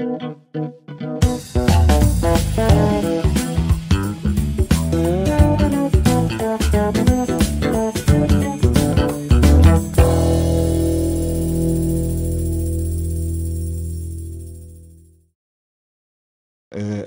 آه، 0.00 0.06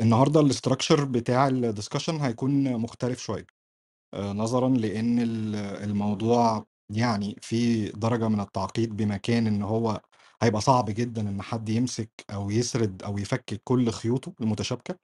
النهارده 0.01 0.39
ال 0.39 0.46
structure 0.46 1.05
بتاع 1.05 1.47
ال 1.47 1.53
discussion 1.53 2.15
هيكون 2.21 2.73
مختلف 2.77 3.19
شوية. 3.19 3.45
آه، 4.13 4.33
نظرا 4.33 4.69
لأن 4.69 5.19
ال- 5.19 5.55
الموضوع 5.55 6.65
يعني 6.89 7.35
في 7.41 7.89
درجة 7.89 8.27
من 8.27 8.39
التعقيد 8.39 8.97
بمكان 8.97 9.47
إن 9.47 9.61
هو 9.61 10.01
هيبقى 10.41 10.61
صعب 10.61 10.85
جدا 10.85 11.21
إن 11.21 11.41
حد 11.41 11.69
يمسك 11.69 12.09
أو 12.33 12.49
يسرد 12.49 13.03
أو 13.03 13.17
يفكك 13.17 13.61
كل 13.63 13.91
خيوطه 13.91 14.33
المتشابكة. 14.41 14.95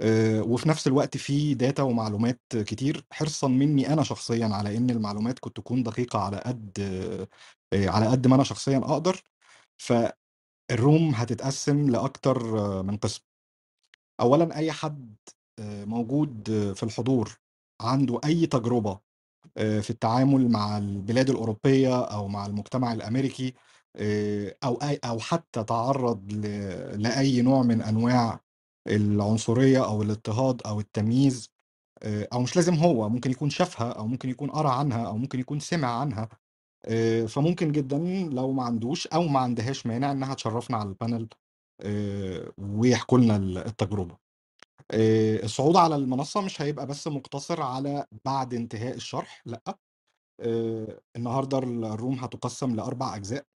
آه، 0.00 0.42
وفي 0.42 0.68
نفس 0.68 0.86
الوقت 0.86 1.16
في 1.16 1.54
داتا 1.54 1.82
ومعلومات 1.82 2.40
كتير 2.52 3.04
حرصا 3.12 3.48
مني 3.48 3.92
أنا 3.92 4.02
شخصيا 4.02 4.46
على 4.46 4.76
إن 4.76 4.90
المعلومات 4.90 5.38
كنت 5.38 5.56
تكون 5.56 5.82
دقيقة 5.82 6.18
على 6.18 6.36
قد 6.36 6.78
على 7.74 8.06
قد 8.06 8.26
ما 8.26 8.34
أنا 8.34 8.44
شخصيا 8.44 8.78
أقدر. 8.78 9.22
فالروم 9.78 11.14
هتتقسم 11.14 11.90
لأكتر 11.90 12.58
آه، 12.58 12.82
من 12.82 12.96
قسم. 12.96 13.20
اولا 14.20 14.56
أي 14.56 14.72
حد 14.72 15.16
موجود 15.60 16.48
في 16.76 16.82
الحضور 16.82 17.38
عنده 17.80 18.20
أي 18.24 18.46
تجربة 18.46 19.00
آه، 19.56 19.80
في 19.80 19.90
التعامل 19.90 20.48
مع 20.50 20.78
البلاد 20.78 21.30
الأوروبية 21.30 22.04
أو 22.04 22.28
مع 22.28 22.46
المجتمع 22.46 22.92
الأمريكي 22.92 23.48
آه، 23.48 23.52
أو 24.64 24.74
أي 24.82 24.96
أو 25.04 25.18
حتى 25.18 25.64
تعرض 25.64 26.32
لأي 26.96 27.42
نوع 27.42 27.62
من 27.62 27.82
أنواع 27.82 28.40
العنصرية 28.88 29.84
أو 29.86 30.02
الاضطهاد 30.02 30.62
أو 30.66 30.80
التمييز 30.80 31.50
آه، 32.02 32.28
أو 32.32 32.40
مش 32.42 32.56
لازم 32.56 32.74
هو 32.74 33.08
ممكن 33.08 33.30
يكون 33.30 33.50
شافها 33.50 33.92
أو 33.92 34.06
ممكن 34.06 34.28
يكون 34.30 34.50
قرأ 34.50 34.70
عنها 34.70 35.06
أو 35.06 35.16
ممكن 35.18 35.40
يكون 35.40 35.60
سمع 35.60 36.00
عنها 36.00 36.28
آه، 36.86 37.26
فممكن 37.26 37.72
جدا 37.72 37.98
لو 38.32 38.52
ما 38.52 38.64
عندوش 38.64 39.06
أو 39.06 39.22
ما 39.28 39.40
عندهاش 39.40 39.86
مانع 39.86 40.12
إنها 40.12 40.34
تشرفنا 40.34 40.76
على 40.76 40.88
البانل 40.88 41.28
آه، 41.82 42.52
ويحكوا 42.58 43.18
لنا 43.18 43.36
التجربة. 43.66 44.18
آه، 44.90 45.44
الصعود 45.44 45.76
على 45.76 45.96
المنصة 45.96 46.40
مش 46.40 46.62
هيبقى 46.62 46.86
بس 46.86 47.08
مقتصر 47.08 47.62
على 47.62 48.06
بعد 48.24 48.54
انتهاء 48.54 48.94
الشرح 48.96 49.42
لأ 49.46 49.78
آه، 50.40 51.00
النهاردة 51.16 51.58
الروم 51.58 52.14
هتقسم 52.18 52.74
لأربع 52.76 53.16
أجزاء. 53.16 53.40
آه، 53.40 53.57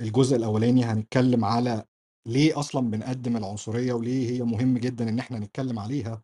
الجزء 0.00 0.36
الأولاني 0.36 0.84
هنتكلم 0.84 1.44
على 1.44 1.84
ليه 2.26 2.58
أصلا 2.58 2.90
بنقدم 2.90 3.36
العنصرية 3.36 3.92
وليه 3.92 4.30
هي 4.30 4.42
مهم 4.42 4.78
جدا 4.78 5.08
إن 5.08 5.18
إحنا 5.18 5.38
نتكلم 5.38 5.78
عليها. 5.78 6.22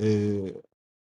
آه، 0.00 0.62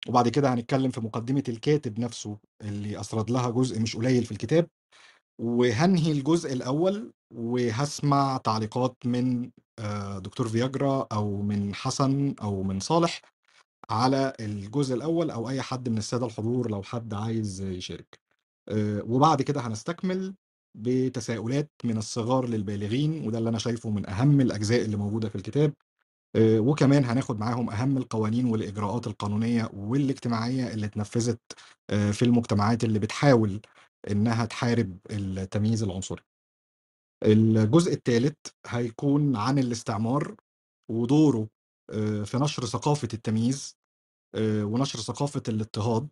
وبعد 0.09 0.30
كده 0.30 0.53
هنتكلم 0.53 0.92
في 0.92 1.02
مقدمة 1.02 1.44
الكاتب 1.50 2.00
نفسه 2.00 2.38
اللي 2.62 3.00
أسرد 3.00 3.31
لها 3.31 3.50
جزء 3.50 3.81
مش 3.81 3.95
قليل 3.95 4.23
في 4.25 4.31
الكتاب. 4.31 4.67
وهنهي 5.39 6.12
الجزء 6.12 6.53
الأول 6.53 7.14
وهسمع 7.36 8.38
تعليقات 8.38 8.97
من 9.06 9.52
آه، 9.80 10.19
دكتور 10.19 10.47
فياجرا 10.50 11.08
أو 11.12 11.42
من 11.42 11.75
حسن 11.75 12.36
أو 12.42 12.64
من 12.64 12.80
صالح 12.80 13.22
على 13.89 14.34
الجزء 14.39 14.95
الأول 14.95 15.31
أو 15.31 15.50
أي 15.50 15.62
حد 15.62 15.89
من 15.89 15.97
السادة 15.97 16.25
الحضور 16.25 16.72
لو 16.72 16.84
حد 16.84 17.14
عايز 17.14 17.62
يشارك. 17.62 18.19
آه، 18.69 19.03
وبعد 19.08 19.42
كده 19.42 19.62
هنستكمل 19.62 20.36
بتساؤلات 20.75 21.72
من 21.83 21.97
الصغار 21.97 22.47
للبالغين 22.47 23.27
وده 23.27 23.38
اللي 23.38 23.50
أنا 23.50 23.58
شايفه 23.59 23.89
من 23.89 24.09
أهم 24.09 24.41
الأجزاء 24.41 24.81
اللي 24.86 24.97
موجودة 24.97 25.30
في 25.30 25.36
الكتاب. 25.36 25.73
آه، 26.36 26.59
وكمان 26.59 27.05
هناخد 27.05 27.39
معاهم 27.39 27.69
أهم 27.69 27.97
القوانين 27.97 28.45
والإجراءات 28.45 29.08
القانونية 29.08 29.69
والاجتماعية 29.73 30.73
اللي 30.73 30.86
اتنفذت 30.86 31.41
آه، 31.89 32.12
في 32.12 32.25
المجتمعات 32.25 32.84
اللي 32.84 33.00
بتحاول 33.00 33.62
إنها 34.12 34.45
تحارب 34.45 34.97
التمييز 35.12 35.84
العنصري. 35.84 36.22
الجزء 37.24 37.94
الثالث 37.94 38.38
هيكون 38.68 39.35
عن 39.35 39.59
الاستعمار 39.59 40.35
ودوره 40.91 41.47
آه، 41.90 42.24
في 42.24 42.38
نشر 42.38 42.66
ثقافة 42.66 43.07
التمييز 43.13 43.78
ونشر 44.38 45.00
ثقافة 45.00 45.44
الاضطهاد 45.47 46.09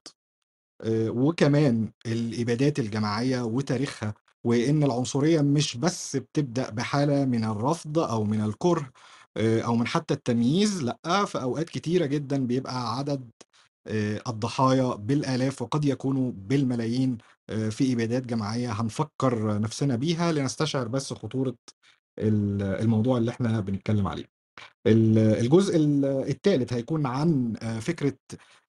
وكمان 1.07 1.91
الإبادات 2.05 2.79
الجماعية 2.79 3.41
وتاريخها 3.41 4.13
وإن 4.43 4.83
العنصرية 4.83 5.41
مش 5.41 5.77
بس 5.77 6.15
بتبدأ 6.15 6.69
بحالة 6.69 7.25
من 7.25 7.43
الرفض 7.43 7.99
أو 7.99 8.23
من 8.23 8.41
الكره 8.43 8.91
آه، 9.37 9.61
أو 9.61 9.75
من 9.75 9.87
حتى 9.87 10.13
التمييز 10.13 10.83
لأ 10.83 11.25
في 11.25 11.41
أوقات 11.41 11.69
كتيرة 11.69 12.05
جدا 12.05 12.45
بيبقى 12.47 12.97
عدد 12.97 13.29
آه، 13.87 14.21
الضحايا 14.27 14.95
بالآلاف 14.95 15.61
وقد 15.61 15.85
يكونوا 15.85 16.31
بالملايين 16.35 17.17
آه، 17.49 17.69
في 17.69 17.93
إبادات 17.93 18.23
جماعية 18.25 18.71
هنفكر 18.71 19.59
نفسنا 19.61 19.95
بيها 19.95 20.31
لنستشعر 20.31 20.87
بس 20.87 21.13
خطورة 21.13 21.55
ال- 22.19 22.61
الموضوع 22.63 23.17
اللي 23.17 23.31
إحنا 23.31 23.59
بنتكلم 23.59 24.07
عليه. 24.07 24.38
الجزء 24.87 25.77
الثالث 26.05 26.73
هيكون 26.73 27.05
عن 27.05 27.53
آه، 27.61 27.79
فكرة 27.79 28.17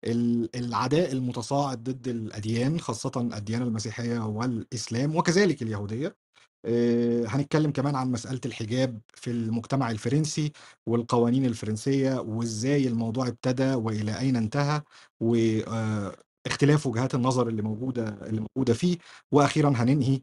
ال- 0.04 0.56
العداء 0.56 1.12
المتصاعد 1.12 1.84
ضد 1.84 2.08
الأديان 2.08 2.80
خاصة 2.80 3.12
الديانة 3.34 3.64
المسيحية 3.64 4.18
والإسلام 4.26 5.16
وكذلك 5.16 5.62
اليهودية. 5.62 6.16
آه، 6.64 7.24
هنتكلم 7.26 7.70
كمان 7.70 7.94
عن 7.96 8.12
مسألة 8.12 8.40
الحجاب 8.46 9.00
في 9.14 9.30
المجتمع 9.30 9.90
الفرنسي 9.90 10.52
والقوانين 10.86 11.46
الفرنسية 11.46 12.20
وإزاي 12.20 12.86
الموضوع 12.88 13.28
ابتدى 13.28 13.74
وإلى 13.74 14.18
أين 14.18 14.36
انتهى 14.36 14.82
واختلاف 15.20 16.86
وجهات 16.86 17.14
النظر 17.14 17.48
اللي 17.48 17.62
موجودة 17.62 18.08
اللي 18.08 18.40
موجودة 18.40 18.74
فيه. 18.74 18.98
وأخيرا 19.32 19.70
هننهي 19.76 20.20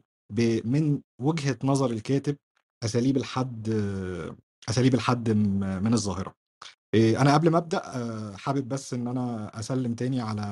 من 0.64 1.00
وجهة 1.22 1.58
نظر 1.64 1.90
الكاتب 1.90 2.36
أساليب 2.84 3.16
الحد 3.16 3.68
أساليب 4.70 4.94
الحد 4.94 5.30
من 5.30 5.94
الظاهرة. 5.94 6.34
إيه، 6.94 7.20
أنا 7.22 7.34
قبل 7.34 7.50
ما 7.50 7.58
أبدأ 7.58 7.82
آه، 7.96 8.36
حابب 8.36 8.68
بس 8.68 8.94
إن 8.94 9.08
أنا 9.08 9.50
أسلم 9.60 9.94
تاني 9.94 10.20
على 10.20 10.42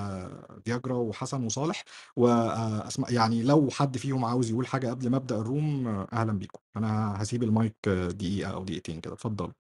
فياجرا 0.65 0.95
وحسن 0.97 1.45
وصالح 1.45 1.85
وأسمع 2.17 3.11
يعني 3.11 3.43
لو 3.43 3.69
حد 3.71 3.99
فيهم 3.99 4.25
عاوز 4.25 4.51
يقول 4.51 4.67
حاجة 4.67 4.89
قبل 4.91 5.11
ما 5.11 5.17
أبدأ 5.17 5.37
الروم 5.37 5.89
آه، 5.89 6.09
أهلا 6.13 6.33
بيكم. 6.39 6.61
أنا 6.77 7.23
هسيب 7.23 7.43
المايك 7.43 7.77
آه، 7.89 8.09
دقيقة 8.09 8.51
أو 8.55 8.65
دقيقتين 8.65 9.01
كده. 9.01 9.15
اتفضل 9.15 9.53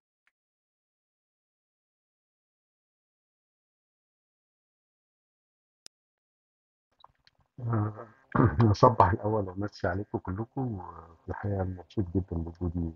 آه، 7.61 8.09
نصبح 8.71 9.07
الأول 9.13 9.49
ومسي 9.51 9.89
عليكم 9.89 10.19
كلكم 10.19 10.75
وفي 10.81 11.29
الحقيقة 11.31 11.63
أنا 11.63 11.65
مبسوط 11.81 12.07
جدا 12.17 12.37
بوجودي 12.37 12.93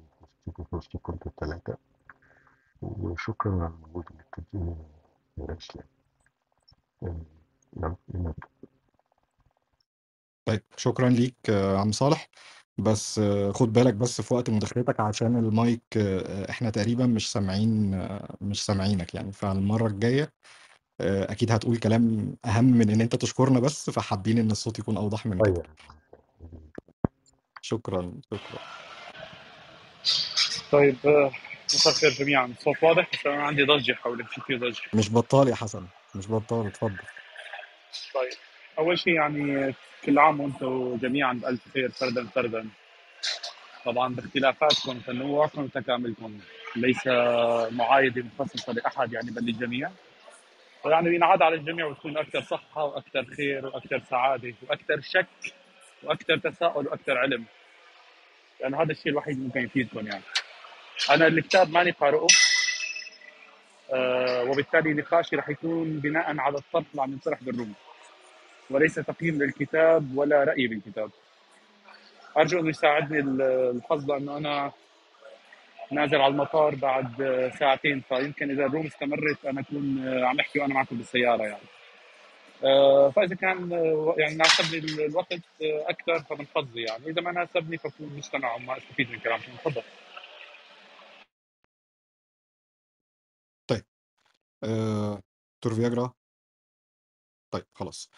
في 0.47 0.77
وسطكم 0.77 1.13
أنتوا 1.13 1.31
التلاتة 1.31 1.77
وشكرا 2.83 3.53
على 3.53 3.73
المجهود 3.75 4.05
اللي 4.11 4.23
بتديه 4.33 4.77
يا 5.39 5.57
إسلام 5.59 5.87
آه، 7.03 7.17
يلا 7.77 7.97
نبدأ 8.15 8.49
طيب 10.45 10.63
شكرا 10.77 11.09
ليك 11.09 11.37
آه، 11.51 11.79
عم 11.79 11.93
صالح. 11.93 12.29
بس 12.79 13.19
آه، 13.19 13.53
خد 13.53 13.73
بالك 13.73 13.95
بس 13.95 14.21
في 14.21 14.35
وقت 14.35 14.51
مداخلتك 14.51 15.01
عشان 15.01 15.37
المايك 15.37 15.83
آه، 15.97 16.51
إحنا 16.51 16.71
تقريبا 16.71 17.07
مش 17.07 17.33
سامعين 17.33 17.95
آه، 17.95 18.37
مش 18.41 18.65
سامعينك 18.65 19.15
يعني. 19.15 19.33
فالمرة 19.33 19.87
الجاية 19.87 20.33
آه، 21.01 21.33
أكيد 21.33 21.53
هتقول 21.53 21.77
كلام 21.77 22.37
أهم 22.45 22.65
من 22.65 22.91
إن 22.91 23.01
أنت 23.01 23.17
تشكرنا 23.17 23.61
بس 23.61 23.91
فحابين 23.91 24.39
إن 24.39 24.51
الصوت 24.51 24.79
يكون 24.79 24.97
أوضح 24.97 25.27
من 25.27 25.39
كده 25.39 25.55
طيب. 25.55 25.65
شكرا 27.63 28.13
شكرا. 28.31 28.59
طيب 30.73 30.97
آه، 31.05 31.31
مساء 31.75 31.93
الخير 31.93 32.11
جميعا. 32.11 32.47
الصوت 32.47 32.83
واضح؟ 32.83 33.09
بس 33.13 33.27
أنا 33.27 33.43
عندي 33.43 33.65
ضجة 33.65 33.93
حولك 33.93 34.27
في 34.27 34.41
في 34.41 34.57
ضجة. 34.57 34.81
مش 34.95 35.11
بطال 35.11 35.49
يا 35.49 35.55
حسن 35.55 35.87
مش 36.15 36.29
بطال 36.29 36.67
اتفضل. 36.67 36.97
طيب 38.15 38.33
أول 38.79 38.99
شيء 38.99 39.13
يعني 39.15 39.75
كل 40.05 40.19
عام 40.19 40.41
وأنتم 40.41 40.97
جميعا 41.03 41.33
بألف 41.33 41.61
خير 41.75 41.91
فردا 41.91 42.27
فردا. 42.27 42.69
طبعا 43.85 44.15
باختلافاتكم 44.15 45.01
تنوعكم 45.01 45.63
وتكاملكم. 45.63 46.39
ليس 46.77 47.07
معايدة 47.71 48.25
مخصصة 48.39 48.73
لأحد 48.73 49.13
يعني 49.13 49.31
بل 49.31 49.43
للجميع. 49.43 49.91
ويعني 50.85 51.15
ينعاد 51.15 51.43
على 51.43 51.55
الجميع 51.55 51.87
وتكون 51.87 52.19
أكثر 52.19 52.43
صحة 52.43 52.85
وأكثر 52.85 53.25
خير 53.37 53.67
وأكثر 53.67 54.03
سعادة 54.11 54.55
وأكثر 54.69 55.01
شك 55.01 55.53
وأكثر 56.03 56.37
تساؤل 56.37 56.87
وأكثر 56.87 57.19
علم. 57.19 57.45
لأنه 58.63 58.83
هذا 58.83 58.93
الشيء 58.93 59.13
الوحيد 59.13 59.39
ممكن 59.45 59.61
يفيدكم 59.61 60.07
يعني. 60.07 60.23
أنا 61.11 61.27
الكتاب 61.27 61.71
ماني 61.71 61.91
قارئه. 61.91 62.27
آه، 63.93 64.43
وبالتالي 64.45 64.95
نقاشي 64.95 65.37
رح 65.37 65.49
يكون 65.49 65.91
بناء 65.99 66.39
على 66.39 66.59
الطرح 66.59 66.85
اللي 66.91 67.03
عم 67.03 67.13
ينطرح 67.13 67.43
بالروم. 67.43 67.75
وليس 68.71 68.95
تقييم 68.95 69.43
للكتاب 69.43 70.17
ولا 70.17 70.45
رايي 70.45 70.67
بالكتاب. 70.67 71.11
أرجو 72.37 72.61
انه 72.61 72.69
يساعدني 72.69 73.19
ال- 73.21 73.43
الحظ 73.77 74.11
لأنه 74.11 74.37
أنا 74.37 74.73
نازل 75.93 76.17
على 76.21 76.33
المطار 76.33 76.75
بعد 76.75 77.13
ساعتين 77.59 78.03
فيمكن 78.09 78.51
إذا 78.51 78.67
الروم 78.67 78.87
استمرت 78.87 79.45
أنا 79.47 79.61
أكون 79.61 80.09
عم 80.25 80.41
أحكي 80.41 80.61
وأنا 80.61 80.75
معكم 80.75 80.97
بالسيارة 80.97 81.43
يعني. 81.43 81.55
آه، 81.55 81.80
فإذا 83.17 83.35
كان 83.35 83.73
آه، 83.73 84.15
يعني 84.19 84.35
ناسبني 84.35 84.79
ال- 84.79 85.01
الوقت 85.05 85.33
آه، 85.33 85.85
أكثر 85.91 86.21
فمن 86.25 86.47
حظي 86.47 86.83
يعني. 86.83 87.07
إذا 87.07 87.21
ما 87.23 87.33
ناسبني 87.33 87.79
فبكون 87.79 88.07
مستمع 88.17 88.55
وما 88.55 88.77
أستفيد 88.79 89.11
من 89.11 89.19
كلامكم 89.21 89.53
تفضل 89.57 89.83
طيب. 93.67 93.85
آه، 94.65 95.23
دكتور 95.57 95.75
فياجرا. 95.75 96.13
طيب 97.51 97.65
خلاص. 97.75 98.09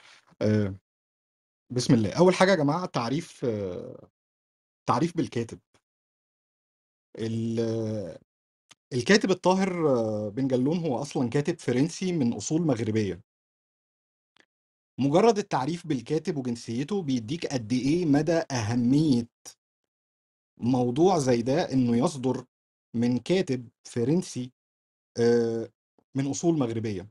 آه، 0.43 0.75
بسم 1.71 1.95
الله. 1.95 2.19
أول 2.19 2.35
حاجة 2.35 2.51
يا 2.51 2.57
جماعة 2.57 2.87
تعريف 2.87 3.45
آه، 3.45 4.09
تعريف 4.87 5.17
بالكاتب. 5.17 5.61
ال- 7.19 8.19
الكاتب 8.93 9.31
الطاهر 9.31 9.89
آه، 9.89 10.29
بن 10.29 10.49
جلون 10.49 10.79
هو 10.79 11.03
أصلا 11.03 11.31
كاتب 11.31 11.59
فرنسي 11.61 12.13
من 12.13 12.33
أصول 12.35 12.63
مغربية. 12.63 13.32
مجرد 14.99 15.39
التعريف 15.39 15.87
بالكاتب 15.87 16.37
وجنسيته 16.37 17.03
بيديك 17.03 17.47
قد 17.47 17.73
إيه 17.73 18.05
مدى 18.07 18.43
أهمية 18.51 19.29
موضوع 20.59 21.19
زي 21.19 21.43
ده 21.43 21.73
إنه 21.73 21.97
يصدر 21.97 22.45
من 22.95 23.19
كاتب 23.19 23.69
فرنسي 23.85 24.53
آه، 25.21 25.69
من 26.15 26.27
أصول 26.31 26.59
مغربية. 26.59 27.09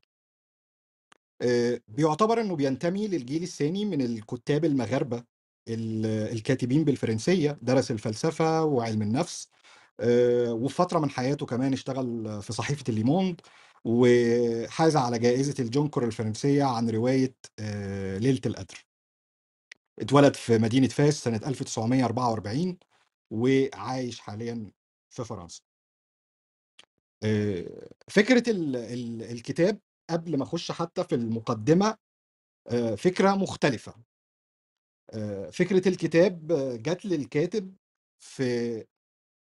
آه، 1.42 1.82
بيعتبر 1.88 2.42
إنه 2.42 2.56
بينتمي 2.56 3.08
للجيل 3.08 3.44
الثاني 3.44 3.86
من 3.86 4.02
الكتاب 4.02 4.66
المغاربة 4.66 5.24
ال- 5.68 6.06
الكاتبين 6.06 6.84
بالفرنسية 6.84 7.60
درس 7.62 7.92
الفلسفة 7.92 8.64
وعلم 8.64 9.02
النفس 9.02 9.50
آه، 10.00 10.54
وفي 10.54 10.76
فترة 10.76 11.00
من 11.00 11.10
حياته 11.10 11.46
كمان 11.46 11.74
اشتغل 11.74 12.42
في 12.42 12.54
صحيفة 12.54 12.84
الليموند. 12.90 13.42
وحاز 13.86 14.96
على 14.96 15.20
جائزة 15.20 15.56
الجونكور 15.64 16.06
الفرنسية 16.06 16.64
عن 16.64 16.90
رواية 16.90 17.36
آه، 17.60 18.18
ليلة 18.18 18.42
القدر. 18.46 18.86
اتولد 20.00 20.36
في 20.36 20.58
مدينة 20.58 20.88
فاس 20.88 21.24
سنة 21.24 21.42
1944 21.48 22.80
وعايش 23.32 24.20
حاليا 24.20 24.72
في 25.10 25.24
فرنسا. 25.24 25.62
آه، 27.24 27.90
ال- 28.76 29.24
الكتاب 29.24 29.80
قبل 30.10 30.38
ما 30.38 30.44
أخش 30.44 30.72
حتى 30.72 31.04
في 31.04 31.16
المقدمة 31.16 31.98
آه، 32.68 32.96
فكرة 32.96 33.36
مختلفة. 33.36 33.96
آه، 35.14 35.50
فكرة 35.50 35.88
الكتاب 35.88 36.48
جات 36.84 37.06
للكاتب 37.06 37.76
في 38.20 38.86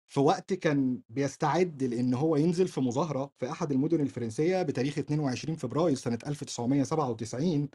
في 0.09 0.21
وقت 0.21 0.53
كان 0.55 1.01
بيستعد 1.09 1.83
لإن 1.83 2.15
هو 2.15 2.37
ينزل 2.37 2.69
في 2.69 2.81
مظاهرة 2.81 3.33
في 3.39 3.51
أحد 3.51 3.73
المدن 3.73 4.01
الفرنسية 4.01 4.63
بتاريخ 4.63 4.99
22 4.99 5.57
فبراير 5.57 5.97
سنة 5.97 6.19
1997 6.27 7.69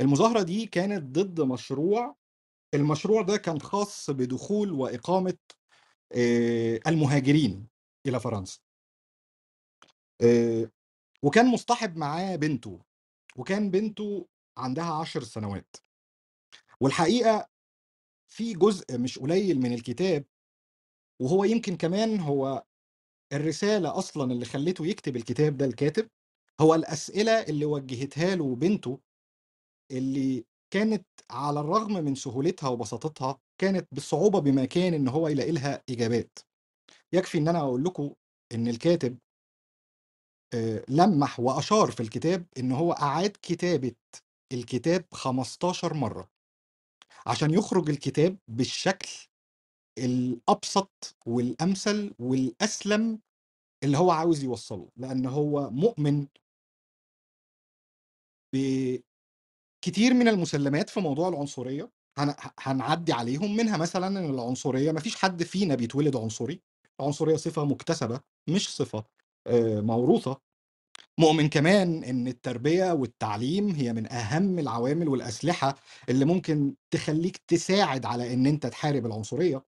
المظاهرة 0.00 0.42
دي 0.42 0.66
كانت 0.66 1.02
ضد 1.18 1.40
مشروع 1.40 2.16
المشروع 2.74 3.22
ده 3.22 3.36
كان 3.36 3.60
خاص 3.60 4.10
بدخول 4.10 4.72
وإقامة 4.72 5.36
آه، 6.12 6.80
المهاجرين 6.86 7.66
إلى 8.06 8.20
فرنسا. 8.20 8.58
آه، 10.22 10.70
وكان 11.22 11.46
مصطحب 11.46 11.96
معاه 11.96 12.36
بنته 12.36 12.80
وكان 13.36 13.70
بنته 13.70 14.26
عندها 14.56 14.92
عشر 14.94 15.22
سنوات. 15.22 15.76
والحقيقة 16.80 17.48
في 18.28 18.52
جزء 18.54 18.98
مش 18.98 19.18
قليل 19.18 19.60
من 19.60 19.72
الكتاب 19.72 20.24
وهو 21.22 21.44
يمكن 21.44 21.76
كمان 21.76 22.20
هو 22.20 22.64
الرسالة 23.32 23.98
أصلا 23.98 24.32
اللي 24.32 24.44
خلته 24.44 24.86
يكتب 24.86 25.16
الكتاب 25.16 25.56
ده 25.56 25.64
الكاتب 25.66 26.08
هو 26.60 26.74
الأسئلة 26.74 27.32
اللي 27.32 27.64
وجهتها 27.64 28.34
له 28.34 28.54
بنته 28.56 29.00
اللي 29.92 30.44
كانت 30.72 31.06
على 31.30 31.60
الرغم 31.60 31.92
من 32.04 32.14
سهولتها 32.14 32.68
وبساطتها 32.68 33.38
كانت 33.60 33.88
بالصعوبة 33.92 34.38
بمكان 34.40 34.94
إن 34.94 35.08
هو 35.08 35.28
يلاقي 35.28 35.52
لها 35.52 35.82
إجابات. 35.90 36.38
يكفي 37.12 37.38
إن 37.38 37.48
أنا 37.48 37.58
أقول 37.60 37.84
لكم 37.84 38.14
إن 38.54 38.68
الكاتب 38.68 39.18
آه، 40.54 40.84
لمح 40.88 41.40
وأشار 41.40 41.90
في 41.90 42.00
الكتاب 42.00 42.46
إن 42.58 42.72
هو 42.72 42.92
أعاد 42.92 43.36
كتابة 43.42 43.92
الكتاب 44.52 45.04
15 45.12 45.94
مرة 45.94 46.30
عشان 47.26 47.50
يخرج 47.54 47.90
الكتاب 47.90 48.38
بالشكل 48.48 49.08
الأبسط 49.98 51.16
والأمثل 51.26 52.14
والأسلم 52.18 53.20
اللي 53.84 53.98
هو 53.98 54.10
عاوز 54.10 54.44
يوصله 54.44 54.88
لأن 54.96 55.26
هو 55.26 55.70
مؤمن 55.70 56.26
بكتير 58.54 60.14
من 60.14 60.28
المسلمات 60.28 60.90
في 60.90 61.00
موضوع 61.00 61.28
العنصرية. 61.28 61.90
هن- 62.18 62.34
هنعدي 62.60 63.12
عليهم 63.12 63.56
منها 63.56 63.76
مثلا 63.76 64.06
إن 64.06 64.30
العنصرية 64.30 64.92
مفيش 64.92 65.16
حد 65.16 65.42
فينا 65.42 65.74
بيتولد 65.74 66.16
عنصري. 66.16 66.60
العنصرية 67.00 67.36
صفة 67.36 67.64
مكتسبة 67.64 68.20
مش 68.48 68.76
صفة 68.76 69.04
آه، 69.46 69.80
موروثة. 69.80 70.40
مؤمن 71.18 71.48
كمان 71.48 72.04
إن 72.04 72.28
التربية 72.28 72.92
والتعليم 72.92 73.68
هي 73.70 73.92
من 73.92 74.12
أهم 74.12 74.58
العوامل 74.58 75.08
والأسلحة 75.08 75.74
اللي 76.08 76.24
ممكن 76.24 76.74
تخليك 76.90 77.36
تساعد 77.36 78.06
على 78.06 78.34
إن 78.34 78.46
أنت 78.46 78.66
تحارب 78.66 79.06
العنصرية. 79.06 79.64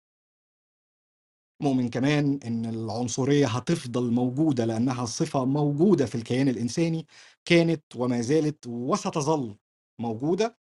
مؤمن 1.60 1.88
كمان 1.88 2.40
إن 2.46 2.66
العنصرية 2.66 3.46
هتفضل 3.46 4.10
موجودة 4.12 4.64
لأنها 4.64 5.04
صفة 5.04 5.44
موجودة 5.44 6.06
في 6.06 6.14
الكيان 6.14 6.48
الإنساني 6.48 7.06
كانت 7.44 7.96
وما 7.96 8.20
زالت 8.20 8.66
وستظل 8.66 9.56
موجودة. 10.00 10.58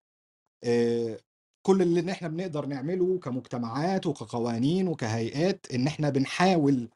آه، 0.64 1.20
كل 1.66 1.82
اللي 1.82 2.12
إحنا 2.12 2.28
بنقدر 2.28 2.66
نعمله 2.66 3.19
كمجتمعات 3.19 4.06
وكقوانين 4.06 4.88
وكهيئات 4.88 5.66
إن 5.75 5.87
إحنا 5.87 6.10
بنحاول 6.10 6.88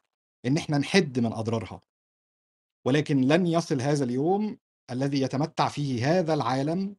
إن 0.45 0.57
إحنا 0.57 0.77
نحد 0.77 1.19
من 1.19 1.33
أضرارها. 1.33 1.81
ولكن 2.85 3.21
لن 3.21 3.47
يصل 3.47 3.81
هذا 3.81 4.03
اليوم 4.03 4.57
الذي 4.91 5.21
يتمتع 5.21 5.67
فيه 5.67 6.19
هذا 6.19 6.33
العالم 6.33 6.95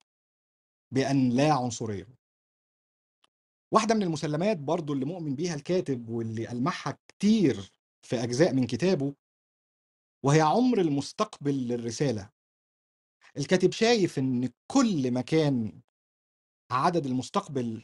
بأن 0.95 1.31
لا 1.31 1.53
عنصرية. 1.53 2.22
واحدة 3.73 3.95
من 3.95 4.03
المسلمات 4.03 4.59
برضو 4.59 4.93
اللي 4.93 5.05
مؤمن 5.05 5.35
بيها 5.35 5.55
الكاتب 5.55 6.09
واللي 6.09 6.53
ألمحها 6.53 6.99
كتير 7.09 7.73
في 8.03 8.23
أجزاء 8.23 8.55
من 8.55 8.67
كتابه 8.67 9.15
وهي 10.23 10.41
عمر 10.41 10.81
المستقبل 10.81 11.69
للرسالة. 11.69 12.31
الكاتب 13.37 13.73
شايف 13.73 14.19
إن 14.19 14.49
كل 14.67 15.11
ما 15.11 15.21
كان 15.21 15.81
عدد 16.71 17.07
المستقبل 17.07 17.83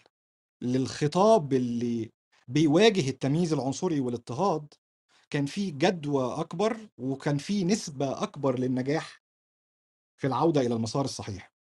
للخطاب 0.62 1.52
اللي 1.52 2.12
بيواجه 2.48 3.10
التمييز 3.10 3.52
العنصري 3.52 4.00
والاضطهاد 4.00 4.74
كان 5.30 5.46
في 5.46 5.70
جدوى 5.70 6.40
أكبر 6.40 6.88
وكان 6.98 7.38
في 7.38 7.64
نسبة 7.64 8.22
أكبر 8.22 8.58
للنجاح 8.58 9.22
في 10.16 10.26
العودة 10.26 10.60
إلى 10.60 10.74
المسار 10.74 11.04
الصحيح. 11.04 11.57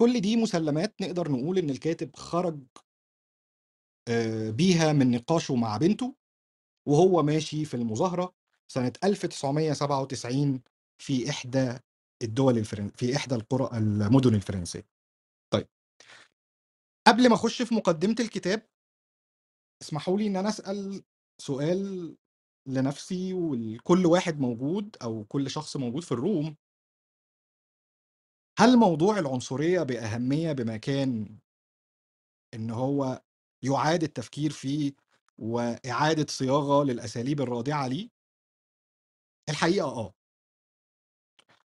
كل 0.00 0.20
دي 0.20 0.36
مسلمات 0.36 0.94
نقدر 1.00 1.32
نقول 1.32 1.58
إن 1.58 1.70
الكاتب 1.70 2.16
خرج 2.16 2.60
آه، 4.08 4.50
بيها 4.50 4.92
من 4.92 5.10
نقاشه 5.10 5.54
مع 5.56 5.76
بنته 5.76 6.14
وهو 6.88 7.22
ماشي 7.22 7.64
في 7.64 7.74
المظاهرة 7.74 8.34
سنة 8.68 8.92
1997 9.04 10.62
في 10.98 11.30
إحدى 11.30 11.78
الدول 12.22 12.58
الفرن... 12.58 12.88
في 12.88 13.16
إحدى 13.16 13.34
القرى 13.34 13.78
المدن 13.78 14.34
الفرنسية. 14.34 14.86
طيب 15.52 15.68
قبل 17.06 17.28
ما 17.28 17.34
أخش 17.34 17.62
في 17.62 17.74
مقدمة 17.74 18.16
الكتاب 18.20 18.68
اسمحوا 19.82 20.18
لي 20.18 20.26
إن 20.26 20.36
أنا 20.36 20.48
أسأل 20.48 21.02
سؤال 21.40 22.16
لنفسي 22.68 23.32
ولكل 23.32 24.06
واحد 24.06 24.40
موجود 24.40 24.96
أو 25.02 25.24
كل 25.24 25.50
شخص 25.50 25.76
موجود 25.76 26.02
في 26.02 26.12
الروم 26.12 26.56
هل 28.58 28.76
موضوع 28.78 29.18
العنصرية 29.18 29.82
بأهمية 29.82 30.52
بمكان 30.52 31.38
إن 32.54 32.70
هو 32.70 33.22
يعاد 33.62 34.02
التفكير 34.02 34.50
فيه 34.50 34.92
وإعادة 35.38 36.26
صياغة 36.28 36.84
للأساليب 36.84 37.40
الرادعة 37.40 37.86
ليه؟ 37.88 38.08
الحقيقة 39.50 39.88
آه 39.88 40.14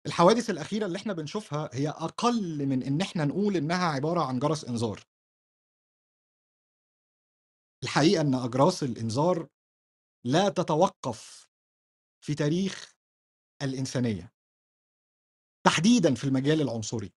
الحوادث 0.07 0.51
الأخيرة 0.51 0.87
اللي 0.87 0.99
إحنا 0.99 1.13
بنشوفها 1.13 1.71
هي 1.73 1.89
أقل 1.89 2.67
من 2.67 2.83
إن 2.83 3.01
إحنا 3.01 3.25
نقول 3.25 3.57
إنها 3.57 3.87
عبارة 3.87 4.21
عن 4.25 4.39
جرس 4.39 4.65
إنذار. 4.65 5.01
الحقيقة 7.83 8.21
إن 8.21 8.35
أجراس 8.35 8.83
الإنذار 8.83 9.49
لا 10.27 10.49
تتوقف 10.49 11.49
في 12.25 12.35
تاريخ 12.35 12.95
الإنسانية. 13.63 14.36
تحديدا 15.67 16.15
في 16.15 16.25
المجال 16.25 16.61
العنصري. 16.61 17.13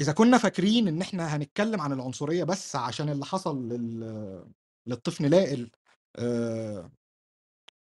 إذا 0.00 0.12
كنا 0.12 0.38
فاكرين 0.38 0.88
إن 0.88 1.00
إحنا 1.00 1.36
هنتكلم 1.36 1.80
عن 1.80 1.92
العنصرية 1.92 2.44
بس 2.44 2.76
عشان 2.76 3.08
اللي 3.08 3.24
حصل 3.24 3.68
لل... 3.68 4.52
للطفل 4.86 5.30
نائل 5.30 5.70
آآ 6.16 6.90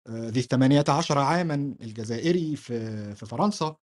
آآ 0.08 0.30
ذي 0.30 0.44
ال18 0.44 1.12
عامًا 1.18 1.76
الجزائري 1.82 2.56
في 2.56 3.16
في 3.16 3.26
فرنسا، 3.26 3.76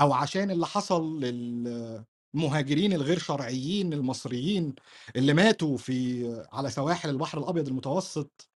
أو 0.00 0.12
عشان 0.12 0.50
اللي 0.50 0.66
حصل 0.66 1.20
للمهاجرين 1.20 2.92
الغير 2.92 3.18
شرعيين 3.18 3.92
المصريين 3.92 4.74
اللي 5.16 5.34
ماتوا 5.34 5.76
في 5.76 6.24
على 6.52 6.70
سواحل 6.70 7.08
البحر 7.10 7.38
الأبيض 7.38 7.68
المتوسط 7.68 8.50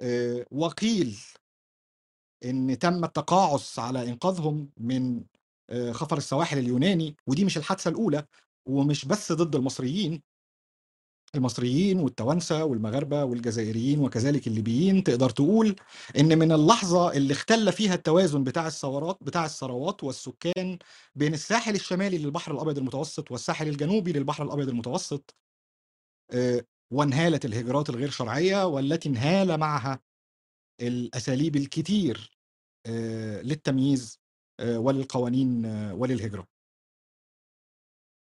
آآ 0.00 0.46
وقيل 0.50 1.18
إن 2.44 2.78
تم 2.78 3.04
التقاعس 3.04 3.78
على 3.78 4.08
إنقاذهم 4.08 4.70
من 4.76 5.24
آآ 5.70 5.92
خطر 5.92 6.16
السواحل 6.16 6.58
اليوناني، 6.58 7.16
ودي 7.26 7.44
مش 7.44 7.56
الحادثة 7.56 7.88
الأولى، 7.90 8.26
ومش 8.66 9.04
بس 9.04 9.32
ضد 9.32 9.56
المصريين. 9.56 10.22
المصريين 11.34 11.98
والتوانسة 11.98 12.64
والمغاربة 12.64 13.24
والجزائريين 13.24 13.98
وكذلك 13.98 14.46
الليبيين، 14.46 15.04
تقدر 15.04 15.30
تقول 15.30 15.76
إن 16.18 16.38
من 16.38 16.52
اللحظة 16.52 17.12
اللي 17.12 17.32
اختل 17.32 17.72
فيها 17.72 17.94
التوازن 17.94 18.44
بتاع 18.44 18.66
الثورات 18.66 19.18
بتاع 19.22 19.44
الثروات 19.44 20.04
والسكان 20.04 20.78
بين 21.14 21.34
الساحل 21.34 21.74
الشمالي 21.74 22.18
للبحر 22.18 22.52
الأبيض 22.54 22.78
المتوسط 22.78 23.30
والساحل 23.30 23.68
الجنوبي 23.68 24.12
للبحر 24.12 24.44
الأبيض 24.44 24.68
المتوسط 24.68 25.34
آآ 26.32 26.64
وانهالت 26.92 27.44
الهجرات 27.44 27.90
الغير 27.90 28.10
شرعية 28.10 28.66
والتي 28.66 29.08
انهال 29.08 29.58
معها 29.58 30.00
الأساليب 30.82 31.56
الكتير 31.56 32.38
آآ 32.86 33.42
للتمييز 33.42 34.20
آآ 34.60 34.78
وللقوانين 34.78 35.66
وللهجرة. 35.92 36.48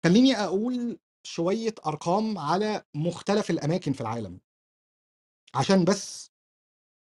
خلّيني 0.04 0.34
أقول 0.34 0.98
شوية 1.26 1.74
أرقام 1.86 2.38
على 2.38 2.84
مختلف 2.94 3.50
الأماكن 3.50 3.92
في 3.92 4.00
العالم. 4.00 4.40
عشان 5.54 5.84
بس 5.84 6.30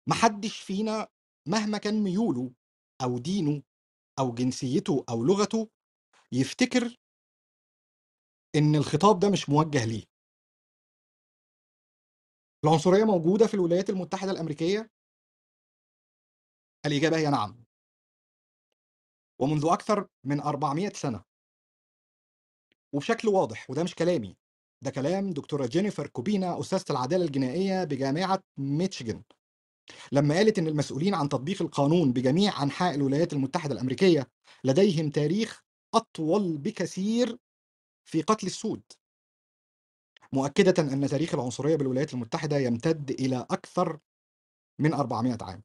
ما 0.09 0.15
حدش 0.15 0.59
فينا 0.59 1.07
مهما 1.47 1.77
كان 1.77 2.03
ميوله 2.03 2.51
أو 3.03 3.17
دينه 3.17 3.63
أو 4.19 4.33
جنسيته 4.33 5.05
أو 5.09 5.23
لغته، 5.23 5.69
يفتكر 6.31 6.97
إن 8.55 8.75
الخطاب 8.75 9.19
ده 9.19 9.29
مش 9.29 9.49
موجه 9.49 9.85
ليه. 9.85 10.05
العنصرية 12.65 13.03
موجودة 13.03 13.47
في 13.47 13.53
الولايات 13.53 13.89
المتحدة 13.89 14.31
الأمريكية؟ 14.31 14.91
الإجابة 16.91 17.17
هي 17.17 17.29
نعم. 17.29 17.63
ومنذ 19.39 19.65
أكثر 19.65 20.07
من 20.23 20.41
400 20.41 20.89
سنة. 20.89 21.23
وبشكل 22.93 23.27
واضح، 23.27 23.69
وده 23.69 23.83
مش 23.83 23.95
كلامي، 23.95 24.37
ده 24.81 24.91
كلام 24.91 25.33
دكتورة 25.33 25.65
جينيفر 25.65 26.07
كوبينا 26.07 26.59
أستاذة 26.59 26.85
العدالة 26.89 27.25
الجنائية 27.25 27.83
بجامعة 27.83 28.43
ميتشيجن، 28.57 29.23
لما 30.11 30.35
قالت 30.35 30.59
إن 30.59 30.67
المسؤولين 30.67 31.13
عن 31.13 31.29
تطبيق 31.29 31.61
القانون 31.61 32.13
بجميع 32.13 32.63
أنحاء 32.63 32.95
الولايات 32.95 33.33
المتحدة 33.33 33.73
الأمريكية 33.73 34.31
لديهم 34.63 35.09
تاريخ 35.09 35.63
أطول 35.93 36.57
بكثير 36.57 37.37
في 38.05 38.21
قتل 38.21 38.47
السود. 38.47 38.81
مؤكدة 40.33 40.83
أن 40.83 41.07
تاريخ 41.07 41.33
العنصرية 41.33 41.75
بالولايات 41.75 42.13
المتحدة 42.13 42.57
يمتد 42.57 43.11
إلى 43.11 43.45
أكثر 43.51 43.99
من 44.79 44.93
400 44.93 45.37
عام. 45.41 45.63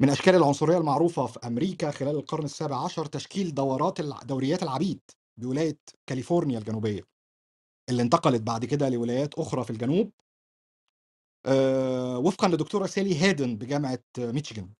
من 0.00 0.10
أشكال 0.10 0.34
العنصرية 0.34 0.78
المعروفة 0.78 1.26
في 1.26 1.38
أمريكا 1.46 1.90
خلال 1.90 2.16
القرن 2.16 2.44
السابع 2.44 2.84
عشر 2.84 3.06
تشكيل 3.06 3.54
دورات 3.54 4.00
دوريات 4.00 4.62
العبيد 4.62 5.00
بولاية 5.40 5.78
كاليفورنيا 6.06 6.58
الجنوبية، 6.58 7.02
اللي 7.90 8.02
انتقلت 8.02 8.42
بعد 8.42 8.64
كده 8.64 8.88
لولايات 8.88 9.34
أخرى 9.34 9.64
في 9.64 9.70
الجنوب. 9.70 10.12
آآ 11.46 12.16
وفقًا 12.16 12.48
لدكتورة 12.48 12.86
سالي 12.86 13.22
هيدن 13.22 13.56
بجامعة 13.56 14.02
ميتشيجن. 14.18 14.72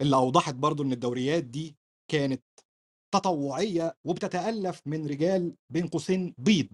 اللي 0.00 0.16
أوضحت 0.16 0.54
برضه 0.54 0.84
إن 0.84 0.92
الدوريات 0.92 1.44
دي 1.44 1.76
كانت 2.10 2.42
تطوعية 3.14 3.96
وبتتألف 4.04 4.82
من 4.86 5.06
رجال 5.06 5.56
بين 5.72 5.86
قوسين 5.88 6.34
بيض. 6.38 6.68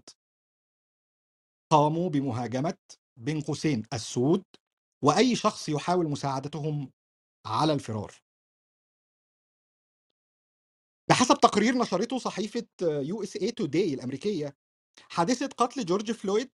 قاموا 1.73 2.09
بمهاجمة 2.11 2.79
بين 3.17 3.41
قوسين 3.41 3.83
السود، 3.93 4.45
وأي 5.03 5.37
شخص 5.37 5.69
يحاول 5.69 6.11
مساعدتهم 6.11 6.93
على 7.47 7.73
الفرار. 7.73 8.15
بحسب 11.09 11.35
تقرير 11.41 11.75
نشرته 11.79 12.19
صحيفة 12.19 12.67
USA 13.03 13.51
Today 13.61 13.93
الأمريكية، 13.93 14.57
حادثة 15.09 15.47
قتل 15.47 15.85
جورج 15.85 16.13
فلويد 16.13 16.51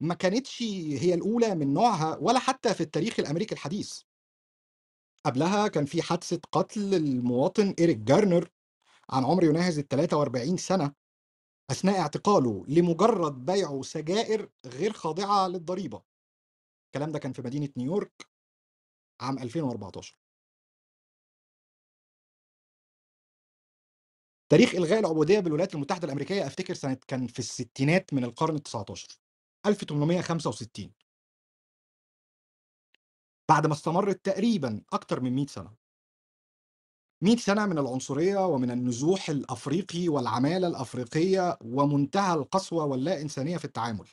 ما 0.00 0.14
كانتش 0.14 0.62
هي 1.02 1.14
الأولى 1.14 1.54
من 1.54 1.74
نوعها 1.74 2.16
ولا 2.16 2.38
حتى 2.38 2.74
في 2.74 2.80
التاريخ 2.80 3.20
الأمريكي 3.20 3.54
الحديث. 3.54 4.00
قبلها 5.26 5.68
كان 5.68 5.84
في 5.84 6.02
حادثة 6.02 6.40
قتل 6.52 6.94
المواطن 6.94 7.74
إيريك 7.78 7.96
جارنر 7.98 8.48
عن 9.10 9.24
عمر 9.24 9.44
يناهز 9.44 9.80
ال43 9.80 10.56
سنة 10.56 10.92
أثناء 11.70 11.98
اعتقاله 12.00 12.64
لمجرد 12.68 13.44
بيعه 13.44 13.82
سجائر 13.82 14.48
غير 14.66 14.92
خاضعة 14.92 15.48
للضريبة. 15.48 16.02
الكلام 16.88 17.12
ده 17.12 17.18
كان 17.18 17.32
في 17.32 17.42
مدينة 17.42 17.68
نيويورك 17.76 18.26
عام 19.20 19.38
2014. 19.38 20.18
تاريخ 24.52 24.74
إلغاء 24.74 24.98
العبودية 25.00 25.40
بالولايات 25.40 25.74
المتحدة 25.74 26.04
الأمريكية 26.06 26.46
أفتكر 26.46 26.74
سنة 26.74 26.98
كان 27.08 27.26
في 27.26 27.38
الستينات 27.38 28.14
من 28.14 28.24
القرن 28.24 28.58
ال19 28.58 29.16
1865. 29.66 30.94
بعد 33.50 33.66
ما 33.66 33.72
استمرت 33.72 34.24
تقريبًا 34.24 34.82
أكتر 34.92 35.20
من 35.20 35.34
100 35.34 35.46
سنة. 35.46 35.74
100 37.22 37.36
سنة 37.36 37.66
من 37.66 37.78
العنصرية 37.78 38.46
ومن 38.46 38.70
النزوح 38.70 39.30
الأفريقي 39.30 40.08
والعمالة 40.08 40.66
الأفريقية 40.68 41.58
ومنتهى 41.60 42.34
القسوة 42.34 42.84
واللا 42.84 43.22
إنسانية 43.22 43.56
في 43.56 43.64
التعامل. 43.64 44.08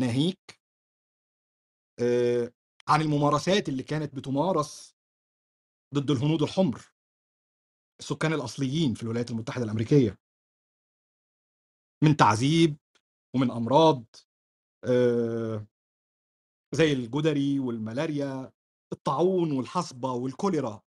ناهيك 0.00 0.60
عن 2.88 3.02
الممارسات 3.02 3.68
اللي 3.68 3.82
كانت 3.82 4.14
بتمارس 4.14 4.94
ضد 5.94 6.10
الهنود 6.10 6.42
الحمر. 6.42 6.82
السكان 8.00 8.32
الأصليين 8.32 8.94
في 8.94 9.02
الولايات 9.02 9.30
المتحدة 9.30 9.64
الأمريكية. 9.64 10.18
من 12.04 12.16
تعذيب 12.16 12.76
ومن 13.36 13.50
أمراض 13.50 14.04
زي 16.74 16.92
الجدري 16.92 17.58
والملاريا، 17.58 18.52
الطاعون 18.92 19.52
والحصبة 19.52 20.12
والكوليرا. 20.12 20.82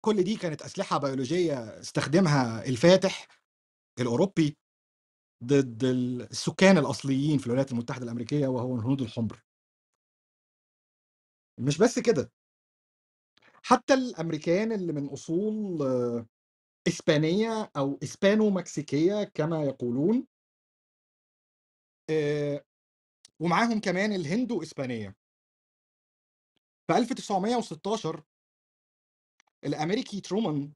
كل 0.00 0.22
دي 0.22 0.36
كانت 0.36 0.62
أسلحة 0.62 0.98
بيولوجية 0.98 1.80
استخدمها 1.80 2.64
الفاتح 2.64 3.28
الأوروبي 4.00 4.56
ضد 5.46 5.84
ال 5.84 6.22
السكان 6.22 6.78
الأصليين 6.78 7.38
في 7.38 7.46
الولايات 7.46 7.72
المتحدة 7.72 8.04
الأمريكية 8.04 8.46
وهو 8.46 8.76
الهنود 8.76 9.00
الحمر. 9.02 9.42
مش 11.58 11.78
بس 11.78 11.98
كده. 11.98 12.32
حتى 13.62 13.94
الأمريكان 13.94 14.72
اللي 14.72 14.92
من 14.92 15.06
أصول 15.08 15.82
إسبانية 16.88 17.70
أو 17.76 17.98
إسبانو 18.02 18.50
مكسيكية 18.50 19.24
كما 19.24 19.64
يقولون. 19.64 20.26
آآ 22.10 22.64
ومعاهم 23.40 23.80
كمان 23.80 24.12
الهندو 24.12 24.62
إسبانية. 24.62 25.16
في 26.86 26.96
1916 26.96 28.22
الأمريكي 29.64 30.20
ترومان 30.20 30.72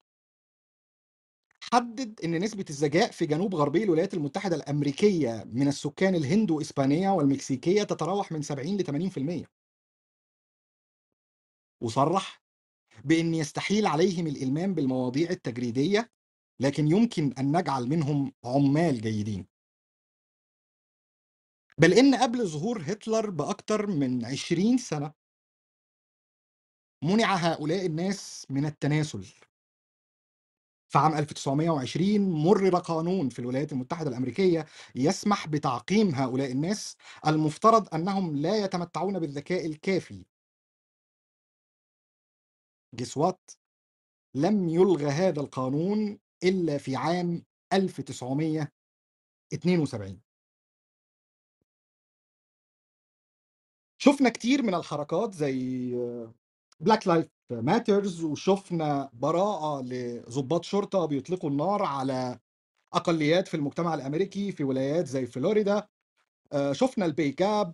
حدد 1.60 2.20
إن 2.24 2.42
نسبة 2.42 2.64
الذكاء 2.70 3.10
في 3.10 3.26
جنوب 3.26 3.54
غربي 3.54 3.84
الولايات 3.84 4.14
المتحدة 4.14 4.56
الأمريكية 4.56 5.44
من 5.46 5.68
السكان 5.68 6.14
الهندو 6.14 6.60
إسبانية 6.60 7.10
والمكسيكية 7.10 7.82
تتراوح 7.82 8.32
من 8.32 8.42
70 8.42 8.78
ل80%. 8.78 9.46
وصرح 11.82 12.42
بإن 13.04 13.34
يستحيل 13.34 13.86
عليهم 13.86 14.26
الإلمام 14.26 14.74
بالمواضيع 14.74 15.30
التجريدية، 15.30 16.10
لكن 16.60 16.88
يمكن 16.88 17.32
أن 17.38 17.56
نجعل 17.56 17.88
منهم 17.88 18.32
عمال 18.44 19.00
جيدين. 19.00 19.46
بل 21.78 21.92
إن 21.94 22.14
قبل 22.14 22.46
ظهور 22.46 22.82
هتلر 22.82 23.30
بأكتر 23.30 23.86
من 23.86 24.24
20 24.24 24.78
سنة 24.78 25.12
منع 27.04 27.34
هؤلاء 27.34 27.86
الناس 27.86 28.46
من 28.50 28.66
التناسل. 28.66 29.26
في 30.90 30.98
عام 30.98 31.14
1920 31.14 32.20
مرر 32.30 32.76
قانون 32.78 33.28
في 33.28 33.38
الولايات 33.38 33.72
المتحدة 33.72 34.10
الأمريكية 34.10 34.66
يسمح 34.94 35.46
بتعقيم 35.48 36.14
هؤلاء 36.14 36.52
الناس 36.52 36.96
المفترض 37.26 37.94
أنهم 37.94 38.36
لا 38.36 38.56
يتمتعون 38.64 39.18
بالذكاء 39.18 39.66
الكافي. 39.66 40.26
جسوات 42.94 43.50
لم 44.34 44.68
يلغى 44.68 45.06
هذا 45.06 45.40
القانون 45.40 46.18
إلا 46.44 46.78
في 46.78 46.96
عام 46.96 47.44
1972 47.72 50.20
شفنا 53.98 54.28
كتير 54.30 54.62
من 54.62 54.74
الحركات 54.74 55.34
زي 55.34 55.94
Black 56.84 57.04
Lives 57.06 57.28
Matters 57.52 58.24
وشُفنا 58.24 59.10
براءة 59.12 59.82
لضباط 59.82 60.64
شرطة 60.64 61.06
بيطلقوا 61.06 61.50
النار 61.50 61.82
على 61.82 62.38
أقليات 62.94 63.48
في 63.48 63.54
المجتمع 63.56 63.94
الأمريكي 63.94 64.52
في 64.52 64.64
ولايات 64.64 65.06
زي 65.06 65.26
فلوريدا، 65.26 65.88
آآ 66.52 66.72
شُفنا 66.72 67.08
الpay 67.08 67.34
gap 67.42 67.68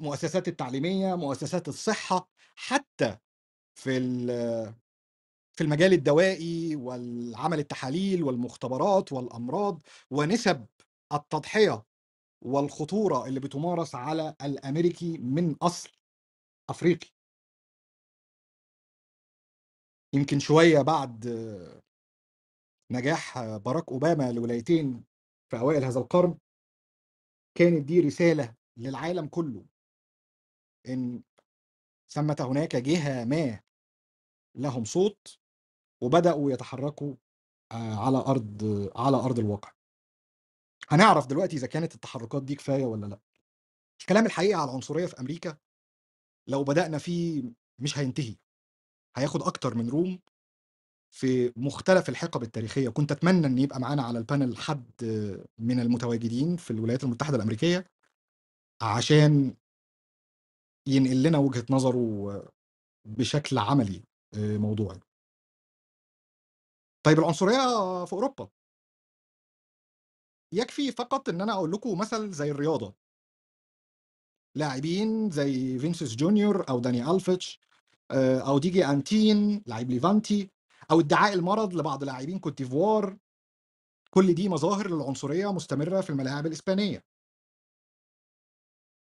مؤسسات 0.00 0.48
التعليمية، 0.48 1.14
مؤسسات 1.14 1.68
الصحة، 1.68 2.28
حتى 2.56 3.16
في 3.74 4.00
في 5.52 5.64
المجال 5.64 5.92
الدوائي 5.92 6.76
والعمل 6.76 7.58
التحاليل 7.58 8.22
والمختبرات 8.22 9.12
والأمراض 9.12 9.82
ونسب 10.10 10.66
التضحية 11.12 11.84
والخطورة 12.42 13.26
اللي 13.26 13.40
بتمارس 13.40 13.94
على 13.94 14.34
الأمريكي 14.42 15.18
من 15.18 15.56
أصل 15.62 15.90
أفريقي. 16.70 17.08
يمكن 20.14 20.38
شوية 20.38 20.82
بعد 20.82 21.26
نجاح 22.90 23.38
باراك 23.56 23.88
أوباما 23.88 24.32
لولايتين 24.32 25.04
في 25.50 25.58
أوائل 25.58 25.84
هذا 25.84 26.00
القرن 26.00 26.38
كانت 27.54 27.84
دي 27.84 28.00
رسالة 28.00 28.54
للعالم 28.76 29.26
كله 29.26 29.64
إن 30.88 31.22
ثمة 32.10 32.36
هناك 32.40 32.76
جهة 32.76 33.24
ما 33.24 33.60
لهم 34.54 34.84
صوت 34.84 35.38
وبدأوا 36.02 36.52
يتحركوا 36.52 37.14
آآ 37.72 37.94
على 37.96 38.18
أرض 38.18 38.62
على 38.96 39.16
أرض 39.16 39.38
الواقع. 39.38 39.72
هنعرف 40.88 41.26
دلوقتي 41.26 41.56
إذا 41.56 41.66
كانت 41.66 41.94
التحركات 41.94 42.42
دي 42.42 42.54
كفاية 42.54 42.84
والّا 42.84 43.06
لأ. 43.06 43.20
الكلام 44.00 44.26
الحقيقة 44.26 44.60
على 44.60 44.70
العنصرية 44.70 45.06
في 45.06 45.20
أمريكا 45.20 45.58
لو 46.48 46.64
بدأنا 46.64 46.98
فيه 46.98 47.42
مش 47.78 47.98
هينتهي، 47.98 48.36
هياخد 49.16 49.42
أكتر 49.42 49.74
من 49.74 49.90
room 49.90 50.18
في 51.10 51.52
مختلف 51.56 52.08
الحقب 52.08 52.42
التاريخية، 52.42 52.88
كنت 52.88 53.12
أتمنى 53.12 53.46
إن 53.46 53.58
يبقى 53.58 53.80
معانا 53.80 54.02
على 54.02 54.24
الpanel 54.24 54.58
حد 54.58 55.04
من 55.58 55.80
المتواجدين 55.80 56.56
في 56.56 56.70
الولايات 56.70 57.04
المتحدة 57.04 57.36
الأمريكية 57.36 57.86
عشان 58.82 59.56
ينقل 60.86 61.22
لنا 61.22 61.38
وجهة 61.38 61.66
نظره 61.70 62.52
بشكل 63.04 63.58
عملي 63.58 64.04
آآ 64.34 64.58
موضوعي. 64.58 65.00
طيب 67.02 67.18
العنصرية 67.18 67.58
في 68.04 68.12
أوروبا. 68.12 68.48
يكفي 70.52 70.92
فقط 70.92 71.28
إن 71.28 71.40
أنا 71.40 71.52
أقول 71.52 71.72
لكم 71.72 71.98
مثل 71.98 72.32
زي 72.32 72.50
الرياضة. 72.50 72.94
لاعبين 74.54 75.30
زي 75.30 75.78
فينيسيوس 75.78 76.14
جونيور 76.14 76.68
أو 76.68 76.80
داني 76.80 77.10
ألفيتش 77.10 77.60
آآ 78.12 78.40
أو 78.40 78.58
ديجي 78.58 78.86
أنتين 78.86 79.62
لاعب 79.66 79.90
ليفانتي 79.90 80.50
أو 80.90 81.00
ادعاء 81.00 81.34
المرض 81.34 81.74
لبعض 81.74 82.04
لاعبين 82.04 82.38
كوت 82.38 82.58
ديفوار. 82.58 83.16
كل 84.10 84.34
دي 84.34 84.48
مظاهر 84.48 84.90
للعنصرية 84.90 85.52
مستمرة 85.52 86.00
في 86.00 86.10
الملاعب 86.10 86.46
الإسبانية. 86.46 87.04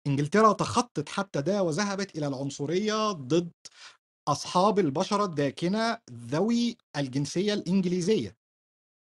إنجلترا 0.07 0.53
تخطت 0.53 1.09
حتى 1.09 1.43
ده 1.43 1.63
وذهبت 1.63 2.17
إلى 2.19 2.27
العنصرية 2.27 3.13
ضد 3.13 3.53
أصحاب 4.29 4.79
البشرة 4.79 5.25
الداكنة 5.25 5.99
ذوي 6.11 6.77
الجنسية 6.97 7.55
الإنجليزية. 7.55 8.37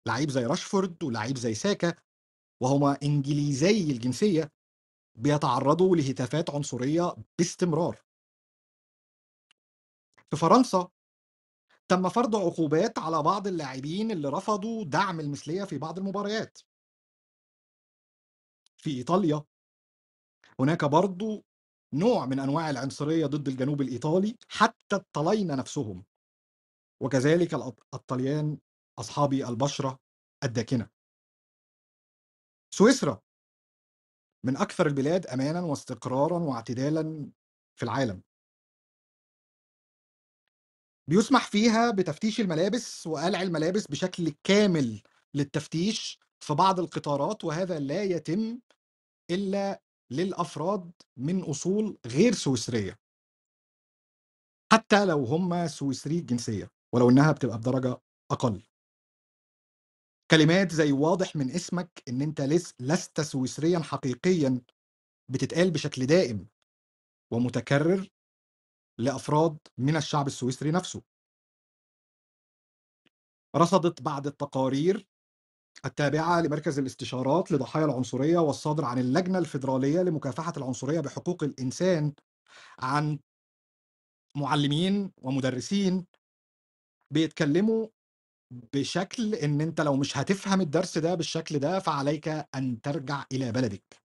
لعيب 0.08 0.30
زي 0.30 0.46
راشفورد 0.46 1.02
ولاعيب 1.02 1.38
زي 1.38 1.54
ساكا 1.54 1.94
وهُم 2.62 2.84
إنجليزي 2.84 3.90
الجنسية 3.90 4.52
بيتعرضوا 5.18 5.96
لهتافات 5.96 6.50
عنصرية 6.50 7.16
باستمرار. 7.38 8.07
في 10.30 10.36
فرنسا 10.36 10.88
تم 11.88 12.08
فرض 12.08 12.36
عقوبات 12.36 12.98
على 12.98 13.22
بعض 13.22 13.46
اللاعبين 13.46 14.10
اللي 14.10 14.28
رفضوا 14.28 14.84
دعم 14.84 15.20
المثلية 15.20 15.64
في 15.64 15.78
بعض 15.78 15.98
المباريات. 15.98 16.58
في 18.76 18.90
إيطاليا 18.90 19.44
هناك 20.60 20.84
برضه 20.84 21.44
نوع 21.94 22.26
من 22.26 22.38
أنواع 22.40 22.70
العنصرية 22.70 23.26
ضد 23.26 23.48
الجنوب 23.48 23.80
الإيطالي 23.80 24.36
حتى 24.48 24.96
الطلاينة 24.96 25.54
نفسهم. 25.54 26.04
وكذلك 27.02 27.54
الطليان 27.94 28.58
أصحابي 28.98 29.48
البشرة 29.48 29.98
الداكنة. 30.44 30.88
سويسرا 32.74 33.20
من 34.46 34.56
أكثر 34.56 34.86
البلاد 34.86 35.26
أمانًا 35.26 35.60
واستقرارًا 35.60 36.38
واعتدالًا 36.38 37.30
في 37.76 37.82
العالم. 37.82 38.22
بيُسمح 41.08 41.46
فيها 41.46 41.90
بتفتيش 41.90 42.40
الملابس 42.40 43.06
وقلع 43.06 43.42
الملابس 43.42 43.86
بشكل 43.86 44.32
كامل 44.44 45.02
للتفتيش 45.34 46.20
في 46.40 46.54
بعض 46.54 46.80
القطارات 46.80 47.44
وهذا 47.44 47.78
لا 47.78 48.02
يتم 48.02 48.58
إلا 49.30 49.82
للأفراد 50.12 50.92
من 51.16 51.42
أصول 51.44 51.98
غير 52.06 52.32
سويسرية. 52.34 52.98
حتى 54.72 55.04
لو 55.04 55.24
هم 55.24 55.66
سويسري 55.66 56.18
الجنسية 56.18 56.70
ولو 56.94 57.10
إنها 57.10 57.32
بتبقى 57.32 57.58
بدرجة 57.58 58.00
أقل. 58.30 58.62
كلمات 60.30 60.72
زي 60.72 60.92
واضح 60.92 61.36
من 61.36 61.50
اسمك 61.50 62.02
أنت 62.08 62.40
لس 62.40 62.74
لست 62.80 63.20
سويسريًا 63.20 63.78
حقيقيًا 63.78 64.60
بتتقال 65.32 65.70
بشكل 65.70 66.06
دائم 66.06 66.48
ومتكرر 67.32 68.08
لأفراد 68.98 69.58
من 69.78 69.96
الشعب 69.96 70.26
السويسري 70.26 70.70
نفسه. 70.70 71.02
رصدت 73.56 74.02
بعض 74.02 74.26
التقارير 74.26 75.08
التابعة 75.86 76.40
لمركز 76.40 76.78
الاستشارات 76.78 77.52
لضحايا 77.52 77.84
العنصرية 77.84 78.38
والصادر 78.38 78.84
عن 78.84 78.98
اللجنة 78.98 79.38
الفيدرالية 79.38 80.02
لمكافحة 80.02 80.52
العنصرية 80.56 81.00
بحقوق 81.00 81.44
الإنسان 81.44 82.12
عن 82.80 83.18
معلمين 84.36 85.12
ومدرسين 85.22 86.06
بيتكلموا 87.10 87.86
بشكل 88.74 89.34
إن 89.34 89.60
أنت 89.60 89.80
لو 89.80 89.96
مش 89.96 90.18
هتفهم 90.18 90.60
الدرس 90.60 90.98
ده 90.98 91.14
بالشكل 91.14 91.58
ده 91.58 91.78
فعليك 91.78 92.28
أن 92.54 92.80
ترجع 92.80 93.24
إلى 93.32 93.52
بلدك. 93.52 94.07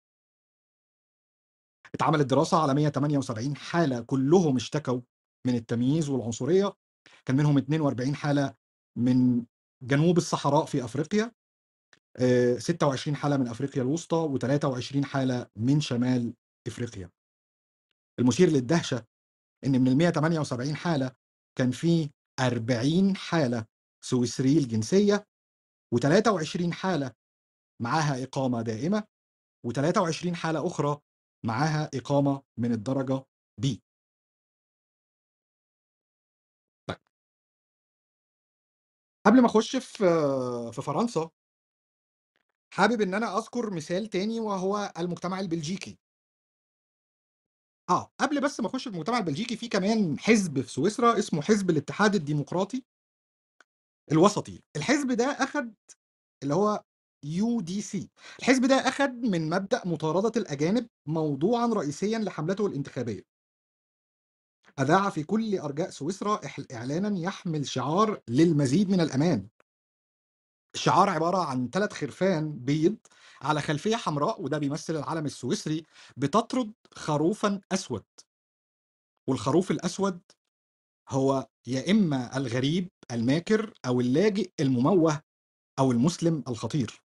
اتعملت 1.94 2.26
دراسة 2.26 2.62
على 2.62 2.74
178 2.74 3.56
حالة 3.56 4.00
كلهم 4.00 4.56
اشتكوا 4.56 5.00
من 5.46 5.54
التمييز 5.54 6.08
والعنصرية، 6.08 6.72
كان 7.24 7.36
منهم 7.36 7.58
42 7.58 8.14
حالة 8.14 8.54
من 8.98 9.44
جنوب 9.82 10.16
الصحراء 10.16 10.64
في 10.64 10.84
أفريقيا، 10.84 11.32
آآ 12.16 12.58
26 12.58 13.16
حالة 13.16 13.36
من 13.36 13.48
أفريقيا 13.48 13.82
الوسطى 13.82 14.28
و23 14.38 15.04
حالة 15.04 15.46
من 15.56 15.80
شمال 15.80 16.34
إفريقيا. 16.66 17.10
المثير 18.20 18.48
للدهشة 18.48 19.04
إن 19.66 19.80
من 19.80 20.12
ال178 20.12 20.74
حالة 20.74 21.12
كان 21.58 21.70
في 21.70 22.10
40 22.40 23.16
حالة 23.16 23.64
سويسري 24.04 24.58
الجنسية 24.58 25.26
و23 25.94 26.70
حالة 26.70 27.12
معاها 27.82 28.22
إقامة 28.22 28.62
دائمة 28.62 29.04
و23 29.66 30.28
حالة 30.32 30.66
أخرى 30.66 31.00
معاها 31.46 31.90
إقامة 31.94 32.42
من 32.58 32.72
الدرجة 32.72 33.24
B. 33.62 33.66
طيب. 36.88 36.98
قبل 39.26 39.40
ما 39.40 39.46
أخش 39.46 39.76
في 39.76 40.04
في 40.72 40.82
فرنسا 40.82 41.30
حابب 42.74 43.00
إن 43.00 43.14
أنا 43.14 43.38
أذكر 43.38 43.70
مثال 43.74 44.06
تاني 44.10 44.40
وهو 44.40 44.92
المجتمع 44.98 45.40
البلجيكي. 45.40 45.98
آه، 47.90 48.10
قبل 48.20 48.40
بس 48.40 48.60
ما 48.60 48.66
أخش 48.66 48.88
في 48.88 48.94
المجتمع 48.94 49.18
البلجيكي 49.18 49.56
في 49.56 49.68
كمان 49.68 50.18
حزب 50.18 50.60
في 50.60 50.70
سويسرا 50.70 51.18
اسمه 51.18 51.42
حزب 51.42 51.70
الاتحاد 51.70 52.14
الديمقراطي 52.14 52.84
الوسطي. 54.12 54.62
الحزب 54.76 55.12
ده 55.12 55.24
أخد 55.24 55.74
اللي 56.42 56.54
هو 56.54 56.82
UDC 57.24 58.08
الحزب 58.38 58.66
ده 58.66 58.74
أخد 58.74 59.10
من 59.10 59.48
مبدأ 59.50 59.82
مطاردة 59.84 60.32
الأجانب 60.36 60.86
موضوعًا 61.06 61.66
رئيسيًا 61.66 62.18
لحملته 62.18 62.66
الانتخابية. 62.66 63.22
أذاع 64.80 65.10
في 65.10 65.22
كل 65.24 65.58
أرجاء 65.58 65.90
سويسرا 65.90 66.40
إعلانًا 66.72 67.18
يحمل 67.18 67.66
شعار 67.66 68.20
للمزيد 68.28 68.90
من 68.90 69.00
الأمان. 69.00 69.48
الشعار 70.74 71.10
عبارة 71.10 71.38
عن 71.38 71.70
3 71.70 71.92
خرفان 71.92 72.52
بيض 72.58 72.96
على 73.42 73.60
خلفية 73.60 73.96
حمراء 73.96 74.42
وده 74.42 74.58
بيمثل 74.58 74.96
العلم 74.96 75.26
السويسري 75.26 75.84
بتطرد 76.16 76.72
خروفًا 76.94 77.60
أسود. 77.72 78.04
والخروف 79.28 79.70
الأسود 79.70 80.20
هو 81.10 81.48
يا 81.66 81.90
إما 81.90 82.36
الغريب 82.36 82.88
الماكر 83.12 83.74
أو 83.86 84.00
اللاجئ 84.00 84.52
المموه 84.60 85.20
أو 85.78 85.92
المسلم 85.92 86.44
الخطير. 86.48 87.03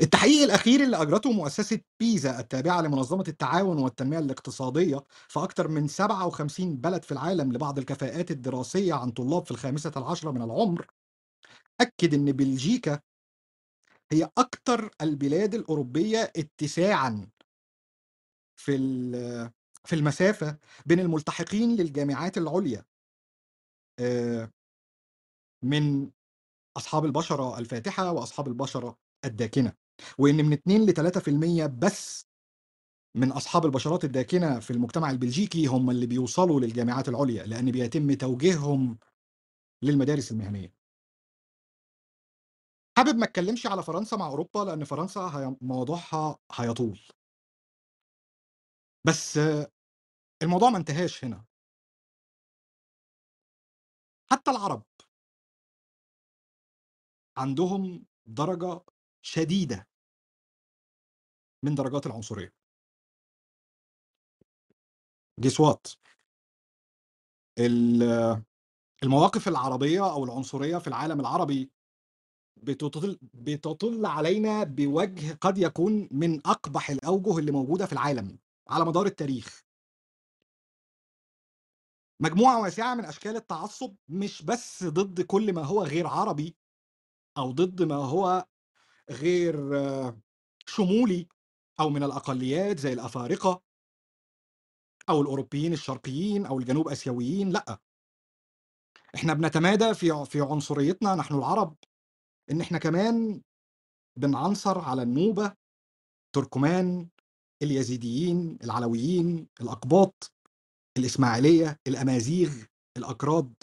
التحقيق 0.00 0.42
الأخير 0.42 0.82
اللي 0.84 1.02
أجرته 1.02 1.32
مؤسسة 1.32 1.80
بيزا 2.00 2.40
التابعة 2.40 2.80
لمنظمة 2.80 3.24
التعاون 3.28 3.78
والتنمية 3.78 4.18
الاقتصادية 4.18 5.04
في 5.28 5.40
أكثر 5.40 5.68
من 5.68 5.88
57 5.88 6.76
بلد 6.76 7.02
في 7.04 7.12
العالم 7.12 7.52
لبعض 7.52 7.78
الكفاءات 7.78 8.30
الدراسية 8.30 8.94
عن 8.94 9.10
طلاب 9.10 9.44
في 9.44 9.50
الخامسة 9.50 9.92
العشرة 9.96 10.30
من 10.30 10.42
العمر 10.42 10.86
أكد 11.80 12.14
إن 12.14 12.32
بلجيكا 12.32 13.00
هي 14.12 14.30
أكثر 14.38 14.90
البلاد 15.02 15.54
الأوروبية 15.54 16.32
اتساعًا 16.36 17.28
في 18.56 18.76
في 19.84 19.94
المسافة 19.94 20.58
بين 20.86 21.00
الملتحقين 21.00 21.76
للجامعات 21.76 22.38
العُليا. 22.38 22.84
آآ 24.00 24.50
من 25.64 26.10
أصحاب 26.76 27.04
البشرة 27.04 27.58
الفاتحة 27.58 28.12
وأصحاب 28.12 28.48
البشرة 28.48 28.98
الداكنة، 29.24 29.72
وإن 30.18 30.44
من 30.44 30.52
2 30.52 30.86
ل3% 30.90 31.66
بس 31.66 32.26
من 33.16 33.32
أصحاب 33.32 33.66
البشرات 33.66 34.04
الداكنة 34.04 34.60
في 34.60 34.70
المجتمع 34.70 35.10
البلجيكي 35.10 35.66
هم 35.66 35.90
اللي 35.90 36.06
بيوصلوا 36.06 36.60
للجامعات 36.60 37.08
العُليا، 37.08 37.46
لأن 37.46 37.70
بيتم 37.70 38.14
توجيههم 38.14 38.98
للمدارس 39.82 40.32
المهنية. 40.32 40.74
حابب 42.98 43.16
ما 43.16 43.24
اتكلمش 43.24 43.66
على 43.66 43.82
فرنسا 43.82 44.16
مع 44.16 44.26
أوروبا، 44.26 44.58
لأن 44.64 44.84
فرنسا 44.84 45.56
موضوعها 45.60 46.38
هيطول. 46.52 47.00
بس 49.06 49.38
الموضوع 50.42 50.70
ما 50.70 50.78
انتهاش 50.78 51.24
هنا. 51.24 51.46
حتى 54.30 54.50
العرب. 54.50 54.82
عندهم 57.36 58.04
درجة 58.26 58.80
شديدة 59.26 59.88
من 61.64 61.74
درجات 61.74 62.06
العنصرية. 62.06 62.54
guess 65.40 65.58
what؟ 65.58 65.96
ال 67.58 68.02
المواقف 69.02 69.48
العربية 69.48 70.12
أو 70.12 70.24
العنصرية 70.24 70.78
في 70.78 70.86
العالم 70.88 71.20
العربي 71.20 71.70
بتطل 72.56 73.18
بتطل 73.34 74.06
علينا 74.06 74.64
بوجه 74.64 75.34
قد 75.40 75.58
يكون 75.58 76.08
من 76.10 76.46
أقبح 76.46 76.90
الأوجه 76.90 77.38
اللي 77.38 77.52
موجودة 77.52 77.86
في 77.86 77.92
العالم 77.92 78.38
على 78.68 78.84
مدار 78.84 79.06
التاريخ. 79.06 79.66
مجموعة 82.22 82.62
واسعة 82.62 82.94
من 82.94 83.04
أشكال 83.04 83.36
التعصب 83.36 83.96
مش 84.08 84.42
بس 84.42 84.84
ضد 84.84 85.20
كل 85.20 85.52
ما 85.52 85.62
هو 85.62 85.82
غير 85.82 86.06
عربي 86.06 86.56
أو 87.38 87.52
ضد 87.52 87.82
ما 87.82 87.94
هو 87.94 88.46
غير 89.10 89.56
شمولي 90.66 91.28
أو 91.80 91.90
من 91.90 92.02
الأقليات 92.02 92.78
زي 92.78 92.92
الأفارقة 92.92 93.62
أو 95.08 95.20
الأوروبيين 95.20 95.72
الشرقيين 95.72 96.46
أو 96.46 96.58
الجنوب 96.58 96.88
آسيويين، 96.88 97.50
لأ. 97.50 97.78
إحنا 99.14 99.34
بنتمادى 99.34 99.94
في 99.94 100.24
في 100.24 100.40
عنصريتنا 100.40 101.14
نحن 101.14 101.34
العرب، 101.34 101.76
إن 102.50 102.60
إحنا 102.60 102.78
كمان 102.78 103.42
بنعنصر 104.18 104.78
على 104.78 105.02
النوبة، 105.02 105.52
تركمان، 106.34 107.08
اليزيديين، 107.62 108.58
العلويين، 108.64 109.48
الأقباط، 109.60 110.32
الإسماعيلية، 110.98 111.80
الأمازيغ، 111.86 112.64
الأكراد 112.96 113.54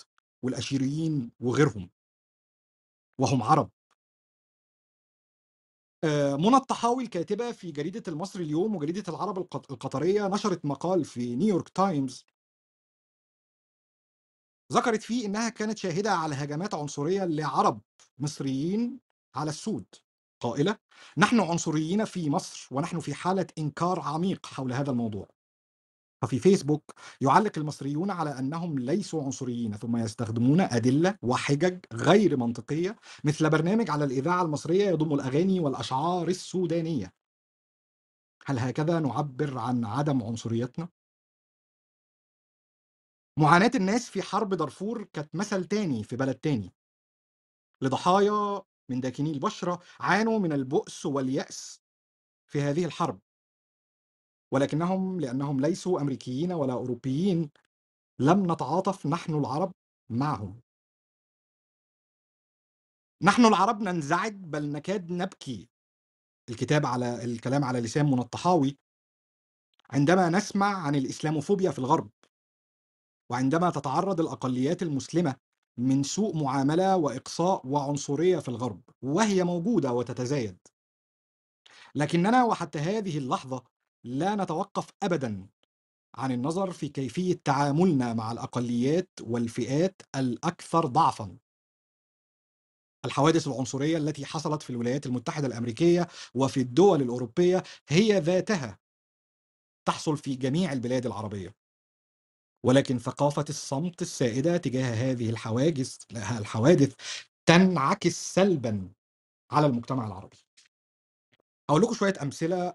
والأشيريين 0.45 1.31
وغيرهم. 1.39 1.89
وهم 3.19 3.43
عرب. 3.43 3.71
آآ 6.03 6.35
منى 6.37 6.55
الطحاوي 6.55 7.03
الكاتبة 7.03 7.51
في 7.51 7.71
جريدة 7.71 8.03
المصري 8.07 8.43
اليوم 8.43 8.75
وجريدة 8.75 9.03
العرب 9.09 9.37
القط 9.37 9.71
القطرية 9.71 10.27
نشرت 10.27 10.65
مقال 10.65 11.05
في 11.05 11.35
نيويورك 11.35 11.69
تايمز 11.69 12.25
ذكرت 14.73 15.01
فيه 15.03 15.25
إنها 15.25 15.49
كانت 15.49 15.77
شاهدة 15.77 16.11
على 16.11 16.35
هجمات 16.35 16.73
عنصرية 16.75 17.25
لعرب 17.25 17.81
مصريين 18.19 18.99
على 19.35 19.49
السود، 19.49 19.85
قائلة: 20.39 20.77
"نحن 21.17 21.39
عنصريين 21.39 22.05
في 22.05 22.29
مصر 22.29 22.67
ونحن 22.71 22.99
في 22.99 23.13
حالة 23.13 23.47
إنكار 23.57 23.99
عميق 23.99 24.45
حول 24.45 24.73
هذا 24.73 24.91
الموضوع." 24.91 25.27
ففي 26.23 26.39
فيسبوك 26.39 26.91
يعلق 27.21 27.51
المصريون 27.57 28.11
على 28.11 28.39
أنهم 28.39 28.79
ليسوا 28.79 29.23
عنصريين، 29.23 29.77
ثم 29.77 29.97
يستخدمون 29.97 30.61
أدلة 30.61 31.17
وحجج 31.21 31.85
غير 31.93 32.37
منطقية 32.37 32.95
مثل 33.23 33.49
برنامج 33.49 33.89
على 33.89 34.05
الإذاعة 34.05 34.41
المصرية 34.41 34.85
يضم 34.85 35.13
الأغاني 35.13 35.59
والأشعار 35.59 36.27
السودانية. 36.27 37.13
هل 38.45 38.59
هكذا 38.59 38.99
نعبر 38.99 39.57
عن 39.57 39.85
عدم 39.85 40.23
عنصريتنا؟ 40.23 40.89
معاناة 43.39 43.71
الناس 43.75 44.09
في 44.09 44.21
حرب 44.21 44.53
دارفور 44.53 45.03
كانت 45.03 45.35
مثل 45.35 45.65
تاني 45.65 46.03
في 46.03 46.15
بلد 46.15 46.35
تاني. 46.35 46.73
لضحايا 47.81 48.61
من 48.89 49.01
داكني 49.01 49.31
البشرة 49.31 49.81
عانوا 49.99 50.39
من 50.39 50.53
البؤس 50.53 51.05
واليأس 51.05 51.81
في 52.51 52.61
هذه 52.61 52.85
الحرب. 52.85 53.19
ولكنهم 54.53 55.19
لأنهم 55.19 55.61
ليسوا 55.61 56.01
أمريكيين 56.01 56.51
ولا 56.51 56.73
أوروبيين، 56.73 57.49
لم 58.19 58.51
نتعاطف 58.51 59.07
نحن 59.07 59.33
العرب 59.35 59.71
معهم. 60.09 60.61
نحن 63.21 63.45
العرب 63.45 63.81
ننزعج 63.81 64.33
بل 64.33 64.71
نكاد 64.71 65.11
نبكي. 65.11 65.69
الكتاب 66.49 66.85
على 66.85 67.23
الكلام 67.23 67.63
على 67.63 67.79
لسان 67.81 68.05
منى 68.05 68.21
الطحاوي. 68.21 68.77
عندما 69.91 70.29
نسمع 70.29 70.77
عن 70.85 70.95
الإسلاموفوبيا 70.95 71.71
في 71.71 71.79
الغرب. 71.79 72.09
وعندما 73.29 73.69
تتعرض 73.69 74.19
الأقليات 74.19 74.83
المسلمة 74.83 75.35
من 75.77 76.03
سوء 76.03 76.43
معاملة 76.43 76.95
وإقصاء 76.95 77.67
وعنصرية 77.67 78.39
في 78.39 78.49
الغرب، 78.49 78.81
وهي 79.01 79.43
موجودة 79.43 79.91
وتتزايد. 79.91 80.57
لكننا 81.95 82.43
وحتى 82.43 82.79
هذه 82.79 83.17
اللحظة 83.17 83.72
لا 84.03 84.35
نتوقف 84.35 84.87
أبدًا 85.03 85.47
عن 86.15 86.31
النظر 86.31 86.71
في 86.71 86.87
كيفية 86.89 87.41
تعاملنا 87.43 88.13
مع 88.13 88.31
الأقليات 88.31 89.09
والفئات 89.21 90.01
الأكثر 90.15 90.85
ضعفًا. 90.85 91.37
الحوادث 93.05 93.47
العنصرية 93.47 93.97
التي 93.97 94.25
حصلت 94.25 94.61
في 94.61 94.69
الولايات 94.69 95.05
المتحدة 95.05 95.47
الأمريكية 95.47 96.07
وفي 96.35 96.59
الدول 96.59 97.01
الأوروبية 97.01 97.63
هي 97.89 98.19
ذاتها 98.19 98.79
تحصل 99.87 100.17
في 100.17 100.35
جميع 100.35 100.73
البلاد 100.73 101.05
العربية. 101.05 101.55
ولكن 102.65 102.99
ثقافة 102.99 103.45
الصمت 103.49 104.01
السائدة 104.01 104.57
تجاه 104.57 104.93
هذه 105.11 105.29
الحواجز 105.29 105.99
الحوادث 106.11 106.95
تنعكس 107.45 108.33
سلبًا 108.33 108.89
على 109.51 109.65
المجتمع 109.67 110.07
العربي. 110.07 110.37
هاقول 111.69 111.81
لكم 111.83 111.93
شوية 111.93 112.13
أمثلة 112.21 112.73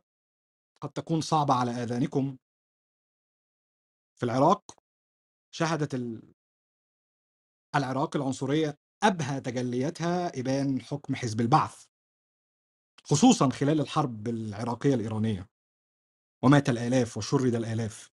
قد 0.81 0.91
تكون 0.91 1.21
صعبة 1.21 1.55
على 1.55 1.71
آذانكم. 1.71 2.37
في 4.17 4.23
العراق 4.23 4.79
شهدت 5.55 5.95
ال 5.95 6.35
العراق 7.75 8.17
العنصرية 8.17 8.79
أبهى 9.03 9.41
تجلياتها 9.41 10.41
إبان 10.41 10.81
حكم 10.83 11.15
حزب 11.15 11.41
البعث. 11.41 11.85
خصوصًا 13.05 13.49
خلال 13.51 13.81
الحرب 13.81 14.29
العراقية 14.29 14.95
الإيرانية. 14.95 15.49
ومات 16.45 16.69
الآلاف 16.69 17.17
وشُرِّد 17.17 17.55
الآلاف. 17.55 18.11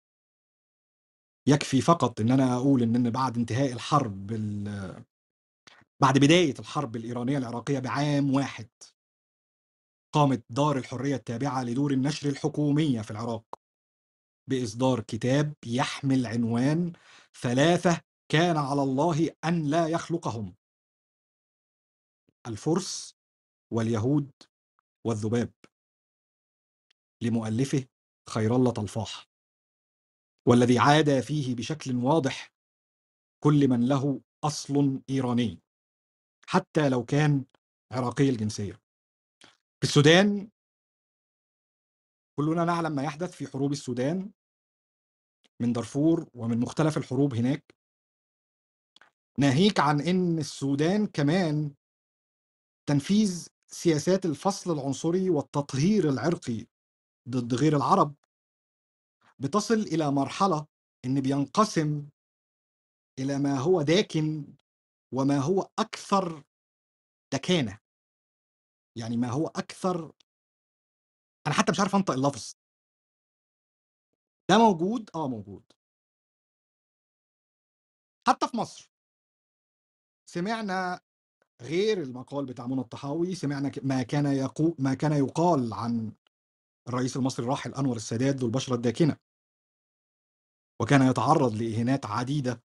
يكفي 1.47 1.82
فقط 1.82 2.21
إن 2.21 2.32
أنا 2.32 2.56
أقول 2.56 2.84
إن 2.84 3.10
بعد 3.10 3.38
انتهاء 3.38 3.73
الحرب 3.73 4.32
ال 4.32 5.04
بعد 6.02 6.17
بداية 6.17 6.54
الحرب 6.60 6.95
الإيرانية 6.95 7.38
العراقية 7.38 7.80
بعام 7.80 8.34
واحد 8.34 8.69
قامت 10.13 10.45
دار 10.49 10.78
الحرية 10.78 11.15
التابعة 11.15 11.63
لدور 11.63 11.91
النشر 11.91 12.30
الحكومية 12.30 13.02
في 13.02 13.12
العراق 13.12 13.45
بإصدار 14.49 14.99
كتاب 14.99 15.54
يحمل 15.65 16.26
عنوان 16.26 16.93
ثلاثة 17.41 18.02
كان 18.32 18.58
على 18.58 18.84
الله 18.84 19.30
أن 19.45 19.69
لا 19.69 19.88
يخلقهم. 19.88 20.56
الفُرس 22.47 23.15
واليهود 23.73 24.32
والذباب. 25.06 25.54
لمؤلفه 27.21 27.86
خير 28.30 28.56
الله 28.56 28.71
طلفاح. 28.71 29.28
والذي 30.47 30.80
عادى 30.80 31.21
فيه 31.21 31.56
بشكل 31.56 31.95
واضح 31.95 32.54
كل 33.43 33.67
من 33.67 33.88
له 33.88 34.21
أصل 34.43 35.02
إيراني، 35.10 35.60
حتى 36.47 36.89
لو 36.89 37.06
كان 37.06 37.45
عراقي 37.91 38.30
الجنسية. 38.30 38.83
في 39.84 39.89
السودان 39.89 40.50
كلنا 42.36 42.65
نعلم 42.65 42.91
ما 42.91 43.04
يحدث 43.04 43.32
في 43.32 43.48
حروب 43.48 43.72
السودان 43.72 44.32
من 45.60 45.74
دارفور 45.74 46.30
ومن 46.34 46.60
مختلف 46.60 46.98
الحروب 46.98 47.34
هناك. 47.34 47.76
ناهيك 49.38 49.80
عن 49.80 50.02
إن 50.02 50.39
السودان 50.39 51.08
كمان 51.08 51.74
تنفيذ 52.86 53.48
سياسات 53.67 54.26
الفصل 54.26 54.72
العنصري 54.74 55.30
والتطهير 55.30 56.10
العرقي 56.10 56.65
ضد 57.30 57.54
غير 57.54 57.78
العرب 57.78 58.15
بتصل 59.39 59.80
إلى 59.80 60.12
مرحلة 60.12 60.65
إن 61.06 61.22
بينقسم 61.22 62.10
إلى 63.19 63.39
ما 63.39 63.60
هو 63.60 63.82
داكن 63.82 64.54
وما 65.12 65.38
هو 65.39 65.69
أكثر 65.80 66.43
دكانة 67.34 67.83
يعني 68.95 69.17
ما 69.17 69.29
هو 69.29 69.47
أكثر 69.47 70.12
أنا 71.47 71.56
حتى 71.56 71.71
مش 71.71 71.79
عارف 71.79 71.95
أنطق 71.95 72.13
اللفظ. 72.13 72.56
ده 74.49 74.58
موجود؟ 74.58 75.10
آه 75.15 75.27
موجود. 75.27 75.63
حتى 78.27 78.47
في 78.47 78.58
مصر. 78.58 78.91
سمعنا 80.29 81.01
غير 81.62 82.01
المقال 82.01 82.45
بتاع 82.45 82.67
منى 82.67 82.82
الطحاوي 82.82 83.36
سمعنا 83.36 83.71
ما 83.84 84.03
كان 84.03 84.25
يقو 84.25 84.75
ما 84.79 84.93
كان 84.93 85.12
يقال 85.12 85.73
عن 85.73 86.12
الرئيس 86.88 87.17
المصري 87.17 87.45
الراحل 87.45 87.73
أنور 87.73 87.95
السادات 87.95 88.36
ذو 88.36 88.47
البشرة 88.47 88.75
الداكنة. 88.75 89.17
وكان 90.82 91.01
يتعرض 91.01 91.56
لإهانات 91.56 92.06
عديدة 92.06 92.63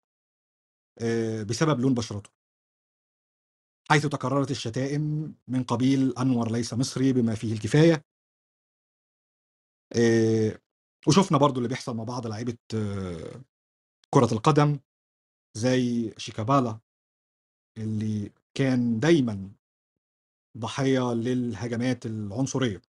آه، 1.01 1.43
بسبب 1.43 1.81
لون 1.81 1.95
بشرته. 1.95 2.38
حيث 3.91 4.07
تكررت 4.07 4.51
الشتائم 4.51 5.35
من 5.49 5.63
قبيل 5.63 6.19
أنور 6.19 6.53
ليس 6.53 6.75
مصري 6.75 7.13
بما 7.13 7.35
فيه 7.35 7.53
الكفاية 7.53 8.05
آه، 9.97 10.59
وشفنا 11.09 11.39
برضو 11.39 11.57
اللي 11.59 11.69
بيحصل 11.69 11.97
مع 11.97 12.05
بعض 12.05 12.27
لعيبة 12.27 12.57
آه، 12.75 13.43
كرة 14.11 14.33
القدم 14.33 14.81
زي 15.57 16.15
شيكابالا 16.17 16.79
اللي 17.79 18.33
كان 18.55 19.01
دايما 19.01 19.51
ضحية 20.59 21.13
للهجمات 21.13 22.07
العنصرية 22.07 22.83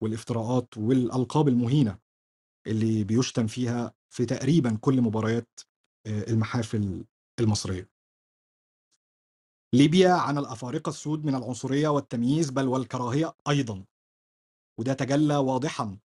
والافتراءات 0.00 0.78
والألقاب 0.78 1.48
المهينة 1.48 1.98
اللي 2.66 3.04
بيشتم 3.04 3.46
فيها 3.46 3.94
في 4.10 4.26
تقريبا 4.26 4.78
كل 4.80 5.00
مباريات 5.02 5.60
آه، 6.06 6.30
المحافل 6.30 7.04
المصرية. 7.40 7.95
ليبيا 9.72 10.12
عن 10.12 10.38
الأفارقة 10.38 10.90
السود 10.90 11.24
من 11.24 11.34
العنصرية 11.34 11.88
والتمييز 11.88 12.50
بل 12.50 12.68
والكراهية 12.68 13.34
أيضا. 13.48 13.84
وده 14.78 14.92
تجلى 14.92 15.36
واضحا 15.36 15.98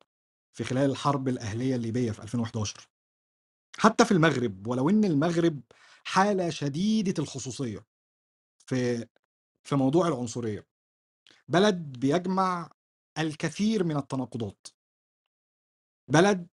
في 0.54 0.64
خلال 0.64 0.90
الحرب 0.92 1.28
الأهلية 1.28 1.76
الليبية 1.76 2.12
في 2.12 2.22
2011 2.24 2.90
حتى 3.78 4.06
في 4.06 4.12
المغرب 4.12 4.68
ولو 4.68 4.90
إن 4.90 5.06
المغرب 5.06 5.62
حالة 6.04 6.50
شديدة 6.50 7.14
الخصوصية 7.20 7.86
في 8.66 9.08
في 9.64 9.76
موضوع 9.76 10.08
العنصرية. 10.08 10.68
بلد 11.48 12.00
بيجمع 12.00 12.72
الكثير 13.18 13.84
من 13.84 13.98
التناقضات. 13.98 14.68
بلد 16.08 16.48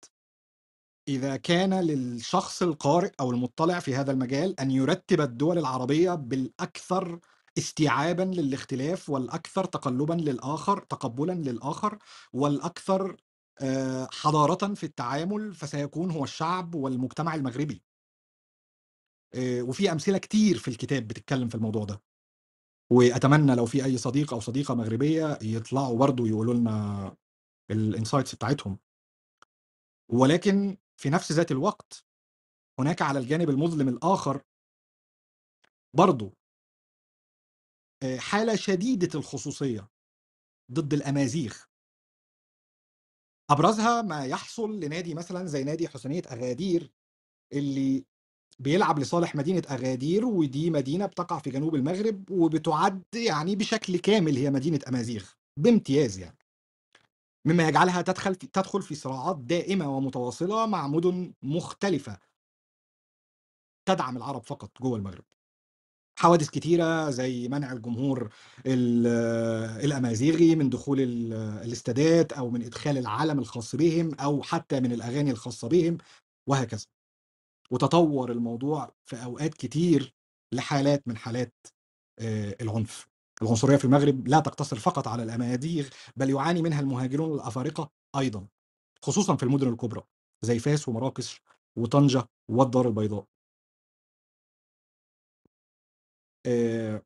إذا 1.09 1.37
كان 1.37 1.75
للشخص 1.75 2.63
القارئ 2.63 3.11
أو 3.21 3.31
المطلع 3.31 3.81
في 3.81 3.95
هذا 3.95 4.13
المجال 4.13 4.61
أن 4.61 4.71
يرتب 4.71 5.21
الدول 5.21 5.59
العربية 5.59 6.15
بالأكثر 6.15 7.21
استيعابا 7.59 8.23
للاختلاف 8.23 9.11
والأكثر 9.11 9.65
تقلبا 9.65 10.15
للآخر 10.15 10.81
تقبلا 10.81 11.33
للآخر 11.33 11.99
والأكثر 12.33 13.17
آه، 13.61 14.09
حضارة 14.13 14.75
في 14.75 14.85
التعامل 14.85 15.55
فسيكون 15.55 16.11
هو 16.11 16.25
الشعب 16.25 16.75
والمجتمع 16.75 17.35
المغربي. 17.35 17.83
آه، 19.35 19.63
وفي 19.63 19.93
أمثلة 19.93 20.19
كتير 20.19 20.59
في 20.59 20.69
الكتاب 20.69 21.09
بتتكلم 21.09 21.49
في 21.49 21.55
الموضوع 21.55 21.85
ده. 21.85 22.03
وأتمنى 22.91 23.55
لو 23.55 23.67
في 23.67 23.85
أي 23.85 23.99
صديق 23.99 24.33
أو 24.35 24.41
صديقة 24.41 24.75
مغربية 24.75 25.39
يطلعوا 25.43 25.99
برضو 25.99 26.27
يقولوا 26.27 26.55
لنا 26.55 27.17
الانسايتس 27.71 28.35
بتاعتهم. 28.35 28.79
ولكن 30.09 30.77
في 30.97 31.11
نفس 31.11 31.33
ذات 31.33 31.51
الوقت 31.53 32.05
هناك 32.81 33.03
على 33.03 33.19
الجانب 33.19 33.51
المظلم 33.51 33.89
الآخر 33.89 34.43
برضو 35.97 36.33
حالة 38.19 38.57
شديدة 38.57 39.19
الخصوصية 39.19 39.89
ضد 40.73 40.95
الأمازيغ. 40.95 41.55
أبرزها 43.51 44.03
ما 44.03 44.27
يحصل 44.27 44.81
لنادي 44.81 45.15
مثلا 45.15 45.47
زي 45.47 45.65
نادي 45.65 45.89
حسنية 45.89 46.23
أغادير 46.33 46.93
اللي 47.53 48.05
بيلعب 48.59 48.99
لصالح 48.99 49.35
مدينة 49.35 49.63
أغادير 49.71 50.27
ودي 50.27 50.71
مدينة 50.71 51.07
بتقع 51.07 51.39
في 51.39 51.51
جنوب 51.51 51.75
المغرب 51.75 52.31
وبتعد 52.31 53.03
يعني 53.15 53.57
بشكل 53.57 53.99
كامل 53.99 54.37
هي 54.37 54.51
مدينة 54.51 54.81
أمازيغ 54.89 55.25
بامتياز 55.59 56.19
يعني. 56.19 56.46
مما 57.47 57.69
يجعلها 57.69 58.03
تدخل 58.03 58.35
في 58.35 58.47
تدخل 58.47 58.83
في 58.83 58.95
صراعات 58.95 59.37
دائمة 59.39 59.97
ومتواصلة 59.97 60.67
مع 60.67 60.87
مدن 60.89 61.35
مختلفة. 61.43 62.19
تدعم 63.89 64.17
العرب 64.17 64.43
فقط 64.43 64.83
جوه 64.83 64.97
المغرب. 64.99 65.25
حوادث 66.19 66.51
كتيرة 66.51 67.11
زي 67.11 67.49
منع 67.49 67.73
الجمهور 67.73 68.33
ال- 68.67 69.07
الأمازيغي 69.85 70.57
من 70.57 70.71
دخول 70.71 71.01
ال- 71.01 71.33
الاستادات 71.33 72.33
أو 72.33 72.51
من 72.51 72.63
إدخال 72.63 72.99
العلم 72.99 73.39
الخاص 73.39 73.77
بهم 73.77 74.15
أو 74.15 74.43
حتى 74.43 74.81
من 74.81 74.93
الأغاني 74.93 75.31
الخاصة 75.31 75.69
بهم 75.69 75.99
وهكذا. 76.49 76.87
وتطور 77.71 78.33
الموضوع 78.33 78.95
في 79.07 79.25
أوقات 79.25 79.55
كتير 79.55 80.15
لحالات 80.55 81.09
من 81.09 81.17
حالات 81.17 81.55
آه، 82.19 82.57
العنف. 82.61 83.09
العنصرية 83.43 83.77
في 83.77 83.85
المغرب 83.85 84.29
لا 84.29 84.41
تقتصر 84.41 84.77
فقط 84.79 85.09
على 85.09 85.23
الأمازيغ 85.23 85.89
بل 86.17 86.31
يعاني 86.31 86.63
منها 86.63 86.81
المهاجرون 86.81 87.35
الأفارقة 87.35 87.91
أيضا 88.19 88.47
خصوصا 89.03 89.37
في 89.37 89.43
المدن 89.43 89.69
الكبرى 89.69 90.03
زي 90.43 90.59
فاس 90.59 90.89
ومراكش 90.89 91.43
وطنجة 91.77 92.29
والدار 92.51 92.89
البيضاء. 92.89 93.27
آه، 96.47 97.03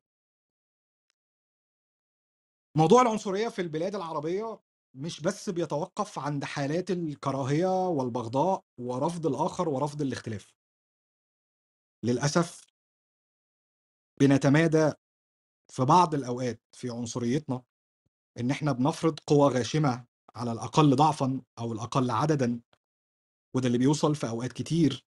موضوع 2.77 3.01
العنصرية 3.01 3.47
في 3.49 3.61
البلاد 3.61 3.95
العربية 3.95 4.59
مش 4.93 5.21
بس 5.21 5.49
بيتوقف 5.49 6.19
عند 6.19 6.43
حالات 6.45 6.91
الكراهية 6.91 7.87
والبغضاء 7.87 8.63
ورفض 8.77 9.27
الآخر 9.27 9.69
ورفض 9.69 10.01
الاختلاف. 10.01 10.53
للأسف 12.03 12.65
بنتمادى 14.19 14.93
في 15.71 15.85
بعض 15.85 16.15
الأوقات 16.15 16.61
في 16.71 16.89
عنصريتنا 16.89 17.63
إن 18.39 18.51
إحنا 18.51 18.71
بنفرض 18.71 19.19
قوى 19.19 19.49
غاشمة 19.53 20.05
على 20.35 20.51
الأقل 20.51 20.95
ضعفا 20.95 21.41
أو 21.59 21.73
الأقل 21.73 22.11
عددا 22.11 22.61
وده 23.55 23.67
اللي 23.67 23.77
بيوصل 23.77 24.15
في 24.15 24.29
أوقات 24.29 24.53
كتير 24.53 25.05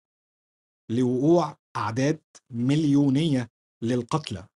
لوقوع 0.90 1.58
أعداد 1.76 2.22
مليونية 2.50 3.50
للقتلى. 3.82 4.48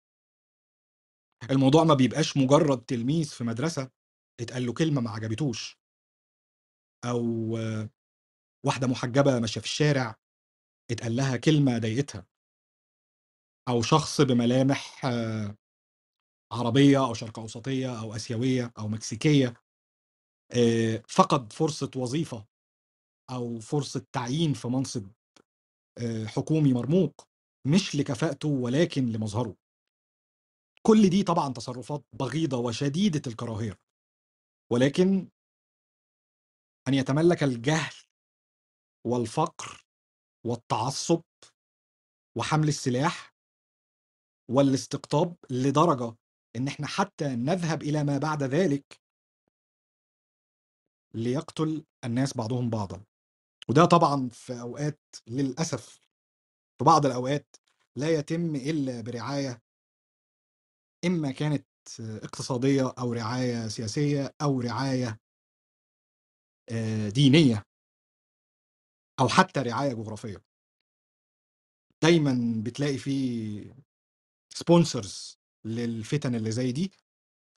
الموضوع 1.51 1.85
ما 1.85 1.95
بيبقاش 1.95 2.37
مجرد 2.37 2.85
تلميذ 2.85 3.25
في 3.31 3.45
مدرسة 3.45 3.91
اتقال 4.41 4.67
له 4.67 4.73
كلمة 4.73 5.01
ما 5.01 5.11
عجبتوش 5.11 5.79
أو 7.05 7.57
آه، 7.57 7.91
واحدة 8.67 8.87
محجبة 8.87 9.39
ماشية 9.39 9.61
في 9.61 9.67
الشارع 9.67 10.17
اتقال 10.91 11.17
لها 11.17 11.37
كلمة 11.37 11.79
ضايقتها 11.79 12.27
أو 13.69 13.83
شخص 13.83 14.21
بملامح 14.21 15.07
عربية 16.53 17.07
أو 17.07 17.15
شرق 17.15 17.39
أوسطية 17.39 18.01
أو 18.01 18.17
آسيوية 18.17 18.73
أو 18.79 18.89
مكسيكية 18.89 19.55
آه، 20.57 21.03
فقد 21.09 21.53
فرصة 21.53 21.91
وظيفة 21.97 22.47
أو 23.31 23.61
فرصة 23.61 24.07
تعيين 24.13 24.53
في 24.53 24.69
منصب 24.69 25.11
حكومي 26.27 26.73
مرموق 26.73 27.29
مش 27.67 27.97
لكفاءته 27.97 28.49
ولكن 28.49 29.07
لمظهره. 29.07 29.57
كل 30.87 31.11
دي 31.11 31.23
طبعا 31.23 31.53
تصرفات 31.53 32.05
بغيضة 32.13 32.59
وشديدة 32.59 33.23
الكراهية. 33.27 33.79
ولكن 34.73 35.29
أن 36.89 36.95
يتملك 36.95 37.43
الجهل 37.43 37.95
والفقر 39.07 39.87
والتعصب 40.47 41.23
وحمل 42.39 42.69
السلاح 42.69 43.35
والاستقطاب 44.51 45.37
لدرجة 45.51 46.17
إن 46.59 46.69
إحنا 46.69 46.87
حتى 46.87 47.25
نذهب 47.29 47.83
إلى 47.83 48.05
ما 48.05 48.19
بعد 48.19 48.43
ذلك 48.43 49.01
ليقتل 51.15 51.85
الناس 52.05 52.37
بعضهم 52.37 52.71
بعضا. 52.71 53.05
وده 53.69 53.85
طبعا 53.85 54.29
في 54.29 54.61
أوقات 54.61 55.01
للأسف 55.29 56.01
في 56.79 56.85
بعض 56.85 57.07
الأوقات 57.07 57.57
لا 57.97 58.11
يتم 58.11 58.57
إلا 58.57 59.01
برعاية 59.01 59.63
إما 61.05 61.31
كانت 61.33 61.67
اقتصادية 62.01 62.95
أو 62.99 63.13
رعاية 63.13 63.69
سياسية 63.69 64.35
أو 64.43 64.61
رعاية 64.61 65.21
آه، 66.71 67.09
دينية 67.09 67.67
أو 69.21 69.29
حتى 69.29 69.61
رعاية 69.61 69.93
جغرافية. 69.95 70.45
دايما 72.03 72.63
بتلاقي 72.65 72.99
فيه 72.99 73.75
سبونسرز 74.49 75.38
للفتن 75.69 76.35
اللي 76.35 76.51
زي 76.51 76.73
دي 76.73 76.93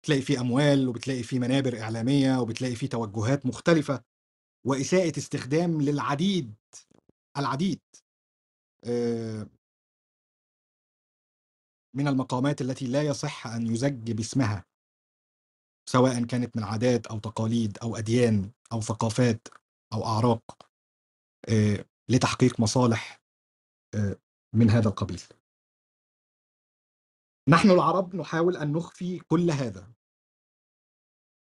بتلاقي 0.02 0.22
فيه 0.22 0.40
أموال 0.40 0.88
وبتلاقي 0.88 1.22
فيه 1.22 1.38
منابر 1.38 1.80
إعلامية 1.80 2.38
وبتلاقي 2.40 2.74
فيه 2.74 2.88
توجهات 2.88 3.46
مختلفة 3.46 4.02
وإساءة 4.66 5.18
استخدام 5.18 5.82
للعديد 5.82 6.54
العديد. 7.36 7.80
من 11.94 12.08
المقامات 12.08 12.60
التي 12.60 12.86
لا 12.86 13.02
يصح 13.02 13.46
أن 13.46 13.66
يزج 13.66 14.12
باسمها 14.12 14.64
سواء 15.88 16.24
كانت 16.24 16.56
من 16.56 16.62
عادات 16.64 17.06
أو 17.06 17.18
تقاليد 17.18 17.78
أو 17.78 17.96
أديان 17.96 18.50
أو 18.72 18.80
ثقافات 18.80 19.48
أو 19.92 20.04
أعراق 20.04 20.68
آه، 21.48 21.84
لتحقيق 22.08 22.60
مصالح 22.60 23.20
من 24.54 24.70
هذا 24.70 24.88
القبيل. 24.88 25.20
نحن 27.50 27.70
العرب 27.70 28.16
نحاول 28.16 28.56
أن 28.56 28.72
نخفي 28.72 29.18
كل 29.18 29.50
هذا. 29.50 29.92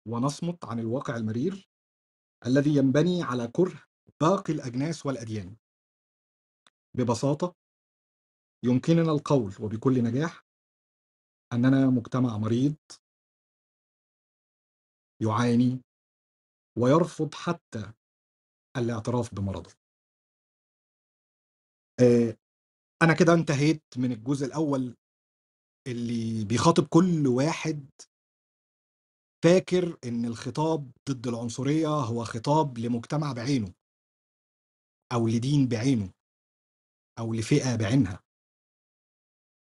ونصمت 0.07 0.65
عن 0.65 0.79
الواقع 0.79 1.15
المرير 1.17 1.69
الذي 2.45 2.75
ينبني 2.75 3.23
على 3.23 3.47
كره 3.47 3.83
باقي 4.21 4.53
الأجناس 4.53 5.05
والأديان. 5.05 5.57
ببساطة 6.97 7.55
يمكننا 8.65 9.11
القول 9.11 9.53
وبكل 9.59 10.03
نجاح 10.03 10.45
أننا 11.53 11.89
مجتمع 11.89 12.37
مريض 12.37 12.75
يعاني 15.21 15.81
ويرفض 16.77 17.33
حتى 17.33 17.93
الاعتراف 18.77 19.35
بمرضه. 19.35 19.71
آه، 21.99 22.37
أنا 23.01 23.13
كده 23.13 23.33
انتهيت 23.33 23.83
من 23.97 24.11
الجزء 24.11 24.45
الأول 24.45 24.95
اللي 25.87 26.45
بيخاطب 26.45 26.87
كل 26.87 27.27
واحد 27.27 27.89
فاكر 29.43 29.97
إن 30.05 30.25
الخطاب 30.25 30.91
ضد 31.09 31.27
العنصرية 31.27 31.87
هو 31.87 32.23
خطاب 32.23 32.77
لمجتمع 32.77 33.31
بعينه 33.33 33.73
أو 35.13 35.27
لدين 35.27 35.67
بعينه 35.67 36.11
أو 37.19 37.33
لفئة 37.33 37.75
بعينها 37.75 38.23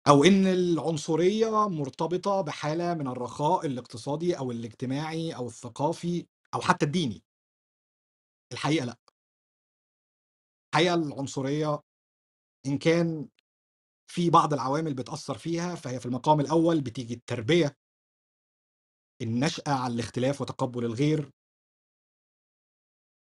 أو 0.09 0.25
إن 0.25 0.47
العنصرية 0.47 1.69
مرتبطة 1.69 2.41
بحالة 2.41 2.95
من 2.95 3.09
الرخاء 3.09 3.67
الاقتصادي 3.67 4.39
أو 4.39 4.51
الاجتماعي 4.53 5.37
أو 5.37 5.47
الثقافي 5.47 6.27
أو 6.55 6.61
حتى 6.61 6.87
الديني. 6.87 7.23
الحقيقة 8.53 8.85
لأ. 8.87 8.99
الحقيقة 10.75 10.95
العنصرية 10.95 11.81
إن 12.67 12.79
كان 12.79 13.29
في 14.07 14.31
بعض 14.31 14.53
العوامل 14.53 14.95
بتأثر 14.95 15.39
فيها 15.39 15.75
فهي 15.75 16.01
في 16.01 16.07
المقام 16.07 16.41
الأول 16.41 16.81
بتيجي 16.81 17.15
التربية. 17.15 17.77
النشأة 19.23 19.73
على 19.73 19.95
الاختلاف 19.95 20.41
وتقبل 20.41 20.85
الغير. 20.85 21.33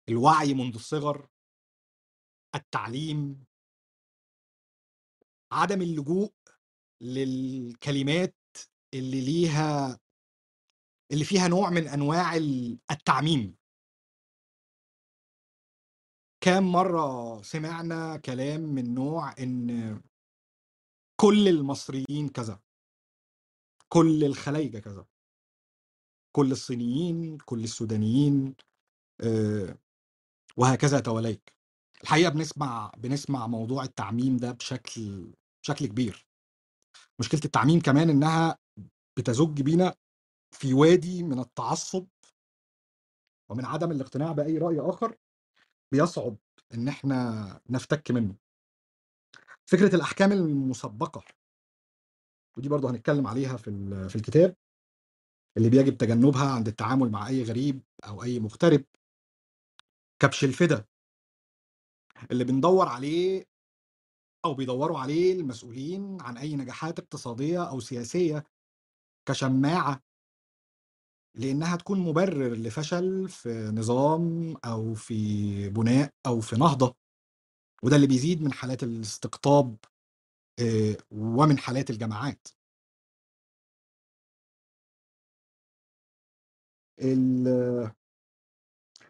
الوعي 0.08 0.54
منذ 0.54 0.74
الصغر. 0.74 1.28
التعليم. 2.54 3.44
عدم 5.52 5.82
اللجوء 5.82 6.32
للكلمات 7.02 8.36
اللي 8.94 9.20
ليها 9.24 10.00
اللي 11.12 11.24
فيها 11.24 11.48
نوع 11.48 11.70
من 11.70 11.88
أنواع 11.88 12.36
ال- 12.36 12.78
التعميم. 12.90 13.56
كام 16.44 16.72
مرة 16.72 17.42
سمعنا 17.42 18.16
كلام 18.16 18.60
من 18.60 18.94
نوع 18.94 19.34
إن 19.38 20.02
كل 21.20 21.48
المصريين 21.48 22.28
كذا 22.28 22.60
كل 23.88 24.24
الخلايجة 24.24 24.78
كذا. 24.78 25.06
كل 26.36 26.52
الصينيين 26.52 27.38
كل 27.38 27.64
السودانيين 27.64 28.54
آه، 29.20 29.78
وهكذا 30.56 31.00
تواليك 31.00 31.54
الحقيقة 32.02 32.30
بنسمع 32.30 32.92
بنسمع 32.98 33.46
موضوع 33.46 33.84
التعميم 33.84 34.36
ده 34.36 34.52
بشكل 34.52 35.32
بشكل 35.62 35.86
كبير. 35.86 36.26
مشكلة 37.20 37.40
التعميم 37.44 37.80
كمان 37.80 38.10
إنها 38.10 38.58
بتزج 39.18 39.62
بينا 39.62 39.94
في 40.52 40.74
وادي 40.74 41.22
من 41.22 41.38
التعصب 41.38 42.06
ومن 43.50 43.64
عدم 43.64 43.90
الاقتناع 43.92 44.32
بأي 44.32 44.58
رأي 44.58 44.80
آخر 44.80 45.16
بيصعب 45.92 46.36
إن 46.74 46.88
إحنا 46.88 47.60
نفتك 47.70 48.10
منه. 48.10 48.36
فكرة 49.70 49.94
الأحكام 49.96 50.32
المسبقة. 50.32 51.24
ودي 52.56 52.68
برضه 52.68 52.90
هنتكلم 52.90 53.26
عليها 53.26 53.56
في 53.56 53.70
في 54.08 54.16
الكتاب. 54.16 54.56
اللي 55.56 55.70
بيجب 55.70 55.96
تجنبها 55.96 56.50
عند 56.50 56.68
التعامل 56.68 57.10
مع 57.10 57.28
أي 57.28 57.42
غريب 57.42 57.82
أو 58.04 58.22
أي 58.22 58.40
مغترب. 58.40 58.84
كبش 60.22 60.44
الفدا. 60.44 60.84
اللي 62.30 62.44
بندور 62.44 62.88
عليه 62.88 63.44
أو 64.44 64.54
بيدوروا 64.54 64.98
عليه 64.98 65.32
المسؤولين 65.32 66.20
عن 66.20 66.36
أي 66.36 66.56
نجاحات 66.56 66.98
اقتصادية 66.98 67.70
أو 67.70 67.80
سياسية 67.80 68.44
كشماعة. 69.28 70.02
لإنها 71.34 71.76
تكون 71.76 71.98
مبرر 72.00 72.54
لفشل 72.54 73.28
في 73.28 73.70
نظام 73.74 74.56
أو 74.64 74.94
في 74.94 75.68
بناء 75.68 76.10
أو 76.26 76.40
في 76.40 76.56
نهضة. 76.56 76.99
وده 77.84 77.96
اللي 77.96 78.06
بيزيد 78.06 78.42
من 78.42 78.52
حالات 78.52 78.82
الاستقطاب 78.82 79.76
آه، 80.60 80.96
ومن 81.10 81.58
حالات 81.58 81.90
الجماعات. 81.90 82.48
ال- 87.00 87.92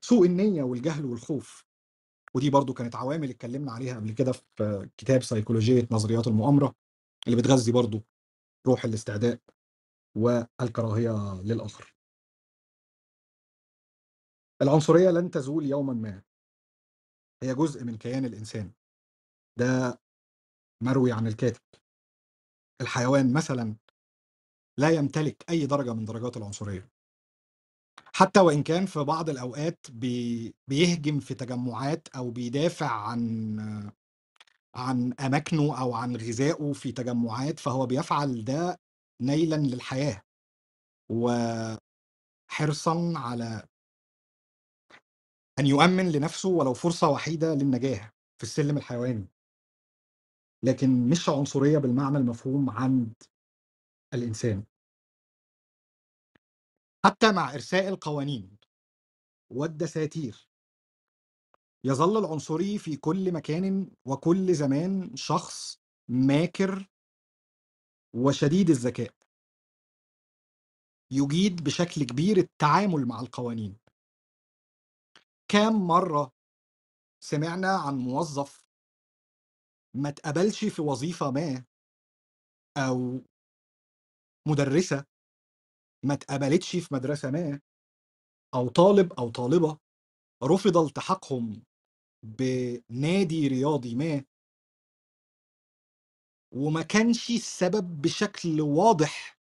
سوء 0.00 0.26
النية 0.26 0.62
والجهل 0.62 1.04
والخوف 1.04 1.64
ودي 2.34 2.50
برضو 2.50 2.74
كانت 2.74 2.96
عوامل 2.96 3.30
اتكلمنا 3.30 3.72
عليها 3.72 3.94
قبل 3.96 4.12
كده 4.12 4.32
في 4.32 4.90
كتاب 4.96 5.22
سيكولوجية 5.22 5.88
نظريات 5.90 6.26
المؤامرة 6.26 6.74
اللي 7.26 7.36
بتغذي 7.42 7.72
برضو 7.72 8.02
روح 8.66 8.84
الاستعداء 8.84 9.40
والكراهية 10.16 11.42
للآخر. 11.42 11.94
العنصرية 14.62 15.10
لن 15.10 15.30
تزول 15.30 15.66
يوما 15.66 15.92
ما. 15.92 16.22
هي 17.42 17.54
جزء 17.54 17.84
من 17.84 17.96
كيان 17.96 18.24
الإنسان. 18.24 18.72
ده 19.58 20.00
مروي 20.82 21.12
عن 21.12 21.26
الكاتب. 21.26 21.60
الحيوان 22.80 23.32
مثلا 23.32 23.76
لا 24.78 24.90
يمتلك 24.90 25.44
أي 25.50 25.66
درجة 25.66 25.94
من 25.94 26.04
درجات 26.04 26.36
العنصرية. 26.36 26.90
حتى 28.14 28.40
وإن 28.40 28.62
كان 28.62 28.86
في 28.86 29.00
بعض 29.04 29.30
الأوقات 29.30 29.86
بي 29.90 30.54
بيهجم 30.68 31.20
في 31.20 31.34
تجمعات 31.34 32.08
أو 32.08 32.30
بيدافع 32.30 32.90
عن 32.90 33.92
عن 34.74 35.12
أماكنه 35.12 35.80
أو 35.80 35.94
عن 35.94 36.16
غذائه 36.16 36.72
في 36.72 36.92
تجمعات 36.92 37.58
فهو 37.60 37.86
بيفعل 37.86 38.44
ده 38.44 38.80
نيلا 39.22 39.56
للحياة. 39.56 40.22
وحرصا 41.10 41.80
على 43.16 43.68
أن 45.60 45.66
يؤمن 45.66 46.12
لنفسه 46.12 46.48
ولو 46.48 46.74
فرصة 46.74 47.08
وحيدة 47.08 47.54
للنجاة 47.54 48.12
في 48.38 48.42
السلم 48.42 48.76
الحيواني. 48.76 49.28
لكن 50.62 51.08
مش 51.08 51.28
عنصرية 51.28 51.78
بالمعنى 51.78 52.18
المفهوم 52.18 52.70
عند 52.70 53.22
الإنسان. 54.14 54.64
حتى 57.04 57.32
مع 57.32 57.54
إرساء 57.54 57.88
القوانين 57.88 58.58
والدساتير 59.50 60.48
يظل 61.84 62.18
العنصري 62.24 62.78
في 62.78 62.96
كل 62.96 63.32
مكان 63.32 63.90
وكل 64.04 64.54
زمان 64.54 65.16
شخص 65.16 65.80
ماكر 66.08 66.90
وشديد 68.14 68.70
الذكاء. 68.70 69.14
يجيد 71.10 71.64
بشكل 71.64 72.04
كبير 72.04 72.36
التعامل 72.36 73.06
مع 73.06 73.20
القوانين. 73.20 73.79
كام 75.52 75.86
مرة 75.86 76.32
سمعنا 77.24 77.68
عن 77.76 77.98
موظف 77.98 78.64
ما 79.96 80.08
اتقبلش 80.08 80.64
في 80.64 80.82
وظيفة 80.82 81.30
ما 81.30 81.64
أو 82.76 83.20
مدرسة 84.48 85.04
ما 86.04 86.14
اتقبلتش 86.14 86.76
في 86.76 86.94
مدرسة 86.94 87.30
ما 87.30 87.60
أو 88.54 88.68
طالب 88.68 89.12
أو 89.12 89.30
طالبة 89.30 89.78
رفض 90.44 90.76
التحاقهم 90.76 91.62
بنادي 92.24 93.48
رياضي 93.48 93.94
ما 93.94 94.24
وما 96.54 96.82
كانش 96.82 97.30
السبب 97.30 98.02
بشكل 98.02 98.60
واضح 98.60 99.38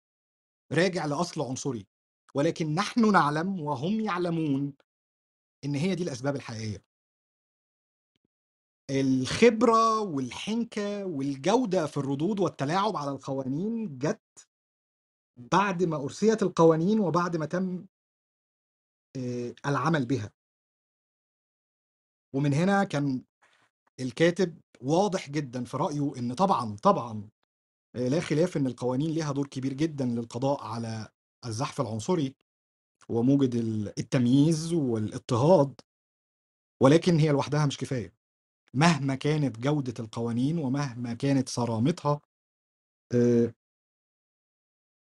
راجع 0.72 1.06
لأصل 1.06 1.40
عنصري 1.42 1.86
ولكن 2.34 2.74
نحن 2.74 3.12
نعلم 3.12 3.60
وهم 3.60 4.00
يعلمون 4.00 4.74
إن 5.64 5.74
هي 5.74 5.94
دي 5.94 6.02
الأسباب 6.02 6.36
الحقيقية 6.36 6.84
الخبرة 8.90 10.00
والحنكة 10.00 11.04
والجودة 11.06 11.86
في 11.86 11.96
الردود 11.96 12.40
والتلاعب 12.40 12.96
على 12.96 13.10
القوانين 13.10 13.98
جت 13.98 14.48
بعد 15.36 15.82
ما 15.82 15.96
أُرسِيَت 15.96 16.42
القوانين 16.42 17.00
وبعد 17.00 17.36
ما 17.36 17.46
تم 17.46 17.86
آآ 19.16 19.54
العمل 19.66 20.06
بها. 20.06 20.32
ومن 22.34 22.54
هنا 22.54 22.84
كان 22.84 23.24
الكاتب 24.00 24.60
واضح 24.80 25.30
جدًا 25.30 25.64
في 25.64 25.76
رأيه 25.76 26.12
إن 26.18 26.34
طبعًا، 26.34 26.76
طبعًا 26.82 27.28
آآ 27.96 28.08
لا 28.08 28.20
خلاف 28.20 28.56
إن 28.56 28.66
القوانين 28.66 29.10
ليها 29.10 29.32
دور 29.32 29.46
كبير 29.46 29.72
جدًا 29.72 30.04
للقضاء 30.04 30.64
على 30.64 31.08
الزحف 31.46 31.80
العنصري 31.80 32.34
وموجة 33.08 33.58
ال 33.58 33.98
التمييز 33.98 34.72
والاضطهاد. 34.72 35.80
ولكن 36.82 37.16
هي 37.18 37.28
لوحدها 37.32 37.66
مش 37.66 37.76
كفاية. 37.76 38.12
مهما 38.74 39.14
كانت 39.14 39.58
جودة 39.58 39.94
القوانين 39.98 40.58
ومهما 40.58 41.14
كانت 41.14 41.48
صرامتها 41.48 42.20
آآ 43.14 43.52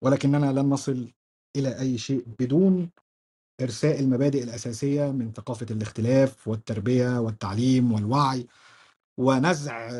ولكننا 0.05 0.53
لن 0.53 0.69
نصل 0.71 1.13
إلى 1.57 1.79
أي 1.81 1.99
شيء 1.99 2.25
بدون 2.39 2.91
إرساء 3.61 4.01
المبادئ 4.01 4.43
الأساسية 4.43 5.11
من 5.11 5.33
ثقافة 5.33 5.67
الاختلاف 5.71 6.49
والتربية 6.49 7.21
والتعليم 7.21 7.93
والوعي، 7.93 8.47
ونزع 9.19 9.91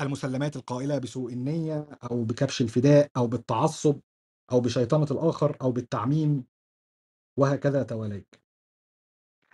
المسلمات 0.00 0.56
القائلة 0.56 0.98
بسوء 0.98 1.32
النية 1.32 1.88
أو 2.10 2.24
بكبش 2.24 2.60
الفداء 2.62 3.10
أو 3.16 3.26
بالتعصب 3.26 4.00
أو 4.52 4.60
بشيطنة 4.60 5.06
الآخر 5.10 5.56
أو 5.62 5.72
بالتعميم 5.72 6.44
وهكذا 7.38 7.82
تواليك. 7.82 8.40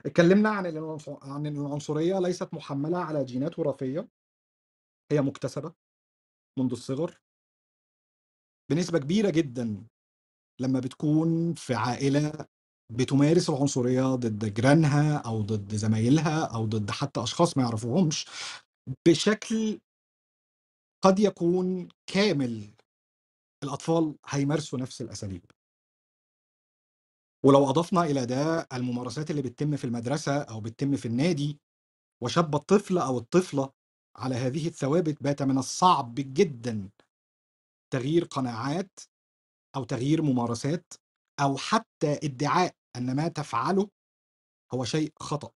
اتكلمنا 0.06 0.48
عن 0.50 0.66
عن 1.22 1.46
العنصرية 1.46 2.18
ليست 2.18 2.54
مُحمّلة 2.54 2.98
على 2.98 3.24
جينات 3.24 3.58
وراثية. 3.58 4.08
هي 5.12 5.20
مُكتسبة 5.20 5.72
منذ 6.58 6.70
الصغر. 6.72 7.20
بنسبة 8.70 8.98
كبيرة 8.98 9.30
جدًا 9.30 9.86
لمّا 10.60 10.80
بتكون 10.80 11.54
في 11.54 11.74
عائلة 11.74 12.32
بتمارس 12.92 13.50
العنصرية 13.50 14.14
ضد 14.14 14.54
جيرانها 14.54 15.16
أو 15.18 15.42
ضد 15.42 15.74
زمايلها 15.76 16.44
أو 16.44 16.66
ضد 16.66 16.90
حتى 16.90 17.22
أشخاص 17.22 17.56
ما 17.56 17.62
يعرفوهمش 17.62 18.26
بشكل 19.08 19.80
قد 21.02 21.18
يكون 21.20 21.88
كامل، 22.06 22.70
الأطفال 23.64 24.16
هيمارسوا 24.26 24.78
نفس 24.78 25.02
الأساليب. 25.02 25.44
ولو 27.44 27.70
أضفنا 27.70 28.04
إلى 28.04 28.26
ده 28.26 28.68
الممارسات 28.72 29.30
اللي 29.30 29.42
بتتم 29.42 29.76
في 29.76 29.84
المدرسة 29.84 30.38
أو 30.42 30.60
بتتم 30.60 30.96
في 30.96 31.06
النادي، 31.08 31.60
وشَبّ 32.22 32.54
الطفل 32.54 32.98
أو 32.98 33.18
الطفلة 33.18 33.72
على 34.16 34.34
هذه 34.34 34.68
الثوابت، 34.68 35.22
بات 35.22 35.42
من 35.42 35.58
الصعب 35.58 36.14
جدًا 36.14 36.90
تغيير 37.92 38.24
قناعات 38.24 39.00
أو 39.76 39.84
تغيير 39.84 40.22
ممارسات 40.22 40.94
أو 41.40 41.56
حتى 41.56 42.12
ادعاء 42.24 42.74
أن 42.96 43.16
ما 43.16 43.28
تفعله 43.28 43.90
هو 44.74 44.84
شيء 44.84 45.12
خطأ. 45.20 45.52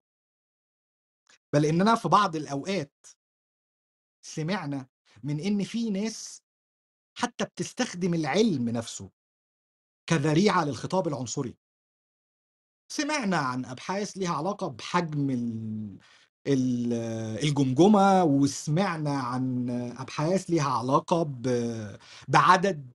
بل 1.53 1.65
إننا 1.65 1.95
في 1.95 2.07
بعض 2.09 2.35
الأوقات 2.35 2.93
سمعنا 4.25 4.87
من 5.23 5.39
إن 5.39 5.63
في 5.63 5.89
ناس 5.89 6.41
حتى 7.15 7.45
بتستخدم 7.45 8.13
العلم 8.13 8.69
نفسه 8.69 9.09
كذريعة 10.09 10.65
للخطاب 10.65 11.07
العنصري. 11.07 11.57
سمعنا 12.91 13.37
عن 13.37 13.65
أبحاث 13.65 14.11
ليها 14.17 14.33
علاقة 14.33 14.67
بحجم 14.67 15.29
ال 15.29 15.97
ال 16.47 16.93
الجمجمة، 17.43 18.23
وسمعنا 18.23 19.11
عن 19.19 19.69
أبحاث 19.97 20.49
ليها 20.49 20.69
علاقة 20.69 21.23
ب 21.23 21.41
بعدد 22.27 22.91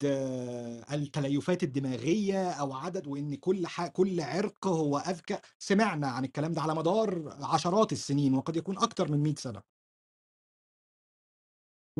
التليفات 0.92 1.62
الدماغية 1.62 2.50
أو 2.50 2.72
عدد 2.72 3.06
وإن 3.06 3.34
كل 3.34 3.66
كل 3.92 4.20
عرق 4.20 4.66
هو 4.66 4.98
أذكى، 4.98 5.38
سمعنا 5.58 6.08
عن 6.08 6.24
الكلام 6.24 6.52
ده 6.52 6.62
على 6.62 6.74
مدار 6.74 7.36
عشرات 7.42 7.92
السنين 7.92 8.34
وقد 8.34 8.56
يكون 8.56 8.78
أكتر 8.78 9.12
من 9.12 9.22
100 9.22 9.34
سنة. 9.34 9.79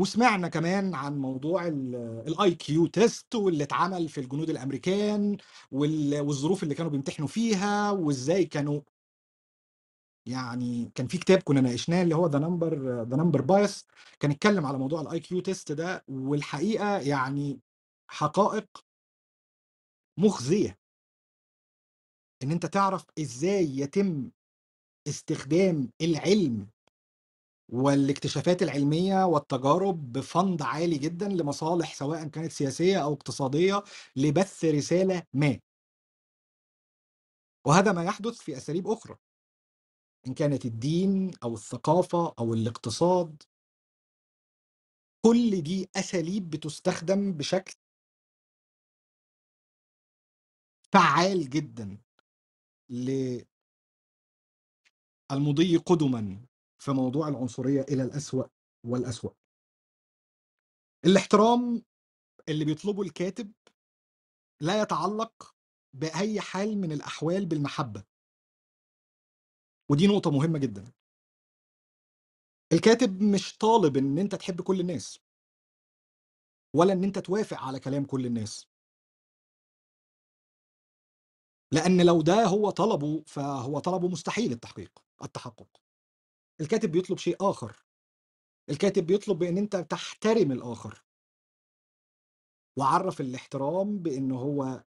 وسمعنا 0.00 0.48
كمان 0.48 0.96
عن 0.96 1.18
موضوع 1.18 1.68
ال 1.68 2.24
الIQ 2.28 2.90
test 3.00 3.36
واللي 3.36 3.64
اتعمل 3.64 4.10
في 4.10 4.18
الجنود 4.20 4.50
الأمريكان 4.50 5.38
وال 5.72 6.20
والظروف 6.20 6.64
اللي 6.64 6.76
كانوا 6.76 6.92
بيمتحنوا 6.92 7.28
فيها 7.28 7.92
وإزاي 7.92 8.46
كانوا 8.46 8.82
يعني 10.26 10.92
كان 10.94 11.06
في 11.08 11.18
كتاب 11.18 11.42
كنا 11.42 11.60
ناقشناه 11.60 12.02
اللي 12.02 12.14
هو 12.16 12.30
The 12.30 12.34
number 12.42 12.72
The 13.12 13.16
number 13.18 13.42
bias 13.46 13.84
كان 14.20 14.30
اتكلم 14.30 14.66
على 14.66 14.78
موضوع 14.78 15.04
الIQ 15.04 15.42
test 15.50 15.72
ده، 15.72 16.04
والحقيقة 16.08 16.98
يعني 16.98 17.60
حقائق 18.10 18.66
مُخزية. 20.18 20.78
إن 22.42 22.50
أنت 22.52 22.66
تعرف 22.66 23.06
إزاي 23.20 23.78
يتم 23.78 24.30
استخدام 25.08 25.90
العلم 26.02 26.68
والاكتشافات 27.70 28.62
العلمية 28.62 29.24
والتجارب 29.26 30.12
بفَند 30.12 30.62
عالي 30.62 30.98
جدًا 30.98 31.28
لمصالح 31.28 31.94
سواءً 31.94 32.24
كانت 32.28 32.52
سياسية 32.52 32.98
أو 33.04 33.12
اقتصادية 33.14 33.82
لبث 34.16 34.64
رسالة 34.64 35.22
ما. 35.34 35.60
وهذا 37.66 37.92
ما 37.92 38.04
يحدث 38.04 38.38
في 38.38 38.56
أساليب 38.56 38.88
أخرى. 38.88 39.16
إن 40.26 40.34
كانت 40.34 40.64
الدين 40.66 41.30
أو 41.42 41.54
الثقافة 41.54 42.34
أو 42.38 42.54
الاقتصاد. 42.54 43.42
كل 45.26 45.62
دي 45.62 45.88
أساليب 45.96 46.50
بتُستخدم 46.50 47.32
بشكل 47.32 47.74
فعّال 50.92 51.50
جدًا 51.50 51.98
ل 52.90 53.10
المُضي 55.32 55.76
قُدُمًا 55.76 56.40
في 56.82 56.90
موضوع 56.90 57.28
العنصرية 57.28 57.80
إلى 57.80 58.02
الأسوأ 58.02 58.44
والأسوأ. 58.86 59.30
الاحترام 61.04 61.82
اللي 62.48 62.64
بيطلبه 62.64 63.02
الكاتب 63.02 63.52
لا 64.60 64.82
يتعلق 64.82 65.54
بأي 65.92 66.40
حال 66.40 66.78
من 66.78 66.92
الأحوال 66.92 67.46
بالمحبة. 67.46 68.04
ودي 69.90 70.06
نقطة 70.06 70.30
مهمة 70.30 70.58
جدًا. 70.58 70.92
الكاتب 72.72 73.22
مش 73.22 73.58
طالب 73.58 73.96
إن 73.96 74.18
أنت 74.18 74.34
تحب 74.34 74.60
كل 74.62 74.80
الناس. 74.80 75.20
ولا 76.76 76.92
إن 76.92 77.04
أنت 77.04 77.18
توافق 77.18 77.56
على 77.58 77.80
كلام 77.80 78.04
كل 78.04 78.26
الناس. 78.26 78.66
لأن 81.72 82.06
لو 82.06 82.22
ده 82.22 82.44
هو 82.44 82.70
طلبه، 82.70 83.22
فهو 83.26 83.78
طلبه 83.78 84.08
مستحيل 84.08 84.52
التحقيق 84.52 85.04
التحقق. 85.24 85.89
الكاتب 86.60 86.90
بيطلب 86.90 87.18
شيء 87.18 87.36
آخر. 87.40 87.76
الكاتب 88.70 89.06
بيطلب 89.06 89.38
بإن 89.38 89.58
أنت 89.58 89.76
تحترم 89.76 90.52
الآخر. 90.52 91.04
وعرّف 92.78 93.20
الاحترام 93.20 93.98
بإن 93.98 94.32
هو 94.32 94.84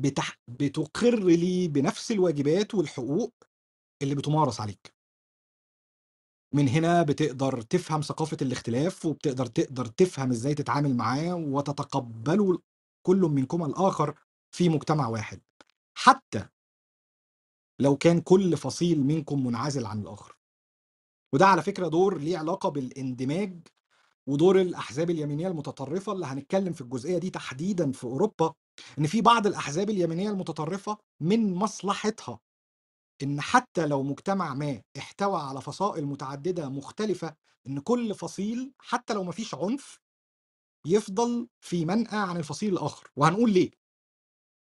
بتح 0.00 0.38
بتُقِر 0.48 1.24
لي 1.24 1.68
بنفس 1.68 2.12
الواجبات 2.12 2.74
والحقوق 2.74 3.34
اللي 4.02 4.14
بتُمارس 4.14 4.60
عليك. 4.60 4.94
من 6.54 6.68
هنا 6.68 7.02
بتقدر 7.02 7.60
تفهم 7.62 8.00
ثقافة 8.00 8.36
الاختلاف، 8.42 9.06
وبتقدر 9.06 9.46
تقدر 9.46 9.86
تفهم 9.86 10.30
إزاي 10.30 10.54
تتعامل 10.54 10.96
معاه 10.96 11.34
وتتقبّلوا 11.34 12.58
كل 13.06 13.16
منكما 13.20 13.66
الآخر 13.66 14.14
في 14.54 14.68
مجتمع 14.68 15.08
واحد. 15.08 15.40
حتى 15.98 16.48
لو 17.80 17.96
كان 17.96 18.20
كل 18.20 18.56
فصيل 18.56 19.00
منكم 19.00 19.46
منعزل 19.46 19.86
عن 19.86 20.00
الآخر. 20.00 20.36
وده 21.34 21.46
على 21.46 21.62
فكرة 21.62 21.88
دور 21.88 22.18
ليه 22.18 22.38
علاقة 22.38 22.68
بالاندماج 22.68 23.60
ودور 24.26 24.60
الأحزاب 24.60 25.10
اليمينية 25.10 25.48
المتطرفة 25.48 26.12
اللي 26.12 26.26
هنتكلم 26.26 26.72
في 26.72 26.80
الجزئية 26.80 27.18
دي 27.18 27.30
تحديدًا 27.30 27.92
في 27.92 28.04
أوروبا، 28.04 28.54
إن 28.98 29.06
في 29.06 29.20
بعض 29.20 29.46
الأحزاب 29.46 29.90
اليمينية 29.90 30.30
المتطرفة 30.30 30.98
من 31.20 31.54
مصلحتها 31.54 32.40
إن 33.22 33.40
حتى 33.40 33.86
لو 33.86 34.02
مجتمع 34.02 34.54
ما 34.54 34.82
احتوى 34.98 35.40
على 35.40 35.60
فصائل 35.60 36.06
متعددة 36.06 36.68
مختلفة، 36.68 37.36
إن 37.66 37.78
كل 37.80 38.14
فصيل 38.14 38.72
حتى 38.78 39.14
لو 39.14 39.24
ما 39.24 39.32
فيش 39.32 39.54
عنف، 39.54 39.98
يفضل 40.86 41.48
في 41.60 41.84
منأى 41.84 42.18
عن 42.18 42.36
الفصيل 42.36 42.72
الآخر، 42.72 43.10
وهنقول 43.16 43.52
ليه. 43.52 43.70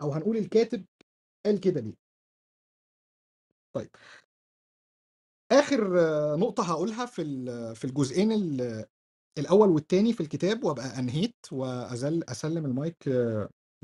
أو 0.03 0.13
هنقول 0.13 0.37
الكاتب 0.37 0.87
قال 1.47 1.61
كده 1.61 1.81
ليه. 1.81 1.97
طيب. 3.73 3.91
آخر 5.53 5.90
نقطة 6.36 6.70
هاقولها 6.72 7.07
في 7.07 7.24
في 7.74 7.84
الجزئين 7.84 8.32
ال 8.32 8.84
الأول 9.38 9.68
والتاني 9.70 10.12
في 10.12 10.20
الكتاب 10.22 10.64
وأبقى 10.64 10.99
أنهيت 10.99 11.36
وأزل 11.53 12.24
أسلِّم 12.24 12.66
المايك 12.66 13.09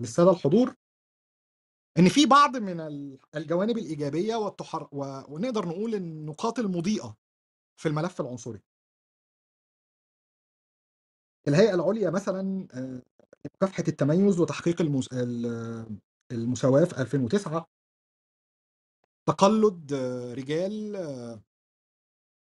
للسادة 0.00 0.30
الحضور. 0.30 0.74
إن 1.98 2.08
في 2.08 2.26
بعض 2.26 2.56
من 2.56 2.80
ال 2.80 3.18
الجوانب 3.36 3.78
الإيجابية 3.78 4.36
والتحر 4.36 4.88
ونقدر 4.92 5.68
نقول 5.68 5.94
النقاط 5.94 6.58
المضيئة 6.58 7.16
في 7.80 7.88
الملف 7.88 8.20
العنصري. 8.20 8.62
الهيئة 11.48 11.74
العُليا 11.74 12.10
مثلًا 12.10 12.66
آآ 12.74 13.02
مكافحة 13.62 13.84
التميُّز 13.88 14.40
وتحقيق 14.40 14.80
المس 14.80 15.08
ال 15.12 15.46
المساواة 16.32 16.84
في 16.84 17.00
2009 17.02 17.68
تقلُّد 19.26 19.94
رجال 20.38 20.96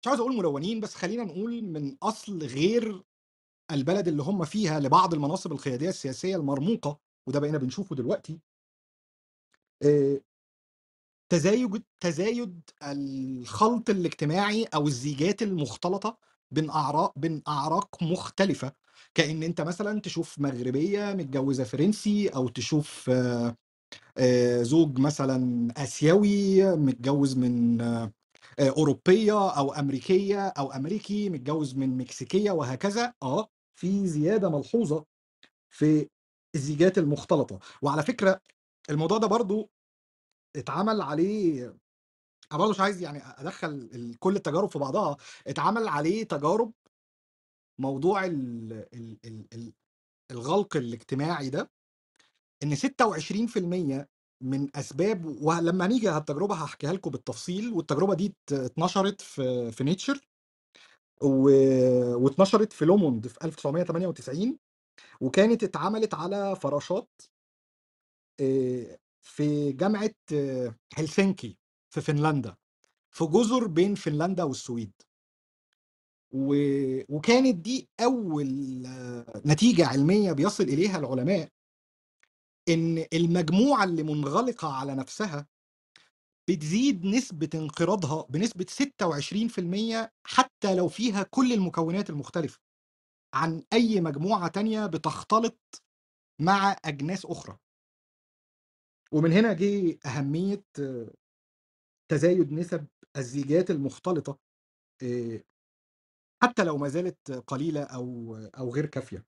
مش 0.06 0.08
عاوز 0.10 0.20
أقول 0.20 0.36
ملوّنين، 0.36 0.80
بس 0.80 0.94
خلّينا 0.94 1.24
نقول 1.24 1.62
من 1.62 1.96
أصل 2.02 2.42
غير 2.42 3.02
البلد 3.72 4.08
اللي 4.08 4.22
هم 4.22 4.44
فيها 4.44 4.80
لبعض 4.80 5.14
المناصب 5.14 5.52
القيادية 5.52 5.88
السياسية 5.88 6.36
المرموقة، 6.36 7.00
وده 7.28 7.40
بقينا 7.40 7.58
بنشوفه 7.58 7.96
دلوقتي. 7.96 8.40
آآ 9.82 10.12
تزايج 11.28 11.76
تزايد 12.00 12.60
الخلط 12.82 13.90
الاجتماعي 13.90 14.64
أو 14.64 14.86
الزيجات 14.86 15.42
المختلطة 15.42 16.18
بين 16.50 16.70
أعرا 16.70 17.12
بين 17.16 17.42
أعراق 17.48 18.02
مختلفة، 18.02 18.72
كإن 19.14 19.42
أنت 19.42 19.60
مثلًا 19.60 20.00
تشوف 20.00 20.38
مغربية 20.38 21.12
متجوّزة 21.12 21.64
فرنسي 21.64 22.28
أو 22.28 22.48
تشوف 22.48 23.10
آآ 24.18 24.62
زوج 24.62 24.98
مثلًا 24.98 25.68
آسيوي 25.76 26.62
متجوّز 26.76 27.36
من 27.36 27.78
آآ 28.58 28.70
أوروبية 28.70 29.50
أو 29.50 29.72
أمريكية 29.72 30.48
أو 30.48 30.72
أمريكي 30.72 31.30
متجوّز 31.30 31.76
من 31.76 31.96
مكسيكية 31.98 32.50
وهكذا، 32.50 33.14
آه، 33.22 33.48
في 33.80 34.06
زيادة 34.06 34.50
ملحوظة 34.50 35.04
في 35.70 36.08
الزيجات 36.56 36.98
المختلطة، 36.98 37.60
وعلى 37.82 38.02
فكرة 38.04 38.40
الموضوع 38.90 39.18
ده 39.18 39.26
برضه 39.28 39.70
اتعمل 40.56 41.02
عليه 41.02 41.64
أنا 42.52 42.58
برضه 42.60 42.70
مش 42.70 42.80
عايز 42.80 43.02
يعني 43.02 43.22
ال 43.64 44.18
كل 44.20 44.36
التجارب 44.36 44.70
في 44.70 44.78
بعضها، 44.80 45.16
اتعمل 45.48 45.88
عليه 45.88 46.24
تجارب 46.24 46.72
موضوع 47.78 48.24
ال 48.24 48.72
ال 48.94 49.18
ال 49.24 49.46
ال 49.54 49.72
الغلق 50.30 50.76
الاجتماعي 50.76 51.50
ده، 51.50 51.70
إن 52.62 52.74
26% 52.76 54.08
من 54.40 54.76
أسباب 54.76 55.24
ولمّا 55.42 55.86
نيجي 55.86 56.08
على 56.08 56.18
التجربة 56.20 56.54
هاحكيها 56.54 56.92
لكم 56.92 57.10
بالتفصيل، 57.10 57.72
والتجربة 57.72 58.14
دي 58.14 58.26
ات 58.26 58.52
اتنشرت 58.52 59.20
في 59.20 59.72
في 59.72 59.84
Nature 59.94 60.18
و 61.22 61.50
واتنشرت 62.24 62.72
في 62.72 62.86
Monde 62.86 63.28
في 63.28 63.38
1998 63.44 64.58
وكانت 65.20 65.64
اتعملت 65.64 66.14
على 66.14 66.56
فراشات 66.56 67.22
آآ 68.40 68.98
في 69.22 69.72
جامعة 69.72 70.10
هلسنكي 70.94 71.58
في 71.90 72.00
فنلندا، 72.00 72.56
في 73.10 73.24
جزر 73.24 73.66
بين 73.66 73.94
فنلندا 73.94 74.44
والسويد. 74.44 74.92
و 76.32 76.54
وكانت 77.08 77.54
دي 77.54 77.88
أول 78.00 78.48
نتيجة 79.46 79.86
علمية 79.86 80.32
بيصل 80.32 80.64
إليها 80.64 80.98
العلماء 80.98 81.48
إن 82.68 83.06
المجموعة 83.12 83.84
اللي 83.84 84.02
منغلقة 84.02 84.68
على 84.72 84.94
نفسها 84.94 85.46
بتزيد 86.50 87.06
نسبة 87.06 87.48
انقراضها 87.54 88.26
بنسبة 88.30 88.66
26% 88.68 90.12
حتى 90.26 90.74
لو 90.74 90.88
فيها 90.88 91.22
كل 91.22 91.52
المكونات 91.52 92.10
المختلفة، 92.10 92.60
عن 93.34 93.62
أي 93.72 94.00
مجموعة 94.00 94.48
تانية 94.48 94.86
بتختلط 94.86 95.82
مع 96.40 96.76
أجناس 96.84 97.26
أخرى. 97.26 97.58
ومن 99.12 99.32
هنا 99.32 99.52
جه 99.52 99.98
أهمية 100.06 100.64
تزايد 102.10 102.52
نسب 102.52 102.86
الزيجات 103.16 103.70
المختلطة 103.70 104.38
آآ 105.02 105.44
حتى 106.42 106.64
لو 106.64 106.76
ما 106.78 106.88
زالت 106.88 107.32
قليلة 107.32 107.82
أو 107.82 108.36
أو 108.36 108.74
غير 108.74 108.86
كافية. 108.86 109.26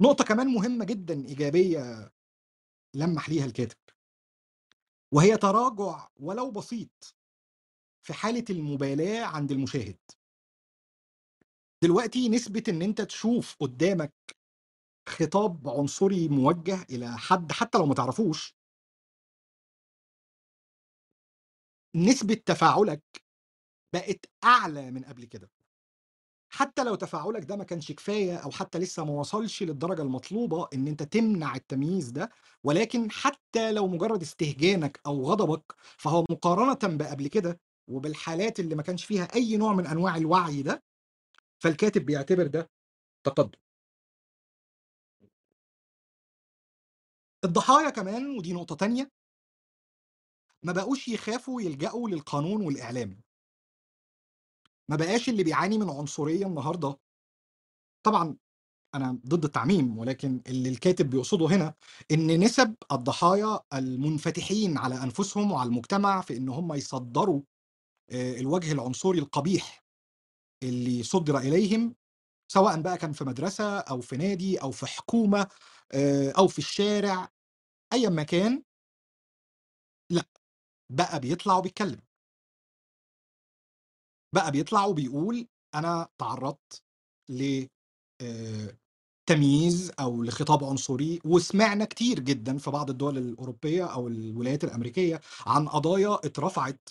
نقطة 0.00 0.24
كمان 0.24 0.46
مهمة 0.46 0.84
جدًا 0.84 1.14
إيجابية 1.28 2.12
لمّح 2.96 3.28
ليها 3.28 3.44
الكاتب. 3.44 3.76
وهي 5.14 5.36
تراجع 5.36 6.08
ولو 6.20 6.50
بسيط 6.50 7.16
في 8.06 8.12
حالة 8.14 8.44
المبالاة 8.50 9.24
عند 9.24 9.52
المشاهد. 9.52 9.98
دلوقتي 11.82 12.28
نسبة 12.28 12.62
إن 12.68 12.82
أنت 12.82 13.00
تشوف 13.00 13.56
قدّامك 13.60 14.12
خطاب 15.08 15.68
عنصري 15.68 16.28
موجه 16.28 16.82
إلى 16.90 17.18
حد 17.18 17.52
حتى 17.52 17.78
لو 17.78 17.86
ما 17.86 17.94
تعرفوش 17.94 18.56
نسبة 21.94 22.34
تفاعلك 22.34 23.02
بقت 23.94 24.26
أعلى 24.44 24.90
من 24.90 25.04
قبل 25.04 25.24
كده. 25.24 25.50
حتى 26.56 26.84
لو 26.84 26.94
تفاعلك 26.94 27.44
ده 27.44 27.56
ما 27.56 27.64
كانش 27.64 27.92
كفاية 27.92 28.36
أو 28.36 28.50
حتى 28.50 28.78
لسه 28.78 29.04
ما 29.04 29.12
وصلش 29.12 29.62
للدرجة 29.62 30.02
المطلوبة 30.02 30.68
إن 30.74 30.88
أنت 30.88 31.02
تمنع 31.02 31.56
التمييز 31.56 32.10
ده، 32.10 32.30
ولكن 32.64 33.10
حتى 33.10 33.72
لو 33.72 33.88
مجرد 33.88 34.22
استهجانك 34.22 35.00
أو 35.06 35.24
غضبك، 35.24 35.74
فهو 35.98 36.24
مقارنةً 36.30 36.96
بقبل 36.98 37.26
كده 37.28 37.60
وبالحالات 37.88 38.60
اللي 38.60 38.74
ما 38.74 38.82
كانش 38.82 39.04
فيها 39.04 39.24
أي 39.34 39.56
نوع 39.56 39.74
من 39.74 39.86
أنواع 39.86 40.16
الوعي 40.16 40.62
ده، 40.62 40.84
فالكاتب 41.60 42.06
بيعتبر 42.06 42.46
ده 42.46 42.70
تقدم. 43.26 43.58
الضحايا 47.44 47.90
كمان 47.90 48.36
ودي 48.38 48.52
نقطة 48.52 48.74
تانية 48.76 49.10
ما 50.62 50.72
بقوش 50.72 51.08
يخافوا 51.08 51.62
يلجأوا 51.62 52.08
للقانون 52.08 52.62
والإعلام. 52.66 53.22
ما 54.90 54.96
بقاش 54.96 55.28
اللي 55.28 55.44
بيعاني 55.44 55.78
من 55.78 55.90
عنصرية 55.90 56.46
النهارده 56.46 56.98
طبعًا 58.02 58.36
أنا 58.96 59.20
ضد 59.28 59.44
التعميم، 59.44 59.98
ولكن 59.98 60.42
اللي 60.48 60.68
الكاتب 60.68 61.10
بيقصده 61.10 61.46
هنا 61.46 61.74
إن 62.12 62.40
نسب 62.40 62.74
الضحايا 62.92 63.60
المنفتحين 63.74 64.78
على 64.78 65.02
أنفسهم 65.04 65.52
وعلى 65.52 65.68
المجتمع 65.68 66.20
في 66.20 66.36
إن 66.38 66.48
هم 66.48 66.74
يصدّروا 66.74 67.42
آآ 68.12 68.32
الوجه 68.40 68.72
العنصري 68.72 69.20
القبيح 69.20 69.84
اللي 70.62 71.04
صُدِّر 71.04 71.38
إليهم، 71.38 71.96
سواء 72.52 72.80
بقى 72.82 72.98
كان 72.98 73.12
في 73.12 73.24
مدرسة 73.24 73.78
أو 73.80 74.00
في 74.00 74.16
نادي 74.18 74.58
أو 74.58 74.70
في 74.70 74.86
حكومة 74.86 75.48
آآ 75.92 76.32
أو 76.38 76.48
في 76.48 76.58
الشارع، 76.60 77.30
أيًا 77.94 78.10
ما 78.10 78.24
كان 78.24 78.62
لأ، 80.10 80.24
بقى 80.90 81.20
بيطلع 81.20 81.56
وبيتكلم. 81.58 82.05
بقى 84.36 84.52
بيطلع 84.52 84.86
وبيقول 84.86 85.48
أنا 85.76 86.08
تعرّضت 86.18 86.84
ل 87.30 87.66
آآ 88.22 88.78
تمييز 89.30 89.92
أو 90.00 90.24
لخطاب 90.24 90.64
عنصري، 90.64 91.20
وسمعنا 91.26 91.86
كتير 91.86 92.20
جدًا 92.20 92.58
في 92.58 92.72
بعض 92.72 92.90
الدول 92.90 93.18
الأوروبية 93.18 93.86
أو 93.94 94.08
الولايات 94.08 94.64
الأمريكية 94.64 95.20
عن 95.46 95.68
قضايا 95.68 96.14
اترفعت 96.14 96.90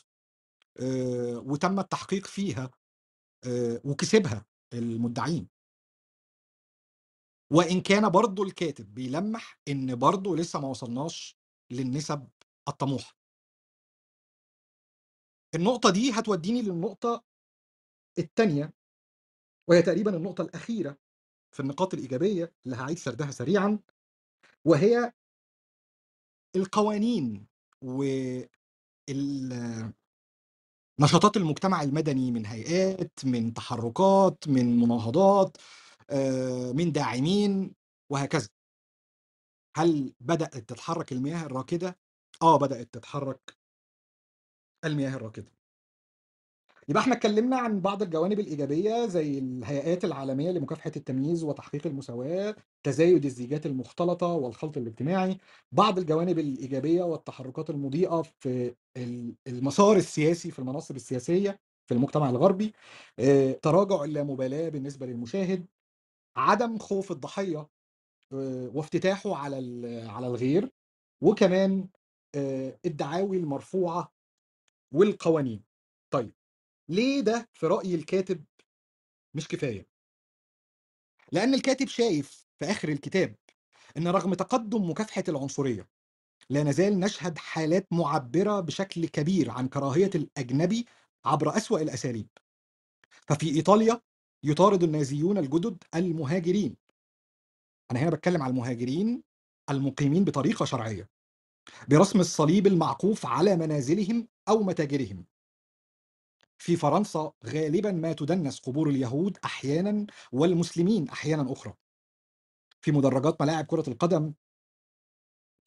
آآ 0.79 1.37
وتم 1.37 1.79
التحقيق 1.79 2.25
فيها 2.27 2.71
آآ 3.45 3.81
وكسبها 3.85 4.45
المدعين. 4.73 5.49
وإن 7.51 7.81
كان 7.81 8.09
برضه 8.09 8.43
الكاتب 8.43 8.93
بيلمّح 8.95 9.59
إن 9.67 9.95
برضه 9.95 10.35
لسه 10.37 10.59
ما 10.59 10.67
وصلناش 10.67 11.37
للنسب 11.71 12.27
الطموحة. 12.67 13.15
النقطة 15.55 15.89
دي 15.89 16.11
هتوديني 16.11 16.61
للنقطة 16.61 17.23
التانية، 18.19 18.73
وهي 19.69 19.81
تقريبًا 19.81 20.17
النقطة 20.17 20.41
الأخيرة 20.41 20.97
في 21.51 21.59
النقاط 21.61 21.95
الإيجابية 21.95 22.53
اللي 22.65 22.77
هاعيد 22.77 22.99
سردها 22.99 23.31
سريعًا، 23.31 23.79
وهي 24.65 25.13
القوانين 26.55 27.47
وال 27.81 28.49
نشاطات 30.99 31.37
المجتمع 31.37 31.81
المدني 31.83 32.31
من 32.31 32.45
هيئات، 32.45 33.11
من 33.25 33.53
تحرُّكات، 33.53 34.47
من 34.47 34.79
مناهضات، 34.79 35.57
آآ 36.09 36.71
من 36.73 36.91
داعمين 36.91 37.75
وهكذا. 38.11 38.47
هل 39.77 40.13
بدأت 40.19 40.57
تتحرك 40.57 41.11
المياه 41.11 41.45
الراكدة؟ 41.45 41.99
آه، 42.41 42.57
بدأت 42.57 42.93
تتحرك 42.93 43.57
المياه 44.85 45.15
الراكدة. 45.15 45.54
يبقى 46.89 47.01
إحنا 47.03 47.13
اتكلمنا 47.15 47.57
عن 47.57 47.81
بعض 47.81 48.01
الجوانب 48.01 48.39
الإيجابية 48.39 49.05
زي 49.05 49.37
الهيئات 49.39 50.05
العالمية 50.05 50.51
لمكافحة 50.51 50.91
التمييز 50.95 51.43
وتحقيق 51.43 51.87
المساواة، 51.87 52.55
تزايد 52.83 53.25
الزيجات 53.25 53.65
المختلطة 53.65 54.27
والخلط 54.27 54.77
الاجتماعي، 54.77 55.37
بعض 55.71 55.99
الجوانب 55.99 56.39
الإيجابية 56.39 57.03
والتحركات 57.03 57.69
المضيئة 57.69 58.21
في 58.39 58.75
ال 58.97 59.35
المسار 59.47 59.97
السياسي 59.97 60.51
في 60.51 60.59
المناصب 60.59 60.95
السياسية 60.95 61.59
في 61.87 61.93
المجتمع 61.93 62.29
الغربي، 62.29 62.73
آآ 63.19 63.51
تراجع 63.53 64.03
اللامبالاة 64.03 64.69
بالنسبة 64.69 65.05
للمشاهد، 65.05 65.65
عدم 66.37 66.77
خوف 66.79 67.11
الضحية 67.11 67.59
آآ 68.33 68.71
وافتتاحه 68.75 69.35
على 69.35 69.57
على 70.09 70.27
الغير، 70.27 70.71
وكمان 71.23 71.89
آآ 72.35 72.79
الدعاوي 72.85 73.37
المرفوعة 73.37 74.13
والقوانين. 74.93 75.64
ليه 76.89 77.21
ده 77.21 77.49
في 77.53 77.67
رأي 77.67 77.95
الكاتب 77.95 78.45
مش 79.33 79.47
كفاية؟ 79.47 79.87
لأن 81.31 81.53
الكاتب 81.53 81.87
شايف 81.87 82.45
في 82.59 82.65
آخر 82.65 82.89
الكتاب 82.89 83.35
إن 83.97 84.07
رغم 84.07 84.33
تقدم 84.33 84.89
مكافحة 84.89 85.23
العنصرية 85.29 85.89
لا 86.49 86.63
نزال 86.63 86.99
نشهد 86.99 87.37
حالات 87.37 87.87
معبرة 87.93 88.59
بشكل 88.59 89.07
كبير 89.07 89.51
عن 89.51 89.67
كراهية 89.67 90.09
الأجنبي 90.15 90.85
عبر 91.25 91.57
أسوأ 91.57 91.79
الأساليب. 91.79 92.27
ففي 93.27 93.49
إيطاليا 93.55 94.01
يطارد 94.43 94.83
النازيون 94.83 95.37
الجدد 95.37 95.83
المهاجرين. 95.95 96.75
أنا 97.91 97.99
هنا 97.99 98.09
بتكلم 98.09 98.41
على 98.41 98.51
المهاجرين 98.51 99.23
المقيمين 99.69 100.23
بطريقة 100.23 100.65
شرعية 100.65 101.09
برسم 101.87 102.19
الصليب 102.19 102.67
المعقوف 102.67 103.25
على 103.25 103.55
منازلهم 103.55 104.27
أو 104.49 104.63
متاجرهم. 104.63 105.25
في 106.57 106.75
فرنسا 106.75 107.33
غالبا 107.45 107.91
ما 107.91 108.13
تدنس 108.13 108.59
قبور 108.59 108.89
اليهود 108.89 109.37
أحيانا 109.45 110.05
والمسلمين 110.31 111.09
أحيانا 111.09 111.51
أخرى. 111.51 111.73
في 112.81 112.91
مدرجات 112.91 113.41
ملاعب 113.41 113.65
كرة 113.65 113.89
القدم 113.89 114.33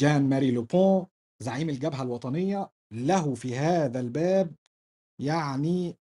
جان 0.00 0.28
ماري 0.28 0.50
لوبون 0.50 1.06
زعيم 1.40 1.70
الجبهة 1.70 2.02
الوطنية 2.02 2.70
له 2.92 3.34
في 3.34 3.56
هذا 3.56 4.00
الباب 4.00 4.54
يعني 5.20 5.98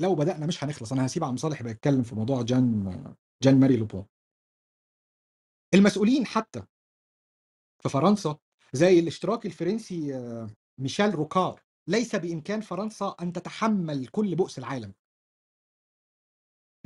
لو 0.00 0.14
بدأنا 0.14 0.46
مش 0.46 0.64
هنخلص. 0.64 0.92
أنا 0.92 1.06
هسيب 1.06 1.24
عم 1.24 1.36
صالح 1.36 1.60
يبقى 1.60 1.72
يتكلم 1.72 2.02
في 2.02 2.14
موضوع 2.14 2.42
جان 2.42 3.14
جان 3.42 3.60
ماري 3.60 3.76
لوبون. 3.76 4.06
المسؤولين 5.74 6.26
حتى 6.26 6.62
في 7.82 7.88
فرنسا 7.88 8.38
زي 8.72 8.98
الاشتراكي 8.98 9.48
الفرنسي 9.48 10.16
آه، 10.16 10.50
ميشيل 10.78 11.14
روكار. 11.14 11.62
ليس 11.88 12.16
بإمكان 12.16 12.60
فرنسا 12.60 13.14
أن 13.22 13.32
تتحمل 13.32 14.06
كل 14.06 14.34
بؤس 14.36 14.58
العالم. 14.58 14.94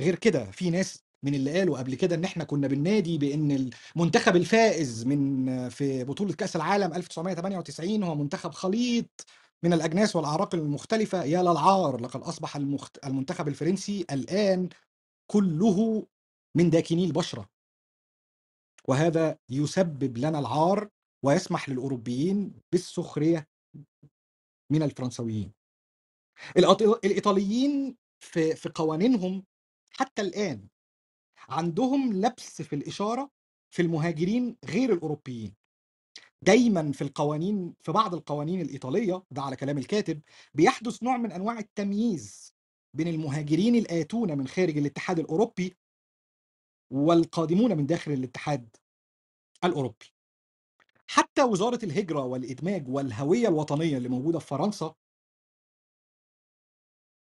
غير 0.01 0.15
كده 0.15 0.51
في 0.51 0.69
ناس 0.69 1.03
من 1.23 1.35
اللي 1.35 1.59
قالوا 1.59 1.77
قبل 1.77 1.95
كده 1.95 2.15
إن 2.15 2.23
إحنا 2.23 2.43
كنا 2.43 2.67
بننادي 2.67 3.17
بإن 3.17 3.69
المنتخب 3.95 4.35
الفائز 4.35 5.05
من 5.05 5.69
في 5.69 6.03
بطولة 6.03 6.33
كأس 6.33 6.55
العالم 6.55 6.93
1998 6.93 8.03
هو 8.03 8.15
منتخب 8.15 8.51
خليط 8.51 9.25
من 9.63 9.73
الأجناس 9.73 10.15
والأعراق 10.15 10.55
المختلفة. 10.55 11.23
يا 11.23 11.41
للعار 11.41 12.01
لقد 12.01 12.21
أصبح 12.21 12.55
المخت... 12.55 13.05
المنتخب 13.05 13.47
الفرنسي 13.47 14.05
الآن 14.11 14.69
كله 15.31 16.07
من 16.57 16.69
داكني 16.69 17.05
البشرة. 17.05 17.49
وهذا 18.87 19.37
يسبب 19.49 20.17
لنا 20.17 20.39
العار 20.39 20.89
ويسمح 21.23 21.69
للأوروبيين 21.69 22.53
بالسخرية 22.71 23.47
من 24.69 24.83
الفرنسويين. 24.83 25.53
الإيطاليين 26.57 27.95
في 28.19 28.55
في 28.55 28.69
قوانينهم 28.69 29.45
حتى 29.91 30.21
الآن 30.21 30.67
عندهم 31.49 32.13
لبس 32.13 32.61
في 32.61 32.75
الإشارة 32.75 33.31
في 33.71 33.81
المهاجرين 33.81 34.57
غير 34.65 34.93
الأوروبيين. 34.93 35.55
دايما 36.41 36.91
في 36.91 37.01
القوانين 37.01 37.73
في 37.81 37.91
بعض 37.91 38.13
القوانين 38.15 38.61
الإيطالية 38.61 39.23
ده 39.31 39.41
على 39.41 39.55
كلام 39.55 39.77
الكاتب 39.77 40.21
بيحدث 40.53 41.03
نوع 41.03 41.17
من 41.17 41.31
أنواع 41.31 41.59
التمييز 41.59 42.55
بين 42.93 43.07
المهاجرين 43.07 43.75
الآتون 43.75 44.37
من 44.37 44.47
خارج 44.47 44.77
الاتحاد 44.77 45.19
الأوروبي 45.19 45.77
والقادمون 46.91 47.77
من 47.77 47.85
داخل 47.85 48.11
الاتحاد 48.11 48.75
الأوروبي. 49.63 50.14
حتى 51.07 51.43
وزارة 51.43 51.85
الهجرة 51.85 52.25
والإدماج 52.25 52.87
والهوية 52.89 53.47
الوطنية 53.47 53.97
اللي 53.97 54.09
موجودة 54.09 54.39
في 54.39 54.47
فرنسا 54.47 54.95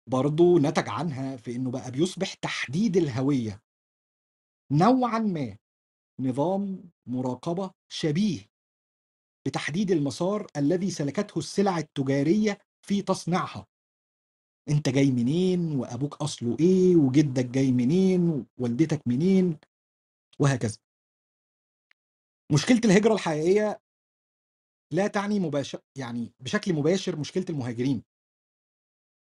برضو 0.10 0.60
نتج 0.60 0.90
عنها 0.90 1.38
في 1.38 1.56
إنه 1.56 1.72
بقى 1.72 1.92
بيصبح 1.92 2.34
تحديد 2.34 2.98
الهوية. 2.98 3.62
نوعا 4.72 5.20
ما 5.20 5.58
نظام 6.20 6.92
مراقبة 7.06 7.72
شبيه 7.92 8.40
بتحديد 9.48 9.92
المسار 9.92 10.48
الذي 10.58 10.92
سلكته 10.92 11.40
السلع 11.40 11.78
التجارية 11.78 12.58
في 12.82 13.02
تصنيعها. 13.02 13.68
أنت 14.70 14.90
جاي 14.90 15.12
منين؟ 15.12 15.76
وأبوك 15.80 16.16
أصله 16.22 16.58
إيه؟ 16.60 16.96
وجدك 16.96 17.46
جاي 17.46 17.72
منين؟ 17.72 18.46
ووالدتك 18.58 19.02
منين؟ 19.08 19.58
وهكذا. 20.40 20.78
مشكلة 22.54 22.82
الهجرة 22.86 23.14
الحقيقية 23.14 23.82
لا 24.92 25.08
تعني 25.08 25.40
مباشر 25.40 25.80
يعني 25.98 26.34
بشكل 26.40 26.74
مباشر 26.74 27.20
مشكلة 27.20 27.46
المهاجرين. 27.50 28.04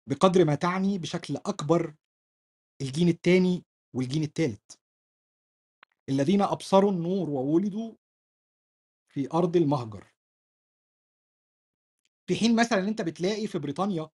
بقدر 0.09 0.45
ما 0.45 0.55
تعني 0.55 0.99
بشكل 0.99 1.37
أكبر 1.37 1.95
الجيل 2.81 3.09
الثاني 3.09 3.65
والجيل 3.95 4.23
الثالث 4.23 4.75
الذين 6.09 6.43
أبصروا 6.43 6.93
النور 6.93 7.31
وولدوا 7.31 7.95
في 9.09 9.33
أرض 9.33 9.57
المهجر. 9.57 10.07
في 12.27 12.37
حين 12.37 12.57
مثلا 12.57 12.89
أنت 12.89 13.03
بتلاقي 13.03 13.47
في 13.47 13.59
بريطانيا 13.59 14.11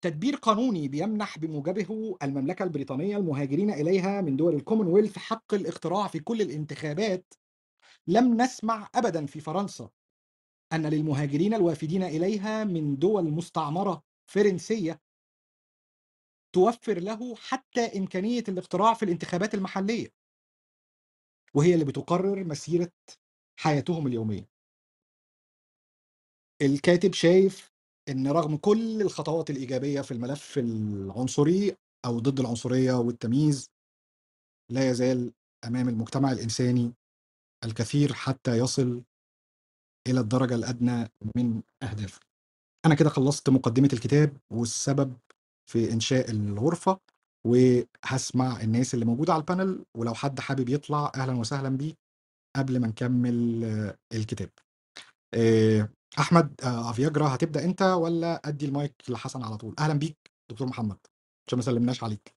تدبير 0.00 0.36
قانوني 0.36 0.88
بيمنح 0.88 1.38
بموجبه 1.38 2.18
المملكة 2.22 2.62
البريطانية 2.62 3.16
المهاجرين 3.16 3.70
إليها 3.70 4.20
من 4.20 4.36
دول 4.36 4.54
الكومنولث 4.54 5.18
حق 5.18 5.54
الاقتراع 5.54 6.08
في 6.08 6.18
كل 6.18 6.40
الانتخابات 6.42 7.34
لم 8.06 8.42
نسمع 8.42 8.88
أبدا 8.94 9.26
في 9.26 9.40
فرنسا 9.40 9.90
أن 10.72 10.86
للمهاجرين 10.86 11.54
الوافدين 11.54 12.02
إليها 12.02 12.64
من 12.64 12.98
دول 12.98 13.24
مستعمرة 13.24 14.02
فرنسية 14.30 15.00
توفر 16.54 16.98
له 17.00 17.34
حتى 17.34 17.98
إمكانية 17.98 18.44
الاقتراع 18.48 18.94
في 18.94 19.02
الانتخابات 19.02 19.54
المحلية. 19.54 20.08
وهي 21.54 21.74
اللي 21.74 21.84
بتقرر 21.84 22.44
مسيرة 22.44 22.92
حياتهم 23.60 24.06
اليومية. 24.06 24.48
الكاتب 26.62 27.14
شايف 27.14 27.72
إن 28.08 28.28
رغم 28.28 28.56
كل 28.56 29.02
الخطوات 29.02 29.50
الإيجابية 29.50 30.00
في 30.00 30.10
الملف 30.12 30.58
العنصري 30.58 31.76
أو 32.04 32.18
ضد 32.18 32.40
العنصرية 32.40 32.92
والتمييز 32.92 33.70
لا 34.70 34.90
يزال 34.90 35.32
أمام 35.64 35.88
المجتمع 35.88 36.32
الإنساني 36.32 36.94
الكثير 37.64 38.12
حتى 38.12 38.58
يصل 38.58 39.02
إلى 40.08 40.20
الدرجة 40.20 40.54
الأدنى 40.54 41.08
من 41.36 41.62
أهدافه. 41.82 42.20
أنا 42.86 42.94
كده 42.94 43.10
خلصت 43.10 43.50
مقدمة 43.50 43.88
الكتاب 43.92 44.36
والسبب 44.50 45.16
في 45.70 45.92
إنشاء 45.92 46.30
الغرفة 46.30 47.00
وهسمع 47.46 48.60
الناس 48.60 48.94
اللي 48.94 49.04
موجودة 49.04 49.32
على 49.32 49.40
ال 49.40 49.47
panel 49.47 49.84
ولو 49.96 50.14
حد 50.14 50.40
حابب 50.40 50.68
يطلع 50.68 51.12
أهلا 51.14 51.32
وسهلا 51.32 51.68
بيه 51.68 51.94
قبل 52.56 52.80
ما 52.80 52.86
نكمل 52.86 53.64
آه، 53.64 53.98
الكتاب. 54.16 54.50
آه، 55.34 55.88
أحمد 56.18 56.60
آه، 56.64 56.90
أفياجرا 56.90 57.34
هتبدأ 57.34 57.64
أنت 57.64 57.82
ولا 57.82 58.48
أدي 58.48 58.66
المايك 58.66 58.94
لحسن 59.08 59.42
على 59.42 59.56
طول 59.56 59.74
أهلا 59.78 59.94
بيك 59.94 60.16
دكتور 60.50 60.68
محمد 60.68 60.98
عشان 61.48 61.56
ما 61.58 61.62
سلمناش 61.62 62.04
عليك 62.04 62.37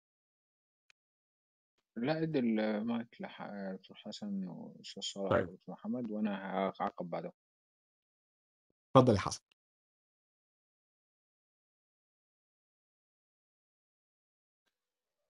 لا 2.06 2.24
أدي 2.24 2.40
المايك 2.40 3.18
لدكتور 3.22 3.98
حسن 3.98 4.48
وأستاذ 4.48 5.04
صالح 5.04 5.30
طيب. 5.30 5.50
ودكتور 5.50 5.76
محمد 5.76 6.12
وأنا 6.12 6.38
هعقب 6.82 7.10
بعدهم 7.10 7.32
اتفضل 8.96 9.14
يا 9.16 9.20
حسن. 9.20 9.42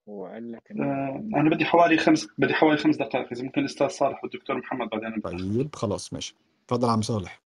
هو 0.10 0.26
قال 0.26 0.52
لك 0.52 0.72
آه، 0.72 1.30
أنا 1.36 1.50
بدي 1.50 1.66
حوالي 1.66 1.98
خمس 1.98 2.28
بدي 2.38 2.54
حوالي 2.54 2.78
خمس 2.78 2.96
دقائق 2.96 3.28
إذا 3.32 3.44
ممكن 3.44 3.62
الاستاذ 3.62 3.88
صالح 3.88 4.24
والدكتور 4.24 4.58
محمد 4.58 4.90
بعدين. 4.90 5.22
طيب 5.22 5.76
خلاص 5.76 6.14
ماشي. 6.14 6.36
اتفضل 6.66 6.88
يا 6.88 6.94
عم 6.94 7.02
صالح. 7.02 7.42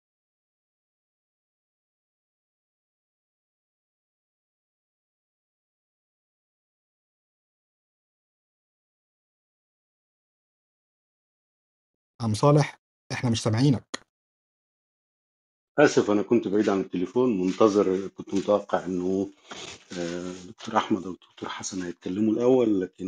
عم 12.23 12.33
صالح 12.33 12.79
إحنا 13.11 13.29
مش 13.29 13.43
سامعينك. 13.43 13.99
آسف 15.79 16.11
أنا 16.11 16.21
كنت 16.21 16.47
بعيد 16.47 16.69
عن 16.69 16.79
التليفون 16.81 17.39
منتظر 17.41 18.07
كنت 18.07 18.33
متوقع 18.33 18.85
إنه 18.85 19.29
آه، 19.99 20.33
دكتور 20.47 20.77
أحمد 20.77 21.05
أو 21.05 21.13
دكتور 21.13 21.49
حسن 21.49 21.81
هيتكلموا 21.81 22.33
الأول 22.33 22.81
لكن 22.81 23.07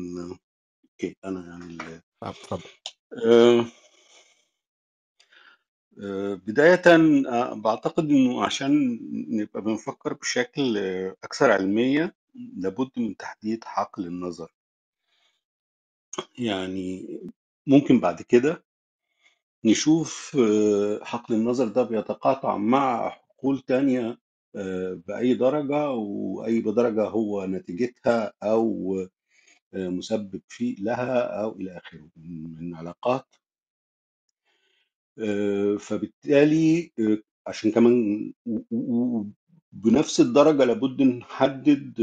أوكي 0.84 1.16
أنا 1.26 1.48
يعني 1.48 2.02
اتفضل 2.24 2.64
آه، 3.26 3.66
آه، 6.04 6.34
بداية 6.34 6.82
آه، 6.86 7.54
بعتقد 7.54 8.10
إنه 8.10 8.44
عشان 8.46 9.00
نبقى 9.30 9.62
بنفكر 9.62 10.14
بشكل 10.14 10.78
أكثر 11.24 11.52
علمية 11.52 12.16
لابد 12.58 12.92
من 12.98 13.18
تحديد 13.18 13.64
حقل 13.64 14.08
النظر. 14.08 14.52
يعني 16.38 17.08
ممكن 17.68 18.00
بعد 18.00 18.22
كده 18.22 18.64
نشوف 19.66 20.38
آه، 20.40 21.04
حقل 21.04 21.36
النظر 21.36 21.68
ده 21.68 21.84
بيتقاطع 21.84 22.58
مع 22.58 23.10
حقول 23.10 23.60
تانية 23.60 24.18
آه، 24.56 25.02
بأي 25.08 25.34
درجة 25.34 25.90
وأي 25.92 26.62
درجة 26.62 27.04
هو 27.08 27.46
نتيجتها 27.46 28.34
أو 28.44 28.96
آه، 29.74 29.90
مسبب 29.90 30.42
فيه 30.50 30.76
لها 30.80 31.42
أو 31.44 31.52
إلى 31.56 31.78
آخره 31.78 32.10
من 32.18 32.76
علاقات. 32.76 33.26
فبالتالي 35.80 36.92
عشان 37.48 37.72
كمان 37.72 38.34
بنفس 39.72 40.20
الدرجة 40.20 40.66
لابد 40.66 41.02
نحدد 41.02 41.94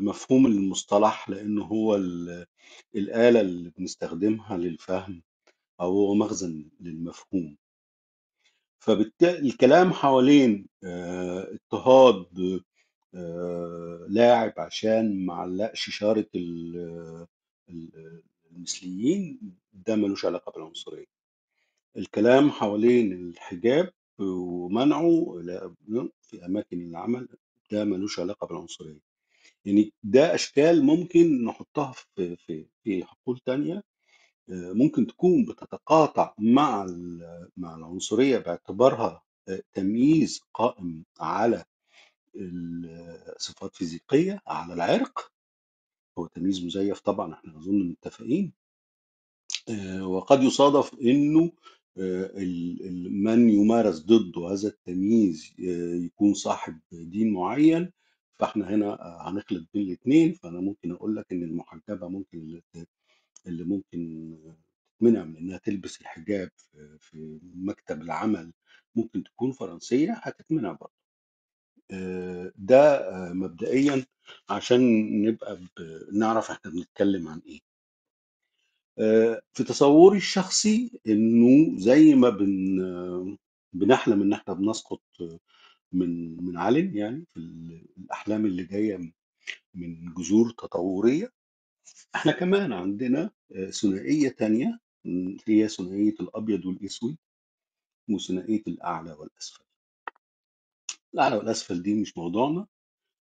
مفهوم 0.00 0.46
المصطلح 0.46 1.30
لأنه 1.30 1.64
هو 1.64 1.96
ال- 1.96 2.46
الآلة 2.96 3.40
اللي 3.40 3.70
بنستخدمها 3.78 4.56
للفهم. 4.56 5.22
أو 5.80 5.90
هو 5.92 6.14
مخزن 6.14 6.68
للمفهوم. 6.80 7.56
فبالتالي 8.78 9.48
الكلام 9.48 9.92
حوالين 9.92 10.66
آه، 10.84 11.48
اضطهاد 11.54 12.26
آه، 13.14 14.06
لاعب 14.08 14.52
عشان 14.58 15.26
معلقش 15.26 15.90
شارة 15.90 16.26
ال- 16.34 17.26
ال- 17.70 18.22
المثليين 18.52 19.40
ده 19.72 19.96
ملوش 19.96 20.24
علاقة 20.24 20.52
بالعنصرية. 20.52 21.06
الكلام 21.96 22.50
حوالين 22.50 23.12
الحجاب 23.12 23.92
ومنعه 24.18 25.34
في 26.22 26.44
أماكن 26.46 26.80
العمل 26.82 27.28
ده 27.72 27.84
ملوش 27.84 28.20
علاقة 28.20 28.46
بالعنصرية. 28.46 29.00
يعني 29.64 29.92
ده 30.02 30.34
أشكال 30.34 30.84
ممكن 30.84 31.44
نحطها 31.44 31.92
في 31.92 32.36
في 32.36 32.66
في 32.84 33.04
حقول 33.04 33.38
تانية 33.38 33.82
ممكن 34.48 35.06
تكون 35.06 35.44
بتتقاطع 35.44 36.34
مع 36.38 36.86
مع 37.56 37.76
العنصرية 37.76 38.38
باعتبارها 38.38 39.22
آه، 39.48 39.62
تمييز 39.74 40.40
قائم 40.54 41.04
على 41.20 41.64
الصفات 43.36 43.74
فيزيقية 43.76 44.40
على 44.46 44.74
العرق. 44.74 45.32
هو 46.18 46.26
تمييز 46.26 46.64
مزيف 46.64 47.00
طبعا 47.00 47.34
إحنا 47.34 47.58
أظن 47.58 47.78
متفقين. 47.88 48.52
آه، 49.68 50.06
وقد 50.08 50.42
يصادف 50.42 50.94
إنه 50.94 51.52
آه، 51.98 52.30
من 53.10 53.50
يمارس 53.50 53.98
ضده 53.98 54.48
هذا 54.52 54.68
التمييز 54.68 55.54
آه، 55.60 55.94
يكون 56.04 56.34
صاحب 56.34 56.80
دين 56.92 57.32
معين. 57.32 57.92
فإحنا 58.38 58.74
هنا 58.74 58.86
آه، 59.02 59.30
هنخلط 59.30 59.68
بين 59.74 59.82
الاثنين 59.82 60.32
فأنا 60.32 60.60
ممكن 60.60 60.92
أقول 60.92 61.16
لك 61.16 61.32
إن 61.32 61.42
المحجبة 61.42 62.08
ممكن 62.08 62.60
اللي 63.46 63.64
ممكن 63.64 64.36
تتمنع 64.98 65.24
من 65.24 65.36
إنها 65.36 65.58
تلبس 65.58 66.00
الحجاب 66.00 66.50
في 67.00 67.40
مكتب 67.54 68.02
العمل 68.02 68.52
ممكن 68.94 69.22
تكون 69.24 69.52
فرنسية 69.52 70.12
هتتمنع 70.22 70.72
برضه. 70.72 70.92
آه، 71.90 72.52
ده 72.56 72.78
آه، 73.10 73.32
مبدئيا 73.32 74.06
عشان 74.50 74.80
نبقى 75.22 75.56
ب- 75.56 76.14
نعرف 76.14 76.50
إحنا 76.50 76.70
بنتكلم 76.70 77.28
عن 77.28 77.42
إيه. 77.46 77.60
آه، 78.98 79.42
في 79.52 79.64
تصوري 79.64 80.16
الشخصي 80.16 81.00
إنه 81.06 81.78
زي 81.78 82.14
ما 82.14 82.30
بن 82.30 83.36
بنحلم 83.72 84.22
إن 84.22 84.32
إحنا 84.32 84.54
بنسقط 84.54 85.02
من 85.92 86.36
من 86.44 86.56
علم 86.58 86.96
يعني 86.96 87.24
في 87.34 87.40
ال- 87.40 87.86
الأحلام 87.98 88.46
اللي 88.46 88.64
جاية 88.64 89.12
من 89.74 90.14
جذور 90.14 90.50
تطورية 90.50 91.32
إحنا 92.14 92.32
كمان 92.32 92.72
عندنا 92.72 93.30
آه، 93.56 93.70
ثنائية 93.70 94.28
تانية 94.28 94.80
هي 95.46 95.68
ثنائية 95.68 96.14
الأبيض 96.20 96.66
والأسود 96.66 97.16
وثنائية 98.10 98.62
الأعلى 98.66 99.12
والأسفل. 99.12 99.64
الأعلى 101.14 101.36
والأسفل 101.36 101.82
دي 101.82 101.94
مش 101.94 102.18
موضوعنا 102.18 102.66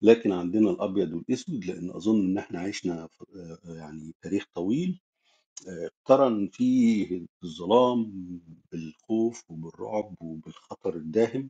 لكن 0.02 0.32
عندنا 0.32 0.70
الأبيض 0.72 1.14
والأسود 1.14 1.66
لأن 1.66 1.90
أظن 1.92 2.26
إن 2.26 2.38
إحنا 2.38 2.60
عشنا 2.60 3.08
في- 3.08 3.26
آه، 3.66 3.74
يعني 3.76 4.14
تاريخ 4.22 4.46
طويل 4.54 5.02
آه، 5.68 5.88
اقترن 5.88 6.48
فيه 6.48 7.26
الظلام 7.44 8.12
بالخوف 8.72 9.52
وبالرعب 9.52 10.16
وبالخطر 10.22 10.96
الداهم 10.96 11.50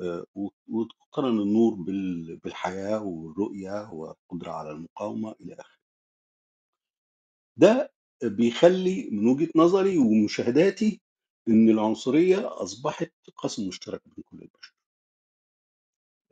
آه، 0.00 0.24
واقترن 0.68 1.40
النور 1.40 1.74
بال- 1.74 2.36
بالحياة 2.36 3.02
والرؤية 3.02 3.90
والقدرة 3.92 4.50
على 4.52 4.70
المقاومة 4.70 5.34
إلى 5.40 5.54
آخره. 5.54 5.79
ده 7.56 7.92
بيخلي 8.24 9.10
من 9.12 9.28
وجهة 9.28 9.50
نظري 9.56 9.98
ومشاهداتي 9.98 11.02
إن 11.48 11.70
العنصرية 11.70 12.62
أصبحت 12.62 13.12
قاسم 13.36 13.68
مشترك 13.68 14.02
بين 14.06 14.24
كل 14.24 14.38
البشر. 14.42 14.74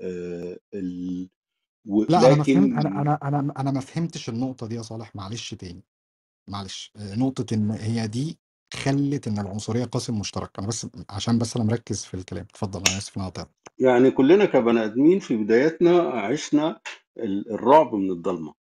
آه، 0.03 0.59
ال- 0.75 1.31
لا 2.09 2.27
أنا 2.27 2.37
ما 2.37 2.45
فهمت 2.45 2.73
ولكن 2.73 2.79
أنا 2.79 3.03
أنا 3.03 3.19
أنا 3.23 3.55
أنا 3.59 3.71
ما 3.71 3.81
فهمتش 3.81 4.29
النقطة 4.29 4.66
دي 4.66 4.75
يا 4.75 4.83
صالح 4.83 5.16
معلش 5.16 5.55
تاني. 5.55 5.85
معلش 6.49 6.93
آه، 6.97 7.14
نقطة 7.16 7.55
إن 7.55 7.71
هي 7.73 8.09
دي 8.09 8.39
خلت 8.75 9.29
إن 9.29 9.39
العنصرية 9.41 9.85
قاسم 9.87 10.21
مشترك. 10.21 10.59
أنا 10.59 10.66
بس 10.69 10.89
عشان 11.11 11.39
بس 11.39 11.57
أنا 11.57 11.66
مركز 11.66 12.05
في 12.05 12.14
الكلام. 12.14 12.45
اتفضل 12.45 12.85
أنا 12.85 12.99
آسف 12.99 13.16
إن 13.19 13.23
أنا 13.23 13.31
قطعت 13.31 13.51
يعني 13.81 14.12
كلنا 14.12 14.45
كبني 14.47 14.85
آدمين 14.85 15.21
في 15.21 15.37
بداياتنا 15.37 16.01
عشنا 16.01 16.81
ال- 17.19 17.53
الرعب 17.53 17.95
من 17.95 18.12
الضلمة. 18.12 18.55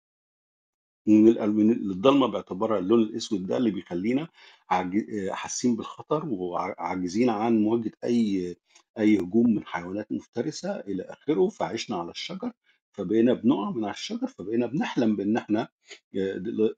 من 1.07 1.29
ال- 1.29 1.53
من 1.55 1.71
الضلمه 1.71 2.27
باعتبارها 2.27 2.79
اللون 2.79 3.03
الأسود 3.03 3.47
ده 3.47 3.57
اللي 3.57 3.71
بيخلينا 3.71 4.29
عاج- 4.71 5.31
حاسين 5.31 5.77
بالخطر 5.77 6.27
وعاجزين 6.29 7.31
عن 7.31 7.59
مواجهة 7.59 7.93
أي 8.05 8.57
أي 8.99 9.19
هجوم 9.19 9.55
من 9.55 9.67
حيوانات 9.67 10.13
مفترسة 10.13 10.81
إلى 10.81 11.03
آخره 11.03 11.49
فعشنا 11.49 11.97
على 11.97 12.11
الشجر 12.11 12.53
فبقينا 12.93 13.35
بنقع 13.35 13.71
من 13.71 13.85
على 13.85 13.95
الشجر 13.95 14.27
فبقينا 14.27 14.67
بنحلم 14.67 15.17
بإن 15.17 15.37
إحنا 15.37 15.69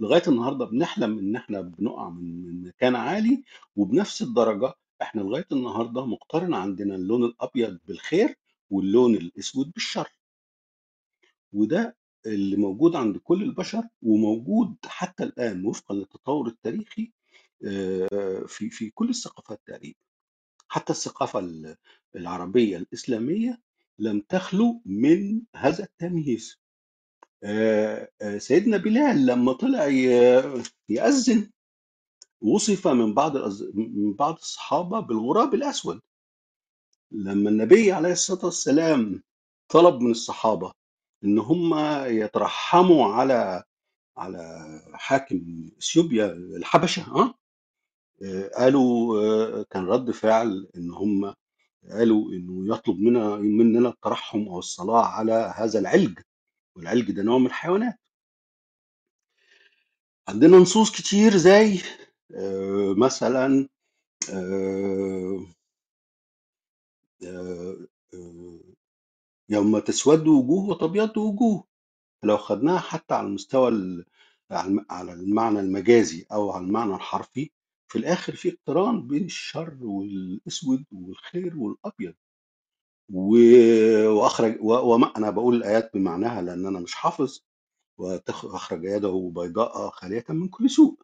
لغاية 0.01 0.23
النهارده 0.29 0.65
بنحلم 0.65 1.19
إن 1.19 1.37
إحنا 1.37 1.61
بنقع 1.61 2.11
من 2.11 2.63
مكان 2.63 2.97
عالي 2.97 3.43
وبنفس 3.77 4.23
الدرجة 4.23 4.75
إحنا 5.03 5.21
لغاية 5.21 5.47
النهارده 5.53 6.07
مقترن 6.07 6.55
عندنا 6.55 6.95
اللون 6.95 7.25
الأبيض 7.25 7.79
بالخير 7.89 8.35
واللون 8.71 9.15
الأسود 9.15 9.71
بالشر. 9.73 10.09
وده 11.53 11.97
اللي 12.27 12.57
موجود 12.57 12.97
عند 12.97 13.17
كل 13.17 13.43
البشر 13.43 13.83
وموجود 14.03 14.77
حتى 14.87 15.25
الآن 15.25 15.65
وفقا 15.67 15.95
للتطور 15.95 16.47
التاريخي 16.49 17.13
آه، 17.65 18.45
في 18.49 18.71
في 18.71 18.91
كل 18.91 19.09
الثقافات 19.09 19.61
تقريبا. 19.67 19.99
حتى 20.69 20.93
الثقافة 20.93 21.39
ال- 21.39 21.77
العربية 22.17 22.77
الإسلامية 22.77 23.61
لم 23.99 24.21
تخلو 24.29 24.83
من 24.87 25.43
هذا 25.57 25.85
التمييز. 25.85 26.61
آه، 27.45 28.11
آه، 28.23 28.39
سيدنا 28.39 28.77
بلال 28.77 29.27
لما 29.27 29.53
طلع 29.53 29.87
يأذن 30.89 31.51
وصف 32.41 32.89
من 32.89 33.15
بعض 33.15 33.37
من 33.75 34.13
بعض 34.15 34.35
الصحابة 34.35 35.01
بالغراب 35.01 35.55
الأسود. 35.55 36.01
لما 37.11 37.51
النبي 37.51 37.93
عليه 37.93 38.13
الصلاة 38.13 38.45
والسلام 38.45 39.23
طلب 39.69 40.01
من 40.01 40.11
الصحابة 40.11 40.73
إن 41.27 41.39
هم 41.39 41.75
يترحموا 42.07 43.07
على 43.15 43.63
على 44.17 44.41
حاكم 44.95 45.69
إثيوبيا 45.79 46.27
الحبشة 46.33 47.03
آه؟ 47.17 47.35
قالوا 48.59 49.19
آه، 49.61 49.63
كان 49.71 49.85
رد 49.87 50.11
فعل 50.11 50.69
إن 50.77 50.91
هم 50.91 51.35
قالوا 51.91 52.33
إنه 52.33 52.75
يطلب 52.77 53.01
منا 53.01 53.37
مننا 53.37 53.89
الترحم 53.89 54.49
أو 54.49 54.59
الصلاة 54.59 55.05
على 55.07 55.55
هذا 55.57 55.79
العلج 55.79 56.19
والعلج 56.77 57.11
ده 57.11 57.23
نوع 57.23 57.39
من 57.39 57.47
الحيوانات. 57.47 57.99
عندنا 60.29 60.57
نصوص 60.57 60.91
كتير 60.93 61.37
زي 61.37 61.81
آه، 62.35 62.95
مثلا 62.99 63.69
آه، 64.33 65.47
يوم 69.49 69.79
تسود 69.79 70.27
وجوه 70.27 70.69
وتبيض 70.69 71.19
وجوه 71.19 71.65
لو 72.23 72.37
خدناها 72.37 72.79
حتى 72.79 73.15
على 73.15 73.27
المستوى 73.27 73.69
ال- 73.69 74.05
على 74.51 74.85
على 74.91 75.13
المعنى 75.13 75.61
المجازي 75.61 76.27
أو 76.33 76.51
على 76.51 76.65
المعنى 76.65 76.95
الحرفي 76.95 77.51
في 77.89 77.99
الآخر 77.99 78.37
في 78.37 78.49
اقتران 78.53 79.07
بين 79.09 79.25
الشر 79.25 79.79
والأسود 79.81 80.85
والخير 80.93 81.57
والأبيض. 81.59 82.15
و- 83.13 84.09
وأخرج 84.09 84.59
و- 84.61 84.95
وما 84.95 85.17
أنا 85.17 85.31
بقول 85.31 85.57
الآيات 85.57 85.91
بمعناها 85.95 86.43
لأن 86.43 86.67
أنا 86.67 86.81
مش 86.81 86.95
حافظ. 86.95 87.41
واخرج 87.99 88.85
يده 88.85 89.33
بيضاء 89.35 89.91
خالية 89.91 90.25
من 90.29 90.49
كل 90.49 90.71
سوء. 90.71 90.99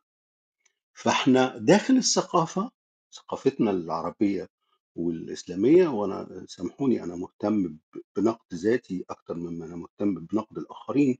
فإحنا 0.94 1.58
داخل 1.58 1.96
الثقافة 1.96 2.70
ثقافتنا 3.14 3.70
العربية 3.70 4.48
والإسلامية 4.96 5.88
وأنا 5.88 6.44
سامحوني 6.48 7.02
أنا 7.02 7.16
مهتم 7.16 7.76
بنقد 8.16 8.54
ذاتي 8.54 9.04
أكتر 9.10 9.34
مما 9.34 9.64
أنا 9.66 9.76
مهتم 9.76 10.14
بنقد 10.14 10.58
الآخرين 10.58 11.18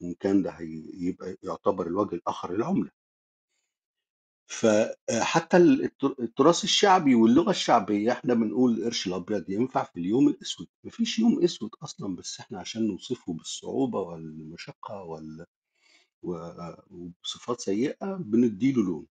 وإن 0.00 0.14
كان 0.14 0.42
ده 0.42 0.50
هيبقى 0.50 1.36
يعتبر 1.42 1.86
الوجه 1.86 2.14
الآخر 2.14 2.52
للعملة 2.56 2.90
فحتى 4.46 5.56
التر- 5.56 6.16
التراث 6.20 6.64
الشعبي 6.64 7.14
واللغة 7.14 7.50
الشعبية 7.50 8.12
إحنا 8.12 8.34
بنقول 8.34 8.72
القرش 8.78 9.06
الأبيض 9.06 9.50
ينفع 9.50 9.84
في 9.84 10.00
اليوم 10.00 10.28
الأسود. 10.28 10.66
مفيش 10.84 11.18
يوم 11.18 11.44
أسود 11.44 11.70
أصلا 11.82 12.16
بس 12.16 12.40
إحنا 12.40 12.60
عشان 12.60 12.86
نوصفه 12.88 13.32
بالصعوبة 13.32 14.00
والمشقة 14.00 15.02
وال... 15.02 15.46
وبصفات 16.22 17.60
سيئة 17.60 18.16
بنديله 18.16 18.82
لون. 18.82 19.06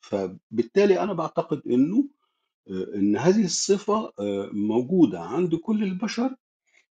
فبالتالي 0.00 1.00
أنا 1.02 1.12
بعتقد 1.12 1.62
إنه 1.66 2.08
إن 2.70 3.16
هذه 3.16 3.44
الصفة 3.44 4.12
آه، 4.18 4.50
موجودة 4.52 5.20
عند 5.20 5.54
كل 5.54 5.82
البشر. 5.82 6.36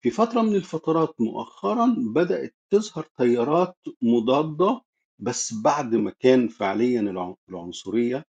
في 0.00 0.10
فترة 0.10 0.42
من 0.42 0.54
الفترات 0.56 1.20
مؤخرا 1.20 1.94
بدأت 1.98 2.54
تظهر 2.70 3.06
تيارات 3.18 3.76
مضادة 4.02 4.80
بس 5.18 5.54
بعد 5.54 5.94
ما 5.94 6.10
كان 6.10 6.48
فعليا 6.48 7.00
الع- 7.00 7.36
العنصرية 7.48 8.24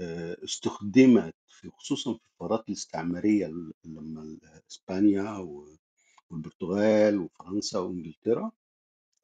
آه، 0.00 0.36
استخدمت 0.44 1.34
في 1.48 1.70
خصوصا 1.70 2.12
في 2.14 2.20
الفترات 2.26 2.68
الاستعمارية 2.68 3.52
لما 3.84 4.38
إسبانيا 4.70 5.46
والبرتغال 6.30 7.18
وفرنسا 7.18 7.78
وإنجلترا 7.78 8.50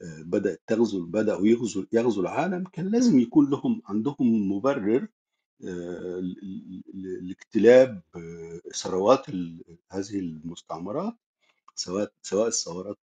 آه، 0.02 0.22
بدأت 0.22 0.62
تغزو 0.66 1.06
بدأوا 1.06 1.46
يغزوا 1.46 1.84
يغزوا 1.92 2.22
العالم. 2.22 2.64
كان 2.72 2.88
لازم 2.90 3.20
يكون 3.20 3.50
لهم 3.50 3.82
عندهم 3.86 4.52
مبرر 4.52 5.08
آه، 5.64 6.20
ل- 6.20 6.82
ل- 6.94 7.28
لاجتلاب 7.28 8.02
آه، 8.16 8.60
ثروات 8.74 9.30
هذه 9.90 10.18
المستعمرات 10.18 11.14
سواء 11.74 12.12
سواء 12.22 12.48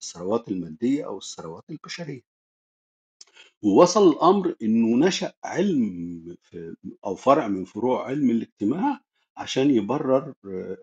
الثروات 0.02 0.48
المادية 0.48 1.06
أو 1.06 1.18
الثروات 1.18 1.64
البشرية. 1.70 2.22
ووصل 3.62 4.08
الأمر 4.12 4.56
إنه 4.62 5.06
نشأ 5.06 5.32
علم 5.44 6.36
أو 7.04 7.14
فرع 7.14 7.48
من 7.48 7.64
فروع 7.64 8.06
علم 8.08 8.30
الاجتماع 8.30 9.00
عشان 9.36 9.70
يبرر 9.70 10.34
آه، 10.44 10.78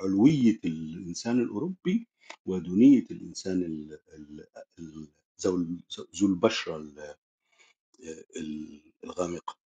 علوية 0.00 0.60
الإنسان 0.64 1.40
الأوروبي 1.42 2.08
ودونيه 2.46 3.04
الإنسان 3.10 3.62
ال- 3.62 3.98
ال- 4.14 4.46
ال- 4.78 5.08
ذو 5.40 5.56
ال- 5.56 5.80
ذو 6.16 6.26
البشرة 6.26 6.76
ال- 6.76 7.14
ال- 8.36 8.92
الغامقة. 9.04 9.63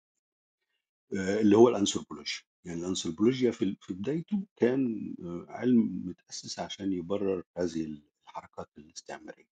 اللي 1.12 1.56
هو 1.56 1.68
الأنثروبولوجيا. 1.68 2.40
يعني 2.64 2.80
الأنثروبولوجيا 2.80 3.50
في 3.50 3.76
في 3.80 3.94
بدايته 3.94 4.42
كان 4.56 5.14
آه، 5.22 5.46
علم 5.48 6.02
متأسس 6.04 6.58
عشان 6.58 6.92
يبرر 6.92 7.42
هذه 7.56 7.98
الحركات 8.28 8.68
الاستعمارية. 8.78 9.48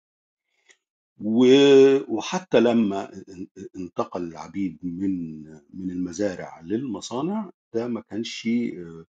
و- 1.21 2.15
وحتى 2.17 2.61
لما 2.61 3.07
إن- 3.11 3.47
انتقل 3.77 4.23
العبيد 4.25 4.79
من 4.83 5.43
من 5.71 5.91
المزارع 5.91 6.61
للمصانع 6.61 7.51
ده 7.75 7.89
ما 7.89 8.01
كانش 8.01 8.47
آه، 8.79 9.05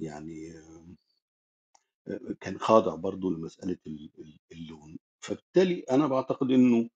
يعني 0.00 0.52
آه، 0.58 0.96
كان 2.40 2.58
خاضع 2.58 2.94
برضو 2.94 3.30
لمسألة 3.30 3.76
ال- 3.86 4.10
ال- 4.18 4.38
اللون. 4.52 4.98
فبالتالي 5.20 5.80
أنا 5.80 6.06
بعتقد 6.06 6.50
إنه 6.50 6.90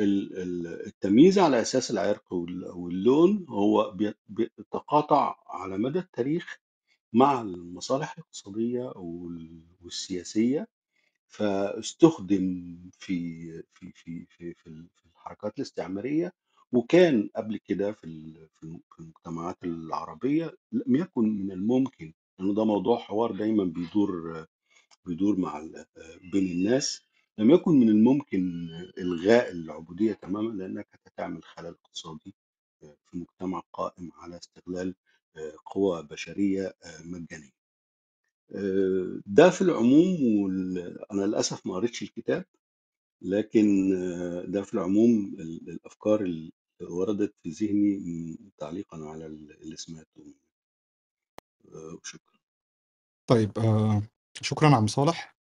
التمييز 0.00 1.38
على 1.38 1.60
أساس 1.60 1.90
العرق 1.90 2.32
وال- 2.32 2.70
واللون 2.70 3.46
هو 3.48 3.90
بي- 3.90 4.14
بيتقاطع 4.28 5.36
على 5.48 5.78
مدى 5.78 5.98
التاريخ 5.98 6.58
مع 7.12 7.40
المصالح 7.40 8.12
الاقتصادية 8.18 8.92
وال- 8.96 9.62
والسياسية 9.82 10.68
فاستخدم 11.28 12.76
في 12.98 13.44
في 13.74 13.92
في 13.94 14.26
في 14.30 14.54
في 14.54 14.66
ال- 14.66 14.88
في 14.96 15.06
الحركات 15.06 15.58
الاستعمارية 15.58 16.32
وكان 16.72 17.30
قبل 17.36 17.56
كده 17.56 17.92
في 17.92 18.06
في 18.56 18.64
الم- 18.64 18.82
في 18.96 19.00
المجتمعات 19.00 19.56
العربية 19.64 20.56
لم 20.72 20.96
يكن 20.96 21.24
من 21.38 21.52
الممكن 21.52 22.12
لأنه 22.38 22.54
ده 22.54 22.64
موضوع 22.64 22.98
حوار 22.98 23.32
دايما 23.32 23.64
بيدور 23.64 24.46
بيدور 25.06 25.36
مع 25.36 25.60
بين 26.32 26.52
الناس. 26.52 27.02
لم 27.40 27.50
يكن 27.50 27.72
من 27.72 27.88
الممكن 27.88 28.68
إلغاء 28.98 29.50
العبودية 29.50 30.12
تماما 30.12 30.52
لأنك 30.52 30.88
هتعمل 31.06 31.44
خلل 31.44 31.66
اقتصادي 31.84 32.34
في 32.80 33.16
مجتمع 33.16 33.62
قائم 33.72 34.12
على 34.14 34.36
استغلال 34.36 34.94
قوى 35.66 36.02
بشرية 36.02 36.74
مجانية. 37.04 37.50
آه، 38.54 39.20
ده 39.26 39.50
في 39.50 39.62
العموم 39.62 40.38
وال... 40.42 40.78
أنا 41.12 41.22
للأسف 41.22 41.66
ما 41.66 41.74
قريتش 41.74 42.02
الكتاب 42.02 42.44
لكن 43.22 43.92
آه، 43.96 44.44
ده 44.44 44.62
في 44.62 44.74
العموم 44.74 45.36
ال- 45.38 45.70
الأفكار 45.70 46.20
اللي 46.20 46.52
وردت 46.82 47.34
في 47.42 47.50
ذهني 47.50 48.38
تعليقا 48.58 48.98
على 48.98 49.26
ال- 49.26 49.62
اللي 49.62 49.76
سمعته. 49.76 50.34
آه، 51.74 51.98
وشكرا 52.02 52.38
طيب 53.26 53.58
آه 53.58 54.02
شكرا 54.42 54.76
عم 54.76 54.86
صالح. 54.86 55.39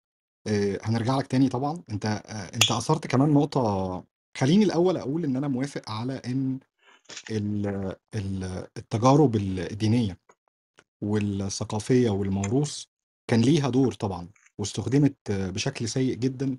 آه 0.48 0.78
هنرجع 0.82 1.18
لك 1.18 1.26
تاني 1.26 1.48
طبعا. 1.48 1.82
أنت 1.90 2.06
آه 2.06 2.54
أنت 2.54 2.70
أثرت 2.70 3.06
كمان 3.06 3.30
نقطة. 3.34 4.04
خليني 4.36 4.64
الأول 4.64 4.96
أقول 4.96 5.24
إن 5.24 5.36
أنا 5.36 5.48
موافق 5.48 5.90
على 5.90 6.22
ال- 8.14 8.68
التجارب 8.76 9.36
الدينية 9.36 10.18
والثقافية 11.02 12.10
والموروث 12.10 12.84
كان 13.30 13.40
ليها 13.40 13.70
دور 13.70 13.92
طبعا 13.94 14.28
واستخدمت 14.58 15.16
بشكل 15.30 15.88
سيء 15.88 16.14
جدا 16.14 16.58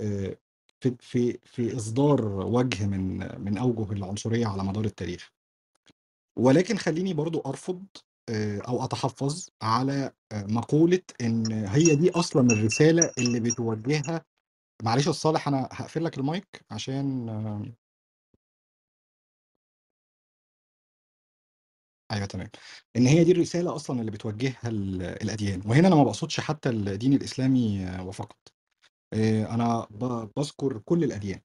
آه، 0.00 0.36
في 0.80 0.96
في 1.00 1.38
في 1.44 1.76
إصدار 1.76 2.24
وجه 2.26 2.86
من 2.86 3.18
من 3.44 3.58
أوجه 3.58 3.92
العنصرية 3.92 4.46
على 4.46 4.64
مدار 4.64 4.84
التاريخ. 4.84 5.32
ولكن 6.36 6.76
خليني 6.76 7.14
برضو 7.14 7.40
أرفض 7.40 7.86
آه، 7.96 8.11
أو 8.68 8.84
أتحفظ 8.84 9.48
على 9.62 10.12
آه، 10.32 10.44
مقولة 10.46 11.02
إن 11.20 11.52
هي 11.52 11.96
دي 11.96 12.10
أصلا 12.10 12.52
الرسالة 12.52 13.12
اللي 13.18 13.40
بتوجهها. 13.40 14.24
معلش 14.84 15.06
يا 15.06 15.12
صالح 15.12 15.48
أنا 15.48 15.68
هقفل 15.72 16.04
لك 16.04 16.18
المايك 16.18 16.64
عشان 16.70 17.28
آه، 17.28 17.72
أيوه 22.12 22.26
تمام. 22.26 22.50
إن 22.96 23.06
هي 23.06 23.24
دي 23.24 23.32
الرسالة 23.32 23.74
أصلا 23.76 24.00
اللي 24.00 24.10
بتوجهها 24.10 24.60
ال- 24.66 25.02
الأديان. 25.02 25.62
وهنا 25.66 25.88
أنا 25.88 25.96
ما 25.96 26.04
بقصدش 26.04 26.40
حتى 26.40 26.68
الدين 26.68 27.12
الإسلامي 27.12 27.86
آه، 27.86 28.06
وفقط. 28.06 28.52
آه، 29.14 29.54
أنا 29.54 29.86
بذكر 30.36 30.78
كل 30.78 31.04
الأديان 31.04 31.40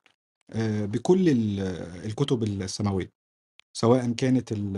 آه، 0.53 0.85
بكل 0.85 1.29
ال- 1.29 1.59
الكتب 2.05 2.43
السماوية. 2.43 3.11
سواء 3.77 4.11
كانت 4.11 4.51
ال- 4.51 4.77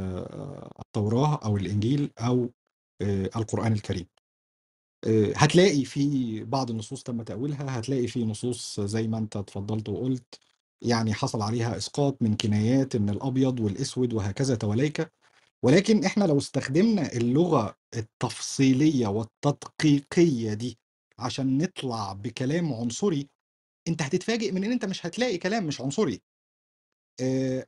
التوراة 0.80 1.39
أو 1.45 1.58
الإنجيل 1.58 2.12
أو 2.20 2.50
آه، 3.02 3.30
القرآن 3.36 3.74
الكريم. 3.74 4.08
آه، 5.08 5.34
هتلاقي 5.36 5.86
في 5.86 6.43
بعض 6.43 6.70
النصوص 6.72 7.04
تم 7.04 7.22
تأويلها 7.22 7.80
هتلاقي 7.80 8.08
في 8.08 8.26
نصوص 8.26 8.80
زي 8.80 9.08
ما 9.08 9.18
أنت 9.18 9.38
اتفضلت 9.38 9.89
وقلت 9.89 10.39
يعني 10.82 11.14
حصل 11.14 11.41
عليها 11.41 11.78
إسقاط 11.78 12.22
من 12.22 12.38
كنايات 12.38 12.95
ان 12.95 13.10
الأبيض 13.10 13.60
والأسود 13.60 14.14
وهكذا 14.14 14.56
تواليك. 14.56 15.12
ولكن 15.64 16.06
إحنا 16.06 16.24
لو 16.26 16.38
استخدمنا 16.38 17.14
اللغة 17.14 17.76
التفصيلية 17.95 19.08
والتدقيقية 19.08 20.54
دي 20.54 20.78
عشان 21.20 21.58
نطلع 21.58 22.14
بكلام 22.14 22.74
عنصري 22.74 23.30
أنت 23.88 24.02
هتتفاجئ 24.02 24.52
من 24.52 24.64
إن 24.64 24.72
أنت 24.72 24.86
مش 24.86 25.06
هتلاقي 25.06 25.38
كلام 25.38 25.68
مش 25.68 25.82
عنصري. 25.82 26.22
آه، 27.22 27.66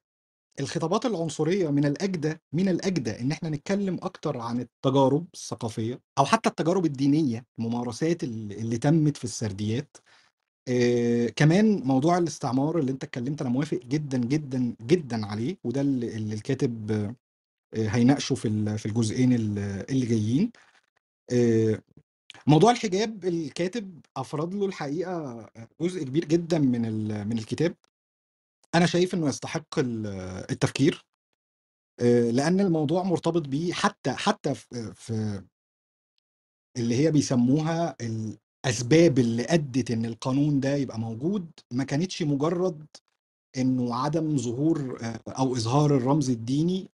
الخطابات 0.59 1.05
العنصرية 1.05 1.69
من 1.69 1.85
الأجدى 1.85 2.33
من 2.53 2.69
الأجدى 2.69 3.19
إن 3.19 3.31
إحنا 3.31 3.49
نتكلم 3.49 3.99
أكتر 4.03 4.37
عن 4.37 4.59
التجارب 4.59 5.25
الثقافية 5.33 6.01
أو 6.17 6.25
حتى 6.25 6.49
التجارب 6.49 6.85
الدينية 6.85 7.45
الممارسات 7.59 8.23
اللي 8.23 8.77
تمت 8.77 9.17
في 9.17 9.23
السرديات. 9.23 9.97
آه، 10.67 11.27
كمان 11.27 11.83
موضوع 11.83 12.17
الاستعمار 12.17 12.79
اللي 12.79 12.91
أنت 12.91 13.03
اتكلمت 13.03 13.41
أنا 13.41 13.49
موافق 13.49 13.79
جدا 13.85 14.17
جدا 14.17 14.75
جدا 14.81 15.25
عليه 15.25 15.57
وده 15.63 15.81
اللي 15.81 16.33
الكاتب 16.33 17.15
هيناقشه 17.75 18.35
في 18.35 18.77
في 18.77 18.85
الجزئين 18.85 19.33
ال- 19.33 19.59
اللي 19.91 20.05
جايين. 20.05 20.51
آه، 21.33 21.81
موضوع 22.47 22.71
الحجاب 22.71 23.25
الكاتب 23.25 23.99
افرد 24.17 24.53
له 24.53 24.65
الحقيقة 24.65 25.45
جزء 25.81 26.03
كبير 26.03 26.25
جدا 26.25 26.59
من 26.59 26.81
من 27.27 27.37
الكتاب. 27.37 27.75
أنا 28.75 28.85
شايف 28.85 29.13
إنه 29.13 29.27
يستحق 29.29 29.79
ال- 29.79 30.07
التفكير 30.51 31.05
آه، 31.99 32.31
لأن 32.31 32.59
الموضوع 32.59 33.03
مرتبط 33.03 33.47
بيه 33.47 33.73
حتى 33.73 34.11
حتى 34.13 34.55
في 34.55 34.93
في 34.95 35.43
اللي 36.77 36.95
هي 36.95 37.11
بيسموها 37.11 37.95
الأسباب 38.01 39.19
اللي 39.19 39.43
أدت 39.49 39.91
إن 39.91 40.05
القانون 40.05 40.59
ده 40.59 40.75
يبقى 40.75 40.99
موجود 40.99 41.51
ما 41.73 41.83
كانتش 41.83 42.21
مجرد 42.23 42.85
إنه 43.57 43.95
عدم 43.95 44.37
ظهور 44.37 44.99
آه، 45.03 45.19
أو 45.27 45.55
إظهار 45.55 45.97
الرمز 45.97 46.29
الديني 46.29 46.89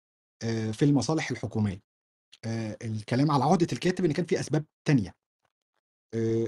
آه، 0.43 0.71
في 0.71 0.86
المصالح 0.86 1.32
الحكومية. 1.32 1.82
آه، 2.45 2.78
الكلام 2.82 3.32
على 3.32 3.43
عهدة 3.43 3.67
الكاتب 3.73 4.05
إن 4.05 4.11
كان 4.11 4.26
في 4.26 4.39
أسباب 4.39 4.65
تانية. 4.88 5.09
آه، 5.09 5.24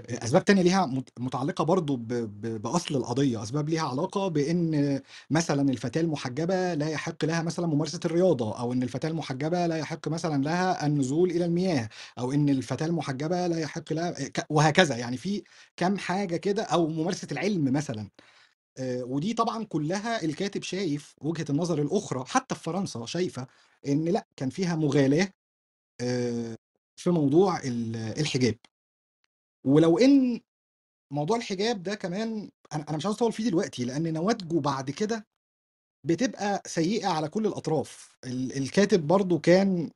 أسباب 0.09 0.45
تانية 0.45 0.61
ليها 0.61 0.85
مت- 0.85 1.09
متعلقة 1.19 1.63
برضو 1.63 1.95
بأصل 1.97 2.95
القضية 2.95 3.43
أسباب 3.43 3.69
ليها 3.69 3.81
علاقة 3.89 4.27
بإن 4.27 5.01
مثلا 5.29 5.69
الفتاة 5.71 6.01
المحجبة 6.01 6.73
لا 6.73 6.89
يحق 6.89 7.25
لها 7.25 7.41
مثلا 7.41 7.67
ممارسة 7.67 7.99
الرياضة 8.05 8.59
أو 8.59 8.73
إن 8.73 8.83
الفتاة 8.83 9.09
المحجبة 9.09 9.67
لا 9.67 9.77
يحق 9.77 10.07
مثلا 10.07 10.43
لها 10.43 10.85
النزول 10.85 11.31
إلى 11.31 11.45
المياه 11.45 11.89
أو 12.19 12.31
إن 12.31 12.49
الفتاة 12.49 12.85
المحجبة 12.85 13.47
لا 13.47 13.59
يحق 13.59 13.93
لها 13.93 14.15
وهكذا 14.49 14.97
يعني 14.97 15.17
في 15.17 15.43
كام 15.77 15.97
حاجة 15.97 16.37
كده 16.37 16.63
أو 16.63 16.87
ممارسة 16.87 17.27
العلم 17.31 17.73
مثلا 17.73 18.09
آه، 18.77 19.03
ودي 19.03 19.33
طبعا 19.33 19.63
كلها 19.65 20.23
الكاتب 20.25 20.63
شايف 20.63 21.15
وجهة 21.21 21.45
النظر 21.49 21.81
الأخرى 21.81 22.25
حتى 22.27 22.55
في 22.55 22.61
فرنسا 22.63 23.05
شايفة 23.05 23.47
إن 23.87 24.05
لأ 24.05 24.27
كان 24.37 24.49
فيها 24.49 24.75
مغالاة 24.75 25.29
آآ 26.01 26.57
في 26.95 27.09
موضوع 27.11 27.59
ال 27.63 27.95
الحجاب. 27.95 28.55
ولو 29.65 29.97
إن 29.97 30.39
موضوع 31.13 31.37
الحجاب 31.37 31.83
ده 31.83 31.95
كمان 31.95 32.51
أنا 32.73 32.97
مش 32.97 33.05
عاوز 33.07 33.17
أطوّل 33.17 33.33
فيه 33.33 33.43
دلوقتي، 33.49 33.85
لإن 33.85 34.13
نواتجه 34.13 34.59
بعد 34.59 34.91
كده 34.91 35.27
بتبقى 36.05 36.63
سيئة 36.67 37.07
على 37.07 37.29
كل 37.29 37.47
الأطراف. 37.47 38.17
ال 38.25 38.57
الكاتب 38.57 39.07
برضه 39.07 39.39
كان 39.39 39.91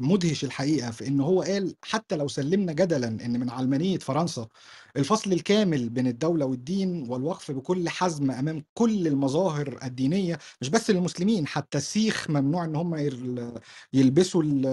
مُدهِش 0.00 0.44
الحقيقة 0.44 0.90
في 0.90 1.06
إن 1.08 1.20
هو 1.20 1.42
قال 1.42 1.74
حتى 1.82 2.16
لو 2.16 2.28
سلِّمنا 2.28 2.72
جدلًا 2.72 3.08
إن 3.08 3.40
من 3.40 3.50
علمانية 3.50 3.98
فرنسا 3.98 4.48
الفصل 4.96 5.32
الكامل 5.32 5.88
بين 5.88 6.06
الدولة 6.06 6.46
والدين 6.46 7.06
والوقف 7.10 7.50
بكل 7.50 7.88
حزم 7.88 8.30
أمام 8.30 8.64
كل 8.74 9.06
المظاهر 9.06 9.78
الدينية، 9.84 10.38
مش 10.60 10.68
بس 10.68 10.90
للمسلمين، 10.90 11.46
حتى 11.46 11.78
السيخ 11.78 12.30
ممنوع 12.30 12.64
إن 12.64 12.76
هم 12.76 12.94
يل 12.94 13.52
يلبسوا 13.92 14.42
ال 14.42 14.66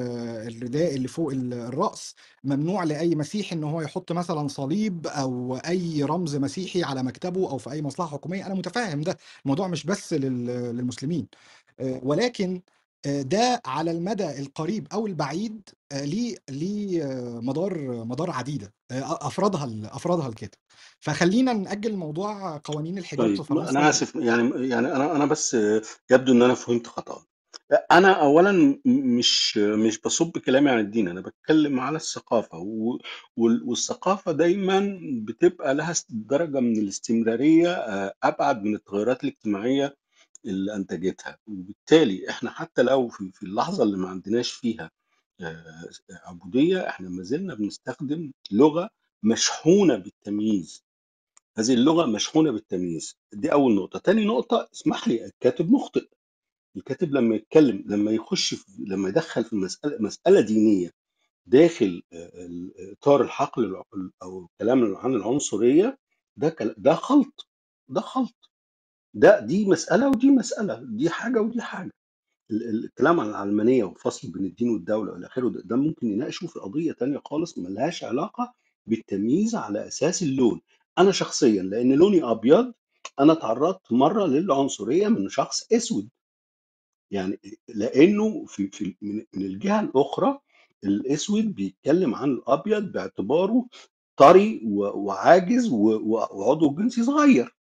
الرداء 0.47 0.95
اللي 0.95 1.07
فوق 1.07 1.31
ال 1.31 1.53
الرأس، 1.53 2.15
ممنوع 2.43 2.83
لأي 2.83 3.15
مسيحي 3.15 3.55
إن 3.55 3.63
هو 3.63 3.81
يحُط 3.81 4.11
مثلًا 4.11 4.47
صليب 4.47 5.07
أو 5.07 5.55
أي 5.57 6.03
رمز 6.03 6.35
مسيحي 6.35 6.83
على 6.83 7.03
مكتبه 7.03 7.49
أو 7.49 7.57
في 7.57 7.71
أي 7.71 7.81
مصلحة 7.81 8.09
حكومية، 8.09 8.45
أنا 8.45 8.53
مُتفهِّم 8.53 9.01
ده، 9.01 9.17
الموضوع 9.45 9.67
مش 9.67 9.85
بس 9.85 10.13
لل 10.13 10.45
للمسلمين. 10.75 11.27
آآ 11.79 11.99
ولكن 12.03 12.61
ده 13.05 13.61
على 13.65 13.91
المدى 13.91 14.39
القريب 14.39 14.87
أو 14.93 15.07
البعيد 15.07 15.69
آآ 15.91 16.05
ليه 16.05 16.35
ليه 16.49 17.03
مدار 17.41 18.03
مدار 18.05 18.29
آآ 18.29 18.63
أ 18.91 19.27
أفرضها 19.27 19.65
ال 19.65 19.85
أفرضها 19.85 20.27
الكاتب. 20.27 20.57
فخلّينا 20.99 21.53
نأجّل 21.53 21.95
موضوع 21.95 22.57
قوانين 22.57 22.97
الحجاب 22.97 23.29
في 23.29 23.43
طيب 23.43 23.57
أنا 23.69 23.69
فرنسا 23.79 23.89
آسف 23.89 24.15
يعني 24.15 24.67
يعني 24.69 24.95
أنا 24.95 25.15
أنا 25.15 25.25
بس 25.25 25.57
يبدو 26.11 26.31
إن 26.33 26.41
أنا 26.41 26.53
فهمت 26.53 26.87
أنا 27.91 28.11
أولًا 28.21 28.51
م 28.51 28.79
مش 29.17 29.57
مش 29.57 30.01
باصُب 30.01 30.37
كلامي 30.37 30.69
عن 30.69 30.79
الدين، 30.79 31.07
أنا 31.07 31.21
باتكلّم 31.21 31.79
على 31.79 31.95
الثقافة 31.95 32.57
و 32.57 32.97
وال 33.37 33.63
والثقافة 33.69 34.31
دايمًا 34.31 34.99
بتبقى 35.27 35.75
لها 35.75 35.93
س 35.93 36.05
درجة 36.09 36.59
من 36.59 36.77
الاستمرارية 36.77 37.71
آآ 37.73 38.13
أبعد 38.23 38.63
من 38.63 38.75
التغيُّرات 38.75 39.23
الاجتماعية 39.23 39.95
اللي 40.45 40.75
أنتجتها، 40.75 41.37
وبالتالي 41.47 42.29
إحنا 42.29 42.49
حتى 42.51 42.83
لو 42.83 43.07
في 43.09 43.31
في 43.33 43.43
اللحظة 43.43 43.83
اللي 43.83 43.97
ما 43.97 44.09
عندناش 44.09 44.51
فيها 44.51 44.91
آآ 45.41 45.89
س 45.91 46.01
عبودية، 46.25 46.89
إحنا 46.89 47.09
ما 47.09 47.23
زلنا 47.23 47.55
بنستخدم 47.55 48.31
لغة 48.51 48.89
مشحونة 49.23 49.97
بالتمييز. 49.97 50.83
هذه 51.57 51.73
اللغة 51.73 52.05
مشحونة 52.05 52.51
بالتمييز، 52.51 53.17
دي 53.33 53.51
أول 53.53 53.75
نقطة. 53.75 53.99
تاني 53.99 54.25
نقطة 54.25 54.69
اسمح 54.73 55.07
لي 55.07 55.25
الكاتب 55.25 55.71
مُخطئ، 55.71 56.07
الكاتب 56.77 57.13
لمّا 57.15 57.35
يتكلّم 57.35 57.85
لمّا 57.87 58.11
يخُش 58.11 58.53
في 58.55 58.65
لمّا 58.87 59.09
يدخّل 59.09 59.43
في 59.45 59.55
مسألة 59.55 59.97
مسألة 60.01 60.41
دينية 60.41 60.91
داخل 61.47 62.03
آآ 62.13 62.45
ال 62.47 62.73
إطار 62.93 63.21
الحقل 63.23 63.83
أو 64.23 64.45
الكلام 64.45 64.95
عن 64.97 65.15
العنصرية، 65.15 65.99
ده 66.37 66.55
ده 66.77 66.95
خَلْط، 66.95 67.47
ده 67.89 68.01
خَلْط. 68.01 68.51
ده 69.13 69.39
دي 69.39 69.65
مسألة 69.65 70.09
ودي 70.09 70.29
مسألة، 70.31 70.79
دي 70.83 71.09
حاجة 71.09 71.41
ودي 71.41 71.61
حاجة. 71.61 71.91
ال 72.51 72.69
ال 72.69 72.85
الكلام 72.85 73.19
عن 73.19 73.29
العلمانية 73.29 73.83
والفصل 73.83 74.31
بين 74.31 74.45
الدين 74.45 74.69
والدولة 74.69 75.13
وإلى 75.13 75.27
آخره، 75.27 75.49
ده 75.49 75.61
ده 75.65 75.75
ممكن 75.75 76.07
نناقشه 76.07 76.47
في 76.47 76.59
قضية 76.59 76.91
تانية 76.93 77.21
خالص 77.25 77.57
ما 77.59 77.69
لهاش 77.69 78.03
علاقة 78.03 78.53
بالتمييز 78.87 79.55
على 79.55 79.87
أساس 79.87 80.23
اللون. 80.23 80.61
أنا 80.99 81.11
شخصيًا 81.11 81.63
لإن 81.63 81.93
لوني 81.93 82.23
أبيض، 82.23 82.73
أنا 83.19 83.33
اتعرّضت 83.33 83.93
مرّة 83.93 84.27
للعنصرية 84.27 85.07
من 85.07 85.29
شخص 85.29 85.67
أسود. 85.73 86.09
يعني 87.11 87.39
آآ 87.45 87.51
لإنه 87.73 88.45
في 88.45 88.69
في 88.71 88.95
من 89.01 89.25
الجهة 89.35 89.81
الأخرى 89.81 90.39
الأسود 90.83 91.55
بيتكلّم 91.55 92.15
عن 92.15 92.31
الأبيض 92.31 92.83
باعتباره 92.91 93.67
طري 94.17 94.61
وعاجز 94.65 95.69
و 95.69 95.75
و 95.91 96.27
وعضوه 96.31 96.69
الجنسي 96.69 97.03
صغير. 97.03 97.55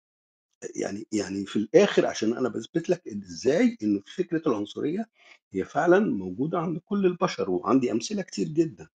يعني 0.77 1.07
يعني 1.13 1.47
في 1.47 1.57
الآخر 1.57 2.07
عشان 2.07 2.33
أنا 2.37 2.49
باثبت 2.49 2.91
لك 2.91 3.09
إن 3.09 3.23
إزاي 3.23 3.77
إن 3.83 4.03
فكرة 4.17 4.43
العنصرية 4.49 5.07
هي 5.53 5.65
فعلًا 5.65 5.99
موجودة 6.01 6.59
عند 6.59 6.79
كل 6.79 7.07
البشر، 7.07 7.51
وعندي 7.51 7.93
أمثلة 7.93 8.23
كتير 8.23 8.49
جدًا. 8.49 8.89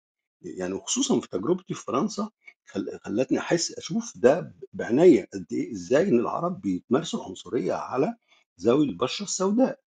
يعني 0.43 0.75
وخصوصًا 0.75 1.21
في 1.21 1.29
تجربتي 1.29 1.75
في 1.75 1.85
فرنسا 1.85 2.31
خل 2.67 2.99
خلّتني 3.03 3.39
أحس 3.39 3.73
أشوف 3.79 4.13
ده 4.19 4.55
بعناية 4.73 5.29
قد 5.35 5.47
إيه 5.53 5.73
إزاي 5.73 6.09
إن 6.09 6.21
العرب 6.21 6.61
بيمارسوا 6.61 7.21
العنصرية 7.21 7.73
على 7.75 8.17
ذوي 8.61 8.85
البشرة 8.87 9.25
السوداء. 9.25 9.81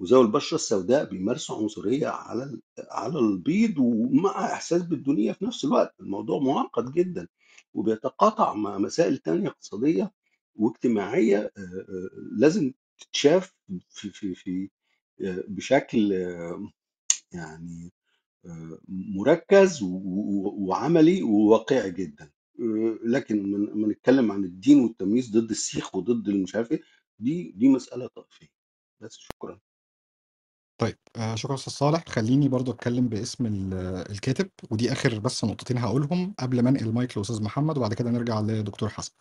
وذوي 0.00 0.22
البشرة 0.26 0.54
السوداء 0.56 1.04
بيمارسوا 1.10 1.56
عنصرية 1.58 2.08
على 2.08 2.60
على 2.90 3.18
البيض 3.18 3.78
ومع 3.78 4.52
إحساس 4.52 4.82
بالدونية 4.82 5.32
في 5.32 5.44
نفس 5.44 5.64
الوقت، 5.64 5.94
الموضوع 6.00 6.38
مُعقّد 6.40 6.92
جدًا، 6.92 7.28
وبيتقاطع 7.74 8.54
مع 8.54 8.78
مسائل 8.78 9.18
تانية 9.18 9.48
اقتصادية 9.48 10.12
واجتماعية 10.58 11.38
آآ 11.38 11.50
آآ 11.60 12.10
لازم 12.38 12.72
تتشاف 13.00 13.54
في 13.90 14.10
في 14.10 14.34
في 14.34 14.70
آآ 15.22 15.44
بشكل 15.48 16.12
يعني 17.32 17.92
مُركّز 18.88 19.78
وعملي 19.82 21.22
وواقعي 21.22 21.90
جدًا. 21.90 22.30
لكن 23.06 23.54
أمّا 23.54 23.88
نتكلّم 23.88 24.32
عن 24.32 24.44
الدين 24.44 24.80
والتمييز 24.80 25.30
ضد 25.30 25.50
السيخ 25.50 25.94
وضد 25.94 26.28
اللي 26.28 26.42
مش 26.42 26.56
عارف 26.56 26.72
إيه، 26.72 26.80
دي 27.18 27.52
دي 27.56 27.68
مسألة 27.68 28.06
طائفية. 28.06 28.48
بس 29.00 29.16
شكرًا. 29.18 29.60
طيب 30.80 30.98
شكرًا 31.34 31.54
أستاذ 31.54 31.72
صالح، 31.72 32.04
خلّيني 32.08 32.48
برضه 32.48 32.72
أتكلّم 32.72 33.08
باسم 33.08 33.46
ال 33.46 33.74
الكاتب، 34.10 34.50
ودي 34.70 34.92
آخر 34.92 35.18
بس 35.18 35.44
نقطتين 35.44 35.78
هاقولهم 35.78 36.34
قبل 36.38 36.62
ما 36.62 36.70
أنقل 36.70 36.86
المايك 36.86 37.18
لأستاذ 37.18 37.42
محمد 37.42 37.78
وبعد 37.78 37.94
كده 37.94 38.10
نرجع 38.10 38.40
لدكتور 38.40 38.88
حسن. 38.88 39.12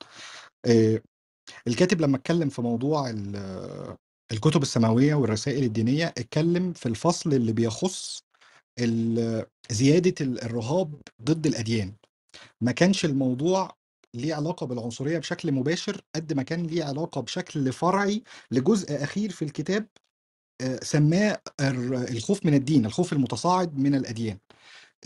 الكاتب 1.68 2.02
لمّا 2.02 2.18
اتكلّم 2.18 2.50
في 2.50 2.62
موضوع 2.62 3.10
ال 3.10 3.36
الكتب 4.32 4.62
السماوية 4.62 5.16
والرسائل 5.16 5.64
الدينية، 5.64 6.08
اتكلّم 6.08 6.74
في 6.74 6.86
الفصل 6.86 7.34
اللي 7.34 7.54
بيخُص 7.54 8.24
ال 8.80 9.46
الرهاب 10.22 10.96
ضد 11.24 11.48
الأديان. 11.48 11.94
ما 12.62 12.72
كانش 12.72 13.06
الموضوع 13.06 13.78
ليه 14.14 14.36
علاقة 14.36 14.66
بالعنصرية 14.66 15.18
بشكل 15.20 15.52
مباشر، 15.52 16.02
قد 16.16 16.34
ما 16.34 16.44
كان 16.44 16.68
ليه 16.68 16.84
علاقة 16.84 17.22
بشكل 17.22 17.74
فرعي 17.74 18.24
لجزء 18.52 19.04
أخير 19.04 19.32
في 19.32 19.42
الكتاب 19.46 19.88
آآ 20.62 20.80
سمّاه 20.84 21.42
الخوف 22.12 22.46
من 22.46 22.54
الدين، 22.54 22.86
الخوف 22.86 23.14
المتصاعد 23.14 23.78
من 23.80 23.96
الأديان. 23.96 24.38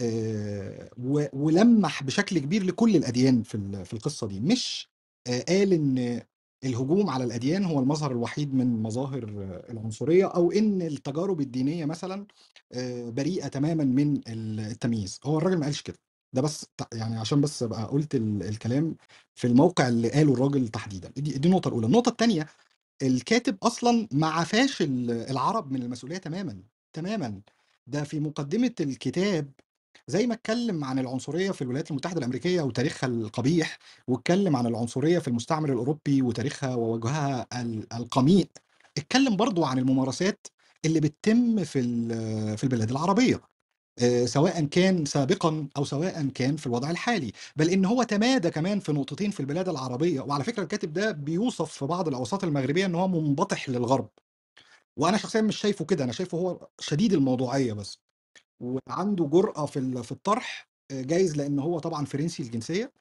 آآ 0.01 0.89
و 0.97 1.25
ولمّح 1.33 2.03
بشكل 2.03 2.39
كبير 2.39 2.63
لكل 2.63 2.95
الأديان 2.95 3.43
في 3.43 3.55
ال 3.55 3.85
في 3.85 3.93
القصة 3.93 4.27
دي، 4.27 4.39
مش 4.39 4.89
آآ 5.27 5.43
قال 5.49 5.73
إن 5.73 6.21
الهجوم 6.63 7.09
على 7.09 7.23
الأديان 7.23 7.65
هو 7.65 7.79
المظهر 7.79 8.11
الوحيد 8.11 8.53
من 8.53 8.83
مظاهر 8.83 9.23
العنصرية 9.69 10.25
أو 10.25 10.51
إن 10.51 10.81
التجارب 10.81 11.41
الدينية 11.41 11.85
مثلًا 11.85 12.27
آآ 12.73 13.09
بريئة 13.09 13.47
تمامًا 13.47 13.83
من 13.83 14.17
ال 14.27 14.59
التمييز، 14.59 15.19
هو 15.25 15.37
الراجل 15.37 15.57
ما 15.59 15.65
قالش 15.65 15.81
كده. 15.81 15.97
ده 16.33 16.41
بس 16.41 16.65
يعني 16.93 17.17
عشان 17.19 17.41
بس 17.41 17.63
أبقى 17.63 17.85
قُلت 17.85 18.15
ال 18.15 18.43
الكلام 18.43 18.95
في 19.35 19.47
الموقع 19.47 19.87
اللي 19.87 20.09
قاله 20.09 20.33
الراجل 20.33 20.67
تحديدًا، 20.67 21.09
دي 21.17 21.21
دي 21.37 21.47
النقطة 21.47 21.67
الأولى. 21.67 21.85
النقطة 21.87 22.09
التانية، 22.09 22.47
الكاتب 23.03 23.57
أصلًا 23.63 24.07
ما 24.13 24.27
عفاش 24.27 24.81
ال 24.81 25.11
العرب 25.11 25.71
من 25.71 25.83
المسؤولية 25.83 26.17
تمامًا، 26.17 26.63
تمامًا. 26.93 27.41
ده 27.87 28.03
في 28.03 28.19
مقدمة 28.19 28.75
الكتاب 28.81 29.51
زي 30.07 30.27
ما 30.27 30.33
اتكلّم 30.33 30.83
عن 30.83 30.99
العنصرية 30.99 31.51
في 31.51 31.61
الولايات 31.61 31.91
المتحدة 31.91 32.19
الأمريكية 32.19 32.61
وتاريخها 32.61 33.07
القبيح، 33.07 33.77
واتكلّم 34.07 34.55
عن 34.55 34.67
العنصرية 34.67 35.19
في 35.19 35.27
المستعمر 35.27 35.69
الأوروبي 35.73 36.21
وتاريخها 36.21 36.75
ووجهها 36.75 37.47
ال 37.61 37.93
القميء، 37.93 38.47
اتكلّم 38.97 39.35
برضه 39.35 39.67
عن 39.67 39.79
الممارسات 39.79 40.47
اللي 40.85 40.99
بتتم 40.99 41.63
في 41.63 41.81
في 42.57 42.63
البلاد 42.63 42.91
العربية، 42.91 43.41
آآ 43.99 44.25
سواءً 44.25 44.65
كان 44.65 45.05
سابقًا 45.05 45.67
أو 45.77 45.85
سواءً 45.85 46.27
كان 46.35 46.55
في 46.57 46.67
الوضع 46.67 46.91
الحالي، 46.91 47.31
بل 47.55 47.69
إن 47.69 47.85
هو 47.85 48.03
تمادى 48.03 48.49
كمان 48.51 48.79
في 48.79 48.91
نقطتين 48.93 49.31
في 49.31 49.39
البلاد 49.39 49.69
العربية، 49.69 50.21
وعلى 50.21 50.43
فكرة 50.43 50.63
الكاتب 50.63 50.93
ده 50.93 51.11
بيوصف 51.11 51.71
في 51.73 51.85
بعض 51.85 52.07
الأوساط 52.07 52.43
المغربية 52.43 52.85
إن 52.85 52.95
هو 52.95 53.07
منبطح 53.07 53.69
للغرب. 53.69 54.09
وأنا 54.97 55.17
شخصيًا 55.17 55.41
مش 55.41 55.57
شايفه 55.57 55.85
كده، 55.85 56.03
أنا 56.03 56.11
شايفه 56.11 56.37
هو 56.37 56.67
شديد 56.79 57.13
الموضوعية 57.13 57.73
بس، 57.73 57.99
وعنده 58.61 59.25
جرأة 59.25 59.67
في 59.67 60.03
في 60.03 60.13
الطرح 60.13 60.69
آآ 60.91 61.03
جايز 61.03 61.37
لإن 61.37 61.59
هو 61.59 61.79
طبعًا 61.79 62.05
فرنسي 62.05 62.43
الجنسية، 62.43 62.93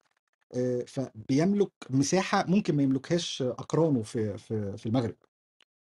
آآ 0.56 0.84
فبيملك 0.88 1.72
مساحة 1.90 2.46
ممكن 2.48 2.76
ما 2.76 2.82
يملكهاش 2.82 3.42
أقرانه 3.42 4.02
في 4.02 4.38
في 4.38 4.76
في 4.78 4.86
المغرب. 4.86 5.16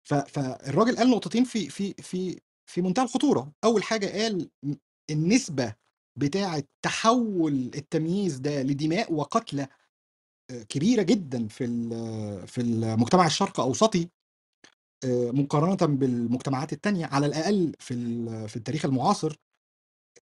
فالراجل 0.03 0.97
قال 0.97 1.09
نقطتين 1.09 1.43
في 1.43 1.69
في 1.69 1.93
في 1.93 2.39
في 2.67 2.81
منتهى 2.81 3.03
الخطورة، 3.05 3.53
أول 3.63 3.83
حاجة 3.83 4.07
قال 4.23 4.49
م 4.63 4.75
النسبة 5.11 5.75
بتاعة 6.17 6.63
تحوّل 6.83 7.53
التمييز 7.75 8.37
ده 8.39 8.63
لدماء 8.63 9.13
وقتلى 9.13 9.67
آآ 10.51 10.63
كبيرة 10.69 11.03
جدًا 11.03 11.47
في 11.47 11.67
في 12.47 12.61
المجتمع 12.61 13.25
الشرق 13.25 13.59
أوسطي 13.59 14.09
آآ 15.05 15.31
مقارنةً 15.31 15.95
بالمجتمعات 15.97 16.73
التانية 16.73 17.05
على 17.05 17.25
الأقل 17.25 17.73
في 17.79 17.95
في 18.47 18.55
التاريخ 18.57 18.85
المعاصر. 18.85 19.37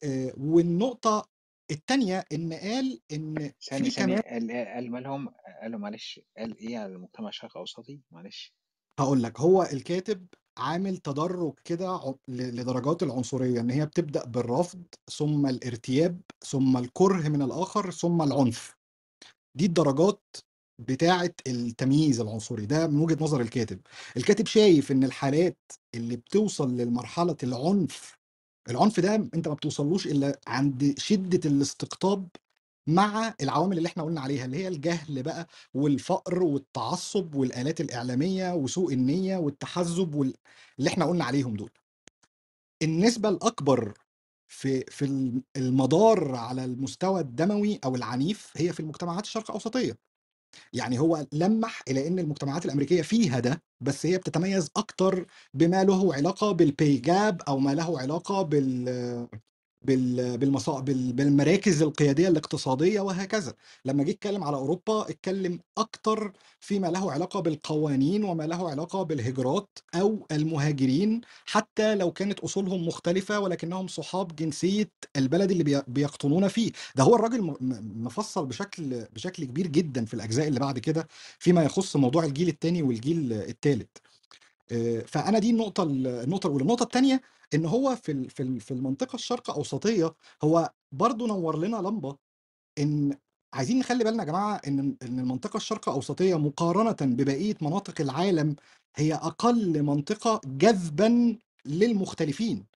آآ 0.05 0.33
والنقطة 0.37 1.29
التانية 1.71 2.25
إن 2.33 2.53
قال 2.53 3.01
إن 3.13 3.53
ثانية 3.71 3.85
في 3.85 3.91
ثانية 3.91 4.21
كمان 4.21 4.21
قال 4.21 4.51
قال 4.75 4.91
مالهم 4.91 5.29
قالوا 5.63 5.79
معلش 5.81 6.21
قال 6.39 6.57
إيه 6.59 6.79
على 6.79 6.93
المجتمع 6.93 7.29
الشرق 7.29 7.57
أوسطي 7.57 8.01
معلش 8.11 8.55
هاقول 9.01 9.23
لك، 9.23 9.41
هو 9.41 9.63
الكاتب 9.63 10.27
عامل 10.59 10.97
تدرُّج 10.97 11.55
كده 11.65 12.17
لدرجات 12.29 13.03
العنصرية، 13.03 13.61
إن 13.61 13.71
هي 13.71 13.87
بتبدأ 13.87 14.25
بالرفض، 14.25 14.83
ثم 15.11 15.47
الارتياب، 15.47 16.21
ثم 16.45 16.77
الكره 16.77 17.29
من 17.29 17.43
الآخر، 17.43 17.91
ثم 17.91 18.23
العنف. 18.23 18.77
دي 19.55 19.67
الدرجات 19.67 20.37
بتاعة 20.81 21.35
التمييز 21.47 22.21
العنصري، 22.21 22.67
ده 22.67 22.87
من 22.87 23.01
وجهة 23.01 23.25
نظر 23.25 23.41
الكاتب. 23.41 23.81
الكاتب 24.17 24.47
شايف 24.47 24.93
إن 24.93 25.05
الحالات 25.05 25.59
اللي 25.95 26.17
بتوصل 26.17 26.77
لمرحلة 26.77 27.37
العنف، 27.43 28.20
العنف 28.71 29.01
ده 29.01 29.14
أنت 29.14 29.49
ما 29.49 29.55
بتوصلوش 29.55 30.07
إلا 30.07 30.41
عند 30.47 30.95
شدة 30.99 31.41
الاستقطاب 31.51 32.29
مع 32.89 33.35
العوامل 33.43 33.79
اللي 33.79 33.87
إحنا 33.89 34.03
قُلنا 34.03 34.21
عليها، 34.21 34.45
اللي 34.45 34.57
هي 34.57 34.68
الجهل 34.68 35.23
بقى 35.23 35.47
والفقر 35.75 36.43
والتعصُّب 36.43 37.35
والآلات 37.35 37.81
الإعلامية 37.81 38.55
وسوء 38.55 38.93
النية 38.95 39.37
والتحزُّب 39.37 40.14
وال 40.14 40.35
اللي 40.79 40.91
إحنا 40.91 41.05
قُلنا 41.07 41.25
عليهم 41.25 41.55
دول. 41.57 41.71
النسبة 42.83 43.29
الأكبر 43.29 43.95
في 44.49 44.81
في 44.81 45.05
ال 45.05 45.43
المدار 45.57 46.35
على 46.35 46.64
المستوى 46.64 47.21
الدموي 47.21 47.81
أو 47.85 47.97
العنيف 47.97 48.53
هي 48.57 48.73
في 48.73 48.81
المجتمعات 48.81 49.25
الشرق 49.25 49.51
أوسطية. 49.51 50.10
يعني 50.73 50.99
هو 50.99 51.27
لمّح 51.33 51.83
إلى 51.89 52.09
إن 52.09 52.19
المجتمعات 52.19 52.65
الأمريكية 52.67 53.03
فيها 53.03 53.41
ده، 53.41 53.63
بس 53.81 54.07
هي 54.07 54.19
بتتميّز 54.19 54.71
أكتر 54.77 55.27
بما 55.55 55.85
له 55.85 56.15
علاقة 56.15 56.57
بالpay 56.57 57.01
gap 57.07 57.37
أو 57.49 57.59
ما 57.59 57.75
له 57.75 58.01
علاقة 58.01 58.43
بال 58.43 58.85
بال 58.85 59.50
بالمصا 59.83 60.81
بال 60.81 61.12
بالمراكز 61.12 61.83
القيادية 61.83 62.28
الاقتصادية 62.28 63.01
وهكذا. 63.01 63.55
لمّا 63.85 64.05
جه 64.05 64.11
يتكلّم 64.11 64.45
على 64.45 64.57
أوروبا، 64.57 65.11
اتكلّم 65.11 65.59
أكتر 65.78 66.33
فيما 66.61 66.87
له 66.87 67.12
علاقة 67.12 67.41
بالقوانين 67.41 68.24
وما 68.24 68.43
له 68.47 68.70
علاقة 68.70 69.03
بالهجرات 69.03 69.78
أو 69.95 70.26
المهاجرين، 70.33 71.20
حتى 71.47 71.95
لو 71.95 72.12
كانت 72.12 72.41
أصولهم 72.41 72.87
مختلفة 72.89 73.41
ولكنهم 73.41 73.87
صحاب 73.89 74.37
جنسية 74.37 74.91
البلد 75.16 75.51
اللي 75.51 75.64
بي 75.64 75.83
بيقطنون 75.89 76.49
فيه. 76.49 76.72
ده 76.97 77.05
هو 77.05 77.14
الراجل 77.16 77.57
مفصّل 77.97 78.47
بشكل 78.47 79.05
بشكل 79.12 79.45
كبير 79.45 79.66
جدًا 79.66 80.05
في 80.05 80.14
الأجزاء 80.14 80.49
اللي 80.49 80.61
بعد 80.61 80.78
كده، 80.78 81.09
فيما 81.39 81.62
يخُص 81.64 81.97
موضوع 81.97 82.24
الجيل 82.24 82.49
التاني 82.49 82.83
والجيل 82.83 83.33
التالت. 83.33 83.99
آآ 84.73 85.01
فأنا 85.07 85.39
دي 85.39 85.51
النقطة 85.51 85.83
ال 85.83 86.07
النقطة 86.07 86.47
الأولى. 86.47 86.62
النقطة 86.62 86.83
التانية، 86.83 87.21
إن 87.55 87.66
هو 87.66 87.97
في 87.97 88.29
في 88.29 88.61
في 88.61 88.71
المنطقة 88.71 89.14
الشرق 89.16 89.51
أوسطية، 89.51 90.14
هو 90.45 90.71
برضه 90.93 91.27
نوّر 91.27 91.59
لنا 91.59 91.77
لمبة 91.77 92.16
إن 92.79 93.16
عايزين 93.55 93.79
نخلّي 93.79 94.05
بالنا 94.05 94.23
يا 94.25 94.29
جماعة 94.29 94.57
إن 94.68 94.97
إن 95.03 95.18
المنطقة 95.21 95.57
الشرق 95.57 95.89
أوسطية 95.89 96.37
مقارنةً 96.39 96.97
ببقية 97.03 97.57
مناطق 97.62 98.01
العالم، 98.01 98.57
هي 98.97 99.14
أقل 99.14 99.83
منطقة 99.83 100.41
جذبًا 100.47 101.39
للمختلفين. 101.66 102.66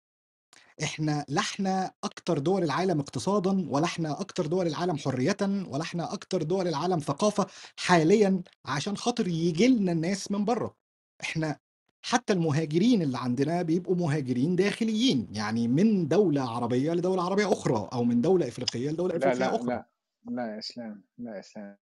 إحنا 0.82 1.24
لا 1.28 1.40
إحنا 1.40 1.92
أكتر 2.04 2.38
دول 2.38 2.62
العالم 2.62 3.00
اقتصادًا، 3.00 3.66
ولا 3.70 3.84
إحنا 3.84 4.20
أكتر 4.20 4.46
دول 4.46 4.66
العالم 4.66 4.96
حريةً، 4.98 5.36
ولا 5.42 5.82
إحنا 5.82 6.12
أكتر 6.12 6.42
دول 6.42 6.68
العالم 6.68 6.98
ثقافة 6.98 7.46
حاليًا 7.76 8.42
عشان 8.66 8.96
خاطر 8.96 9.28
ييجي 9.28 9.68
لنا 9.68 9.92
الناس 9.92 10.30
من 10.32 10.44
برّه. 10.44 10.76
إحنا 11.22 11.58
حتى 12.06 12.32
المهاجرين 12.32 13.02
اللي 13.02 13.18
عندنا 13.18 13.62
بيبقوا 13.62 13.96
مهاجرين 13.96 14.56
داخليين، 14.56 15.28
يعني 15.30 15.68
من 15.68 16.08
دولة 16.08 16.42
عربية 16.42 16.92
لدولة 16.92 17.22
عربية 17.22 17.52
أخرى، 17.52 17.88
أو 17.92 18.04
من 18.04 18.20
دولة 18.20 18.48
إفريقية 18.48 18.90
لدولة 18.90 19.14
لا، 19.14 19.18
إفريقية 19.18 19.38
لا، 19.38 19.56
أخرى. 19.56 19.66
لأ، 19.66 19.88
لا 20.24 20.54
يا 20.54 20.58
إسلام، 20.58 21.04
لا 21.18 21.34
يا 21.34 21.40
إسلام. 21.40 21.76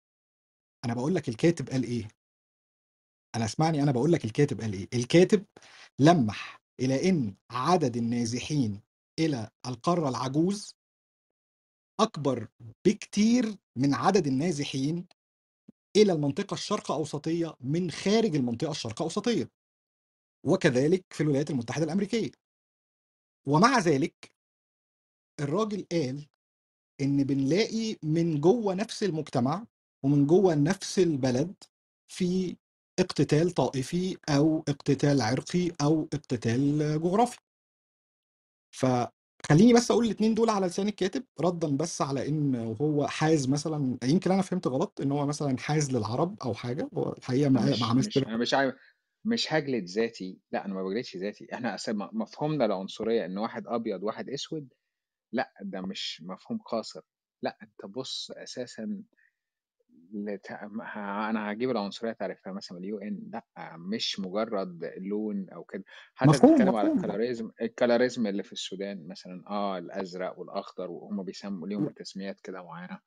أنا 0.85 0.95
باقول 0.95 1.15
لك 1.15 1.29
الكاتب 1.29 1.69
قال 1.71 1.85
إيه. 1.85 2.09
أنا 3.37 3.45
اسمعني 3.45 3.83
أنا 3.83 3.93
باقول 3.93 4.13
لك 4.13 4.25
الكاتب 4.25 4.61
قال 4.61 4.73
إيه. 4.73 4.89
الكاتب 4.95 5.45
لمّح 5.99 6.61
إلى 6.81 7.09
إن 7.09 7.35
عدد 7.51 7.97
النازحين 7.97 8.81
إلى 9.19 9.51
القارة 9.67 10.09
العجوز 10.09 10.75
أكبر 12.01 12.49
بكتير 12.87 13.57
من 13.77 13.95
عدد 13.95 14.27
النازحين 14.27 15.07
إلى 15.97 16.13
المنطقة 16.13 16.55
الشرق 16.55 16.93
أوسطية 16.93 17.55
من 17.61 17.91
خارج 17.91 18.37
المنطقة 18.37 18.71
الشرق 18.71 19.03
أوسطية. 19.03 19.62
وكذلك 20.45 21.05
في 21.11 21.23
الولايات 21.23 21.51
المتحدة 21.51 21.85
الأمريكية. 21.85 22.31
ومع 23.47 23.79
ذلك 23.79 24.33
الراجل 25.41 25.87
قال 25.93 26.27
إن 27.03 27.25
بنلاقي 27.25 27.97
من 28.05 28.41
جوّه 28.43 28.75
نفس 28.75 29.03
المجتمع، 29.03 29.67
ومن 30.05 30.27
جوّه 30.27 30.55
نفس 30.55 30.99
البلد، 30.99 31.55
في 32.09 32.57
اقتتال 33.01 33.51
طائفي 33.53 34.19
أو 34.31 34.65
اقتتال 34.69 35.23
عرقي 35.23 35.71
أو 35.83 36.09
اقتتال 36.15 36.79
جغرافي. 37.03 37.39
فخلّيني 38.71 39.73
بس 39.75 39.91
أقول 39.91 40.05
الاتنين 40.07 40.35
دول 40.35 40.51
على 40.51 40.67
لسان 40.67 40.89
الكاتب، 40.89 41.25
رَدًا 41.41 41.77
بس 41.77 42.03
على 42.03 42.29
إن 42.29 42.55
هو 42.81 43.07
حاز 43.07 43.49
مثلًا 43.49 43.99
يمكن 44.05 44.31
أنا 44.33 44.43
فهمت 44.43 44.67
غلط، 44.67 45.01
إن 45.01 45.13
هو 45.13 45.27
مثلًا 45.27 45.59
حاز 45.59 45.91
للعرب 45.97 46.37
أو 46.43 46.55
حاجة، 46.55 46.89
هو 46.95 47.13
الحقيقة 47.19 47.51
ما 47.51 47.61
مش 47.61 47.83
عملش 47.87 48.19
مش 48.19 48.25
مش 48.27 48.55
عاي 48.55 48.73
مش 49.25 49.53
هاجلد 49.53 49.85
ذاتي، 49.85 50.41
لأ 50.53 50.65
أنا 50.65 50.75
ما 50.75 50.83
باجلدش 50.83 51.17
ذاتي، 51.17 51.47
إحنا 51.55 51.75
أصل 51.75 51.97
مفهومنا 52.13 52.65
للعنصرية 52.65 53.25
إن 53.27 53.39
واحد 53.39 53.67
أبيض 53.67 54.03
وواحد 54.03 54.31
أسود، 54.31 54.75
لأ 55.33 55.53
ده 55.63 55.83
مش 55.83 56.23
مفهوم 56.27 56.59
قاصر، 56.59 57.03
لأ 57.43 57.59
أنت 57.63 57.87
بُص 57.87 58.33
أساسًا 58.33 59.05
لت 60.15 60.53
ه 60.53 61.31
أنا 61.31 61.51
هاجيب 61.51 61.71
العنصرية 61.71 62.13
تعريفها 62.13 62.53
مثلًا 62.53 62.79
من 62.79 62.85
الUN 62.85 63.33
لأ، 63.35 63.77
مش 63.79 64.21
مجرد 64.21 64.85
لون 64.99 65.51
أو 65.51 65.65
كده، 65.65 65.85
حتى 66.15 66.39
مفهوم، 66.41 66.73
بتتكلم 66.73 66.77
على. 66.77 66.91
الcolorism 66.91 67.47
الcolorism 67.65 68.27
اللي 68.27 68.43
في 68.43 68.53
السودان 68.53 69.09
مثلًا، 69.09 69.45
آه 69.51 69.79
الأزرق 69.79 70.39
والأخضر 70.39 70.91
وهُم 70.91 71.23
بيسموا 71.23 71.69
ليهم 71.69 71.93
تسميات 71.97 72.41
كده 72.41 72.63
معينة. 72.63 73.01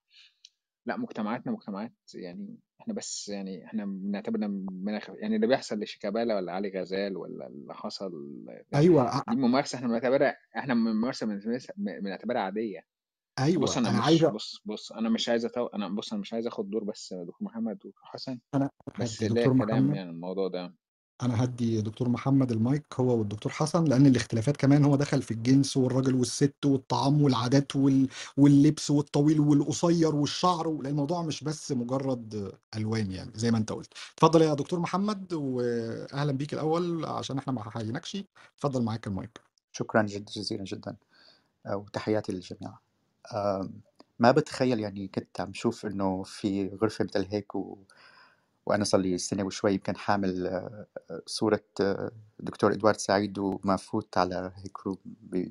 لأ 0.86 0.98
مجتمعاتنا 0.98 1.52
مجتمعات 1.54 1.94
يعني 2.16 2.58
إحنا 2.82 2.94
بس 2.94 3.30
يعني 3.30 3.66
إحنا 3.66 3.86
بنعتبر 3.86 4.48
مناخ 4.48 5.10
يعني 5.10 5.36
اللي 5.36 5.48
بيحصل 5.48 5.80
لشيكابالا 5.80 6.36
والّا 6.36 6.52
علي 6.52 6.80
غزال 6.82 7.18
والّا 7.18 7.48
اللي 7.48 7.74
حصل 7.76 8.12
أيوه 8.76 9.04
أ 9.20 9.24
دي 9.28 9.36
ممارسة 9.36 9.76
إحنا 9.78 9.88
بنعتبرها 9.88 10.38
إحنا 10.58 10.74
ممارسة 10.74 11.26
بنمارسها 11.28 11.74
بنعتبرها 11.78 12.42
عادية. 12.42 12.82
أيوه، 13.40 13.62
بُص 13.62 13.78
أنا 13.78 13.90
أنا 13.90 13.92
مش 13.92 14.26
أ 14.26 14.32
بُص، 14.32 14.62
بُص 14.66 14.92
أنا 14.92 15.10
مش 15.10 15.30
عايز 15.30 15.46
أطو 15.46 15.68
أنا 15.68 15.90
بُص 15.90 16.14
أنا 16.14 16.22
مش 16.22 16.34
عايز 16.34 16.48
آخد 16.48 16.70
دور 16.70 16.84
بس 16.84 17.14
دكتور 17.14 17.38
محمد 17.42 17.74
ودكتور 17.86 17.94
حسن، 18.06 18.40
أنا 18.56 18.70
بس 18.98 19.32
دكتور 19.32 19.54
كلام 19.58 19.60
محمد 19.60 19.96
يعني 19.96 20.10
عن 20.10 20.16
الموضوع 20.16 20.48
ده. 20.48 20.76
أنا 21.24 21.42
هادّي 21.44 21.82
دكتور 21.82 22.10
محمد 22.10 22.52
المايك 22.52 22.86
هو 23.00 23.18
والدكتور 23.20 23.52
حسن، 23.52 23.84
لإن 23.86 24.06
الاختلافات 24.06 24.58
كمان 24.58 24.86
هو 24.86 24.96
دخل 24.96 25.22
في 25.22 25.32
الجنس 25.32 25.78
والراجل 25.78 26.16
والست 26.16 26.56
والطعام 26.66 27.22
والعادات 27.22 27.76
وال 27.76 28.08
واللبس 28.38 28.92
والطويل 28.92 29.40
والقصير 29.40 30.16
والشعر، 30.16 30.68
ولأن 30.68 30.92
الموضوع 30.92 31.22
مش 31.22 31.44
بس 31.44 31.72
مجرد 31.72 32.52
ألوان 32.76 33.12
يعني 33.12 33.32
زي 33.36 33.52
ما 33.52 33.58
أنت 33.58 33.72
قُلت. 33.72 33.94
اتفضل 34.14 34.42
يا 34.42 34.54
دكتور 34.54 34.80
محمد، 34.80 35.34
وأهلًا 35.34 36.32
بيك 36.32 36.54
الأول 36.54 37.06
عشان 37.06 37.38
إحنا 37.38 37.54
ما 37.54 37.70
حييناكش، 37.72 38.18
اتفضل 38.58 38.84
معاك 38.84 39.08
المايك. 39.08 39.56
شكرًا 39.72 40.02
جد 40.04 40.26
جزيلًا 40.26 40.64
جدًا، 40.64 40.96
آآ 41.66 41.76
وتحياتي 41.76 42.32
للجميع. 42.32 42.74
ما 44.20 44.32
باتخيّل 44.32 44.80
يعني 44.80 45.08
كنت 45.08 45.42
عم 45.42 45.54
شوف 45.54 45.86
إنه 45.86 46.24
في 46.24 46.68
غرفة 46.70 47.06
مثل 47.06 47.28
هيك 47.32 47.56
و 47.56 47.78
وأنا 48.66 48.84
صار 48.84 49.02
لي 49.02 49.18
سنة 49.18 49.44
وشوي 49.44 49.74
يمكن 49.74 49.96
حامل 49.98 50.48
آآ 50.48 50.86
صورة 51.28 51.62
دكتور 52.40 52.74
إدوارد 52.74 52.98
سعيد 52.98 53.38
وما 53.40 53.76
فوت 53.78 54.18
على 54.18 54.52
هيك 54.56 54.78
ب 55.06 55.50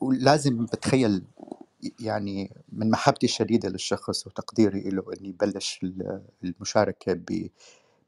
ولازم 0.00 0.66
باتخيّل 0.66 1.24
ي 1.84 1.92
يعني 2.00 2.52
من 2.72 2.90
محبتي 2.90 3.26
الشديدة 3.26 3.68
للشخص 3.68 4.26
وتقديري 4.26 4.80
إله 4.80 5.04
إني 5.20 5.32
بلّش 5.32 5.80
ال 5.84 6.22
المشاركة 6.44 7.12
ب 7.14 7.48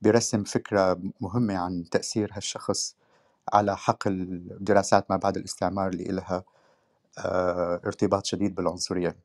برسم 0.03 0.45
فكرة 0.45 1.01
مهمة 1.21 1.57
عن 1.59 1.85
تأثير 1.91 2.31
هالشخص 2.35 2.97
على 3.53 3.77
حقل 3.77 4.13
الدراسات 4.61 5.11
ما 5.11 5.17
بعد 5.17 5.37
الاستعمار 5.37 5.89
اللي 5.91 6.05
إلها 6.11 6.45
آآ 7.19 7.81
ارتباط 7.87 8.27
شديد 8.27 8.55
بالعنصرية. 8.57 9.17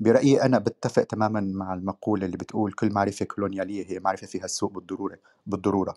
آمم 0.00 0.06
برأيي 0.12 0.42
أنا 0.42 0.58
باتفق 0.58 1.02
تمامًا 1.02 1.40
مع 1.40 1.74
المقولة 1.74 2.26
اللي 2.26 2.36
بتقول 2.36 2.72
كل 2.72 2.92
معرفة 2.92 3.24
كولونيالية 3.24 3.86
هي 3.90 4.00
معرفة 4.00 4.26
فيها 4.26 4.44
السوء 4.44 4.70
بالضرورة 4.72 5.18
بالضرورة، 5.46 5.94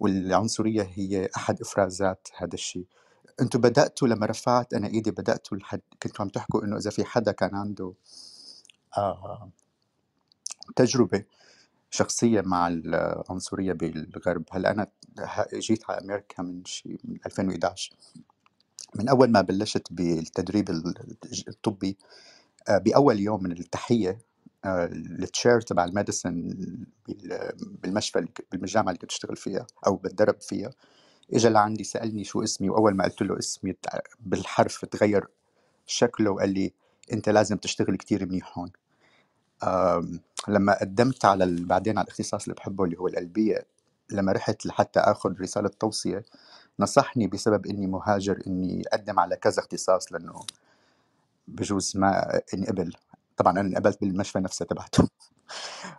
والعنصرية 0.00 0.82
هي 0.94 1.28
أحد 1.36 1.60
إفرازات 1.60 2.28
هذا 2.36 2.54
الشي. 2.54 2.86
أنتم 3.40 3.60
بدأتوا 3.60 4.08
لمّا 4.08 4.26
رفعت 4.26 4.74
أنا 4.74 4.86
إيدي 4.88 5.10
بدأتوا 5.10 5.56
لحد 5.58 5.80
كنتوا 6.02 6.22
عم 6.24 6.28
تحكوا 6.28 6.64
إنه 6.64 6.76
إذا 6.76 6.90
في 6.90 7.04
حدا 7.04 7.32
كان 7.32 7.54
عنده 7.54 7.94
آآ 8.98 9.50
تجربة 10.76 11.24
شخصية 11.90 12.40
مع 12.40 12.68
العنصرية 12.68 13.72
بالغرب، 13.72 14.44
هلأ 14.52 14.70
أنا 14.70 14.86
ه 15.20 15.46
جيت 15.58 15.90
على 15.90 16.00
أمريكا 16.00 16.42
من 16.42 16.64
شي 16.64 16.98
من 17.04 17.18
2011 17.26 17.96
من 18.96 19.08
أول 19.08 19.30
ما 19.32 19.40
بلشت 19.40 19.88
بالتدريب 19.92 20.70
ال- 20.70 20.94
الطبي 21.48 21.98
آه، 22.68 22.78
بأول 22.78 23.20
يوم 23.20 23.42
من 23.42 23.52
التحية 23.52 24.18
آه، 24.64 24.84
ال 24.92 25.03
chair 25.03 25.60
تبع 25.60 25.84
ال 25.84 25.92
medicine 25.92 26.56
بال- 27.08 27.52
بالمشفى 27.82 28.26
بالجامعة 28.52 28.88
اللي 28.90 28.98
كنت 28.98 29.10
أشتغل 29.10 29.36
فيها 29.36 29.66
أو 29.86 29.96
بتدرب 29.96 30.40
فيها. 30.40 30.70
اجى 31.34 31.48
لعندي 31.48 31.84
سألني 31.84 32.24
شو 32.24 32.42
اسمي 32.42 32.70
وأول 32.70 32.94
ما 32.96 33.04
قلت 33.04 33.22
له 33.22 33.38
اسمي 33.38 33.74
بالحرف 34.20 34.84
تغير 34.84 35.26
شكله 35.86 36.30
وقال 36.30 36.50
لي 36.54 36.72
أنت 37.12 37.28
لازم 37.28 37.56
تشتغل 37.56 37.96
كتير 37.96 38.26
منيح 38.26 38.58
هون. 38.58 38.72
لما 40.48 40.78
قدمت 40.80 41.24
على 41.24 41.56
بعدين 41.60 41.98
على 41.98 42.04
الاختصاص 42.04 42.42
اللي 42.44 42.54
بحبه 42.54 42.84
اللي 42.84 42.98
هو 42.98 43.08
القلبية 43.08 43.66
لما 44.10 44.32
رحت 44.32 44.66
لحتى 44.66 45.00
آخذ 45.00 45.40
رسالة 45.40 45.68
توصية 45.68 46.24
نصحني 46.80 47.26
بسبب 47.26 47.66
إني 47.66 47.86
مهاجر 47.86 48.42
إني 48.46 48.82
أقدم 48.92 49.20
على 49.20 49.36
كذا 49.36 49.58
اختصاص 49.62 50.12
لأنه 50.12 50.40
بجوز 51.48 51.96
ما 51.96 52.40
انقبل. 52.54 52.92
طبعا 53.36 53.52
أنا 53.52 53.60
انقبلت 53.60 54.00
بالمشفى 54.00 54.38
نفسها 54.40 54.66
تبعته. 54.66 55.08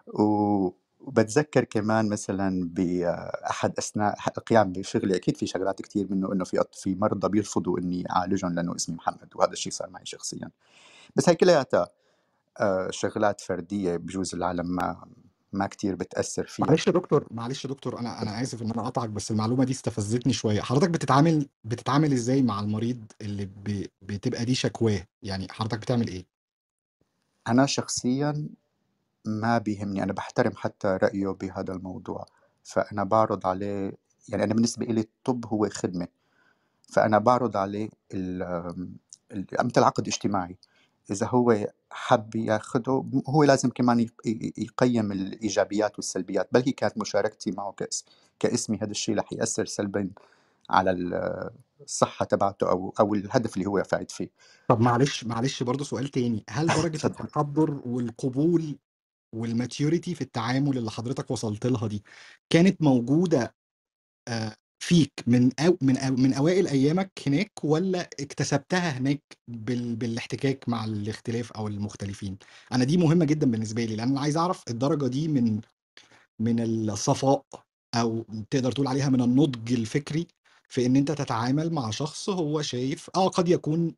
وبتذكر 0.07 1.63
كمان 1.63 2.09
مثلا 2.09 2.69
باحد 2.73 3.73
أثناء 3.77 4.17
القيام 4.37 4.71
بشغلي 4.73 5.15
أكيد 5.15 5.37
في 5.37 5.47
شغلات 5.47 5.81
كثير 5.81 6.07
منه 6.11 6.33
إنه 6.33 6.43
في 6.45 6.63
في 6.73 6.95
مرضى 6.95 7.29
بيرفضوا 7.29 7.79
إني 7.79 8.11
أعالجهم 8.11 8.53
لأنه 8.55 8.75
اسمي 8.75 8.95
محمد 8.95 9.29
وهذا 9.35 9.51
الشيء 9.51 9.73
صار 9.73 9.89
معي 9.89 10.05
شخصيا. 10.05 10.49
بس 11.15 11.29
هي 11.29 11.35
كلياتها 11.35 11.87
آه، 12.59 12.89
شغلات 12.91 13.41
فردية 13.41 13.97
بجوز 13.97 14.35
العالم 14.35 14.67
ما 14.67 15.05
ما 15.53 15.67
كتير 15.67 15.95
بتأثر 15.95 16.45
فيها. 16.45 16.65
معلش 16.65 16.87
يا 16.87 16.91
دكتور 16.91 17.27
معلش 17.31 17.65
يا 17.65 17.69
دكتور 17.69 17.99
أنا 17.99 18.21
أنا 18.21 18.41
آسف 18.41 18.61
إن 18.61 18.71
أنا 18.71 18.81
أقطعك 18.81 19.09
بس 19.09 19.31
المعلومة 19.31 19.63
دي 19.63 19.71
استفزتني 19.71 20.33
شوية. 20.33 20.61
حضرتك 20.61 20.89
بتتعامل 20.89 21.47
بتتعامل 21.63 22.13
إزاي 22.13 22.41
مع 22.41 22.59
المريض 22.59 23.05
اللي 23.21 23.45
ب... 23.45 23.85
بتبقى 24.01 24.45
دي 24.45 24.55
شكواه؟ 24.55 25.07
يعني 25.23 25.47
حضرتك 25.51 25.77
بتعمل 25.77 26.07
إيه؟ 26.07 26.25
أنا 27.47 27.65
شخصيا 27.65 28.49
ما 29.25 29.57
بيهمني 29.57 30.03
أنا 30.03 30.13
بحترم 30.13 30.51
حتى 30.55 30.87
رأيه 31.03 31.27
بهذا 31.27 31.73
الموضوع. 31.73 32.25
فأنا 32.63 33.03
بعرض 33.03 33.47
عليه 33.47 33.91
يعني 34.29 34.43
أنا 34.43 34.53
بالنسبة 34.53 34.85
لي 34.85 35.01
الطب 35.01 35.45
هو 35.45 35.69
خدمة. 35.69 36.07
فأنا 36.93 37.17
بعرض 37.17 37.57
عليه 37.57 37.89
مثل 39.63 39.83
عقد 39.83 40.07
اجتماعي. 40.07 40.57
إذا 41.11 41.27
هو 41.27 41.67
حب 41.91 42.35
ياخده 42.35 43.05
هو 43.29 43.43
لازم 43.43 43.69
كمان 43.69 44.07
يقيم 44.57 45.11
الإيجابيات 45.11 45.95
والسلبيات 45.95 46.49
بل 46.51 46.63
هي 46.65 46.71
كانت 46.71 46.97
مشاركتي 46.97 47.51
معه 47.51 47.71
كاس 47.71 48.05
كإسمي 48.39 48.77
هذا 48.77 48.91
الشيء 48.91 49.17
رح 49.19 49.33
يأثر 49.33 49.65
سلبا 49.65 50.09
على 50.69 50.91
ال- 50.91 51.49
الصحة 51.81 52.25
تبعته 52.25 52.69
أو 52.71 52.93
أو 52.99 53.13
الهدف 53.15 53.57
اللي 53.57 53.65
هو 53.69 53.83
فايت 53.83 54.11
فيه. 54.11 54.29
طب 54.67 54.81
معلش 54.81 55.23
معلش 55.25 55.63
برضه 55.63 55.83
سؤال 55.83 56.07
تاني. 56.07 56.43
هل 56.49 56.67
درجة 56.73 57.07
التحضر 57.07 57.81
والقبول 57.85 58.79
وال 59.33 59.50
maturity 59.50 60.15
في 60.15 60.21
التعامل 60.21 60.77
اللي 60.77 60.91
حضرتك 60.91 61.31
وصلت 61.31 61.65
لها 61.67 61.87
دي 61.87 62.03
كانت 62.49 62.81
موجودة 62.81 63.55
آه، 64.27 64.55
فيك 64.87 65.13
من 65.27 65.51
أو 65.59 65.77
من 65.81 65.97
أو 65.97 66.15
من 66.15 66.33
أوائل 66.33 66.67
أيامك 66.67 67.11
هناك 67.27 67.51
ولا 67.63 68.09
اكتسبتها 68.19 68.89
هناك 68.97 69.21
بال... 69.47 69.95
بالاحتكاك 69.95 70.69
مع 70.69 70.85
الاختلاف 70.85 71.51
أو 71.51 71.67
المختلفين؟ 71.67 72.37
أنا 72.71 72.83
دي 72.83 72.97
مهمة 72.97 73.25
جدا 73.25 73.51
بالنسبة 73.51 73.85
لي 73.85 73.95
لأن 73.95 74.09
أنا 74.09 74.21
عايز 74.21 74.37
أعرف 74.37 74.63
الدرجة 74.69 75.07
دي 75.07 75.27
من 75.27 75.61
من 76.39 76.59
الصفاء 76.89 77.45
أو 77.95 78.25
تقدر 78.51 78.71
تقول 78.71 78.87
عليها 78.87 79.09
من 79.09 79.21
النضج 79.21 79.73
الفكري 79.73 80.27
في 80.69 80.85
إن 80.85 80.95
أنت 80.95 81.11
تتعامل 81.11 81.73
مع 81.73 81.89
شخص 81.91 82.29
هو 82.29 82.61
شايف 82.61 83.09
آه 83.15 83.27
قد 83.27 83.49
يكون 83.49 83.95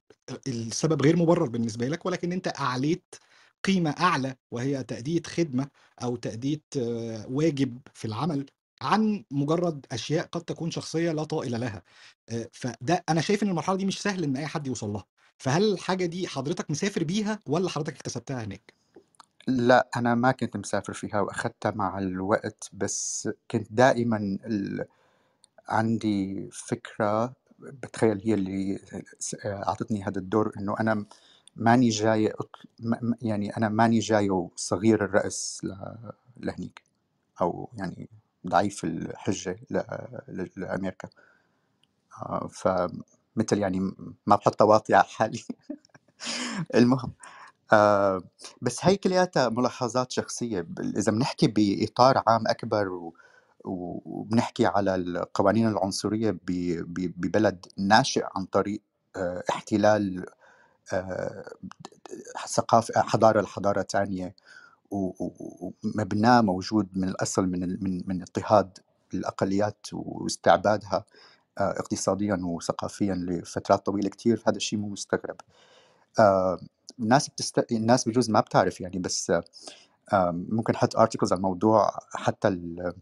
السبب 0.47 1.01
غير 1.03 1.15
مبرر 1.18 1.49
بالنسبة 1.49 1.88
لك 1.88 2.05
ولكن 2.05 2.31
أنت 2.31 2.47
أعليت 2.59 3.15
قيمة 3.64 3.89
أعلى 3.91 4.35
وهي 4.51 4.84
تأدية 4.84 5.22
خدمة 5.27 5.68
أو 6.03 6.15
تأدية 6.15 6.61
آه، 6.77 7.26
واجب 7.30 7.80
في 7.93 8.05
العمل. 8.05 8.45
عن 8.81 9.23
مجرد 9.31 9.85
أشياء 9.91 10.25
قد 10.25 10.41
تكون 10.41 10.71
شخصية 10.71 11.11
لا 11.11 11.23
طائل 11.23 11.59
لها. 11.61 11.83
آه، 12.29 12.49
فده 12.53 13.03
أنا 13.09 13.21
شايف 13.21 13.43
إن 13.43 13.49
المرحلة 13.49 13.75
دي 13.75 13.85
مش 13.85 14.01
سهل 14.01 14.23
إن 14.23 14.37
أي 14.37 14.47
حد 14.47 14.67
يوصل 14.67 14.89
لها. 14.89 15.05
فهل 15.37 15.73
الحاجة 15.73 16.05
دي 16.05 16.27
حضرتك 16.27 16.71
مسافر 16.71 17.03
بيها 17.03 17.39
ولا 17.45 17.69
حضرتك 17.69 17.95
اكتسبتها 17.95 18.43
هناك؟ 18.43 18.73
لا 19.47 19.87
أنا 19.95 20.15
ما 20.15 20.31
كنت 20.31 20.57
مسافر 20.57 20.93
فيها 20.93 21.21
وأخذتها 21.21 21.71
مع 21.71 21.99
الوقت 21.99 22.69
بس 22.73 23.29
كنت 23.51 23.67
دائما 23.71 24.17
ال... 24.45 24.85
عندي 25.69 26.49
فكرة 26.51 27.33
بتخيل 27.59 28.21
هي 28.23 28.33
اللي 28.33 28.79
أعطتني 29.45 30.03
هذا 30.03 30.19
الدور 30.19 30.51
إنه 30.57 30.75
أنا 30.79 31.05
ماني 31.55 31.89
جاي 31.89 32.29
أط- 32.29 32.65
م- 32.79 33.09
م- 33.09 33.15
يعني 33.21 33.57
أنا 33.57 33.69
ماني 33.69 33.99
جاي 33.99 34.47
صغير 34.55 35.05
الرأس 35.05 35.61
ل... 35.63 35.75
لهنيك. 36.37 36.81
أو 37.41 37.69
يعني 37.73 38.09
ضعيف 38.49 38.86
الحجة. 38.86 39.60
لأمريكا 40.57 41.10
آه، 42.24 42.48
فمثل 42.53 43.60
يعني 43.60 43.80
ما 44.28 44.36
بحط 44.36 44.61
واطي 44.64 44.95
على 44.95 45.06
حالي. 45.06 45.44
المهم 46.76 47.14
آه 47.74 48.24
بس 48.61 48.86
هي 48.86 48.98
كلياتها 48.98 49.49
ملاحظات 49.49 50.11
شخصية. 50.11 50.68
إذا 50.98 51.11
بنحكي 51.11 51.48
بإطار 51.48 52.24
عام 52.28 52.48
أكبر 52.48 52.90
و- 52.90 53.15
وبنحكي 53.65 54.65
على 54.65 54.95
القوانين 54.95 55.68
العنصرية 55.69 56.38
ببلد 56.45 57.65
ناشئ 57.78 58.26
عن 58.36 58.45
طريق 58.45 58.82
آه 59.18 59.44
احتلال 59.52 60.26
ثقافة 62.48 63.02
حضارة 63.02 63.41
لحضارة 63.41 63.82
و- 63.84 64.36
ومبناه 64.91 66.41
موجود 66.41 66.88
من 66.97 67.09
الأصل 67.09 67.47
من 67.47 67.84
من 67.84 68.03
من 68.07 68.22
اضطهاد 68.22 68.80
الأقليات 69.14 69.88
واستعبادها 69.93 71.05
آه 71.57 71.72
اقتصاديا 71.72 72.39
وثقافيا 72.43 73.15
لفترات 73.15 73.85
طويلة 73.85 74.09
كتير. 74.09 74.43
هذا 74.47 74.57
الشيء 74.57 74.80
مو 74.80 74.89
مستغرب. 74.89 75.35
آه، 76.19 76.59
الناس 76.99 77.30
بتست... 77.30 77.72
الناس 77.72 78.09
بجوز 78.09 78.30
ما 78.30 78.39
بتعرف 78.39 78.81
يعني 78.81 78.99
بس 78.99 79.31
آه، 80.14 80.31
ممكن 80.49 80.73
أحط 80.73 80.95
ارتكلز 80.95 81.31
على 81.34 81.38
الموضوع 81.38 81.99
حتى 82.14 82.47
ال... 82.47 82.93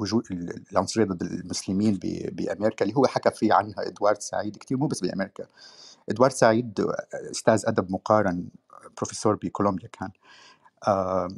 وجود 0.00 0.24
ال- 0.30 0.64
العنصرية 0.72 1.04
ضد 1.04 1.22
المسلمين. 1.22 1.98
بأمريكا 2.32 2.84
اللي 2.84 2.96
هو 2.96 3.06
حكى 3.06 3.30
فيه 3.30 3.54
عنها 3.54 3.86
إدوارد 3.86 4.20
سعيد 4.20 4.56
كثير 4.56 4.78
مو 4.78 4.86
بس 4.86 5.00
بأمريكا 5.00 5.46
إدوارد 6.08 6.32
سعيد 6.32 6.80
أستاذ 7.30 7.62
أدب 7.66 7.90
مقارن 7.92 8.48
بروفيسور 8.96 9.34
بكولومبيا 9.34 9.88
كان 9.88 10.10
آه،. 10.88 11.28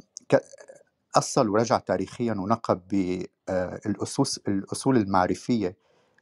أصل 1.15 1.49
ورجع 1.49 1.77
تاريخيا 1.79 2.33
ونقب 2.33 2.81
بالاصول 2.87 4.25
الأصول 4.47 4.97
المعرفية 4.97 5.75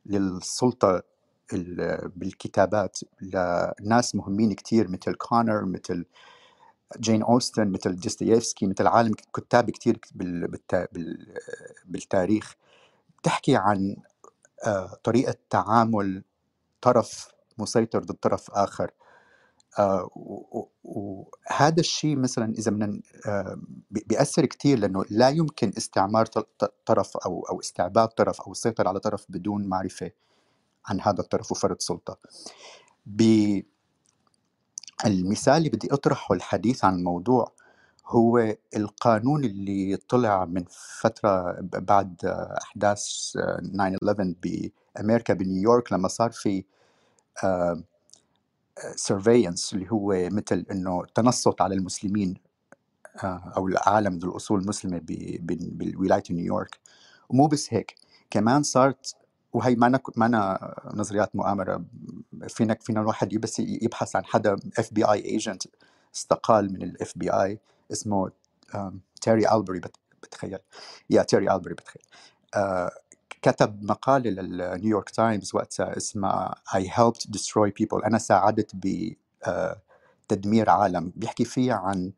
للسلطة 0.05 1.03
ال- 1.53 2.09
بالكتابات 2.15 2.99
لناس 3.81 4.15
مهمين 4.15 4.53
كتير 4.53 4.87
مثل 4.91 5.13
كونراد 5.13 5.65
مثل 5.65 6.05
جين 6.97 7.23
أوستن 7.23 7.71
مثل 7.71 7.95
دوستويفسكي 7.95 8.67
مثل 8.67 8.87
عالم 8.87 9.13
كتاب 9.33 9.71
بال- 10.15 11.39
بالتاريخ 11.85 12.55
تحكي 13.23 13.55
عن 13.55 13.95
آه، 14.65 14.97
طريقة 15.03 15.35
تعامل 15.49 16.23
طرف 16.81 17.27
مسيطر 17.57 17.99
ضد 17.99 18.13
طرف 18.15 18.51
آخر. 18.51 18.91
آه، 19.79 20.09
وهذا 20.83 21.79
الشيء 21.79 22.15
مثلا 22.17 22.53
إذا 22.53 22.71
بدنا 22.71 23.01
آه، 23.27 23.59
بي- 23.91 24.05
بيأثر 24.07 24.45
كتير 24.45 24.79
لأنه 24.79 25.05
لا 25.09 25.29
يمكن 25.29 25.73
استعمار 25.77 26.25
طرف 26.85 27.17
أو 27.17 27.41
أو 27.49 27.59
استعباد 27.59 28.07
طرف 28.07 28.41
أو 28.41 28.51
السيطرة 28.51 28.89
على 28.89 28.99
طرف 28.99 29.25
بدون 29.29 29.67
معرفة 29.67 30.11
عن 30.85 31.01
هذا 31.01 31.21
الطرف 31.21 31.51
وفرض 31.51 31.79
سلطة. 31.79 32.17
بالمثال 35.03 35.53
اللي 35.57 35.69
بدي 35.69 35.87
أطرحه 35.93 36.35
الحديث 36.35 36.85
عن 36.85 36.95
الموضوع 36.95 37.51
هو 38.07 38.55
القانون 38.75 39.45
اللي 39.45 39.97
طلع 40.09 40.45
من 40.45 40.63
فترة 41.01 41.57
بعد 41.61 42.25
أحداث 42.61 43.03
9/11 43.63 44.35
بأمريكا 44.95 45.33
بنيويورك 45.33 45.93
لما 45.93 46.07
صار 46.07 46.31
في 46.31 46.63
surveillance 48.95 49.73
اللي 49.73 49.91
هو 49.91 50.29
مثل 50.31 50.65
إنه 50.71 51.03
تنصت 51.15 51.61
على 51.61 51.75
المسلمين 51.75 52.33
آه، 53.23 53.53
أو 53.57 53.67
العالم 53.67 54.17
ذو 54.19 54.29
الأصول 54.31 54.61
المسلمة 54.61 54.97
ب- 54.97 55.05
ب- 55.47 55.77
بالولاية 55.77 56.23
نيويورك. 56.31 56.79
ومو 57.29 57.47
بس 57.47 57.73
هيك 57.73 57.95
كمان 58.31 58.63
صارت 58.63 59.15
وهي 59.53 59.75
ما 59.75 59.99
ما 60.15 60.59
نظريات 60.93 61.35
مؤامرة. 61.35 61.83
فينا 62.47 62.77
فينا 62.81 63.01
الواحد 63.01 63.35
بس 63.35 63.59
يبحث 63.59 64.15
عن 64.15 64.25
حدا 64.25 64.55
FBI 64.77 65.03
agent 65.03 65.63
استقال 66.15 66.73
من 66.73 66.81
ال 66.83 67.13
FBI 67.15 67.59
اسمه 67.91 68.31
تيري 69.21 69.51
ألبري 69.51 69.81
بتخيل. 70.23 70.59
يا 71.09 71.23
تيري 71.23 71.51
ألبري 71.51 71.73
بتخيل. 71.73 72.03
آه، 72.55 72.91
كتب 73.41 73.83
مقالة 73.83 74.29
للنيويورك 74.29 75.09
تايمز 75.09 75.55
وقتها 75.55 75.97
اسمها 75.97 76.55
I 76.69 76.81
helped 76.81 77.21
destroy 77.37 77.69
people. 77.81 78.05
أنا 78.05 78.17
ساعدت 78.17 78.71
بتدمير 80.27 80.69
عالم. 80.69 81.11
بيحكي 81.15 81.45
فيه 81.45 81.73
عن 81.73 82.11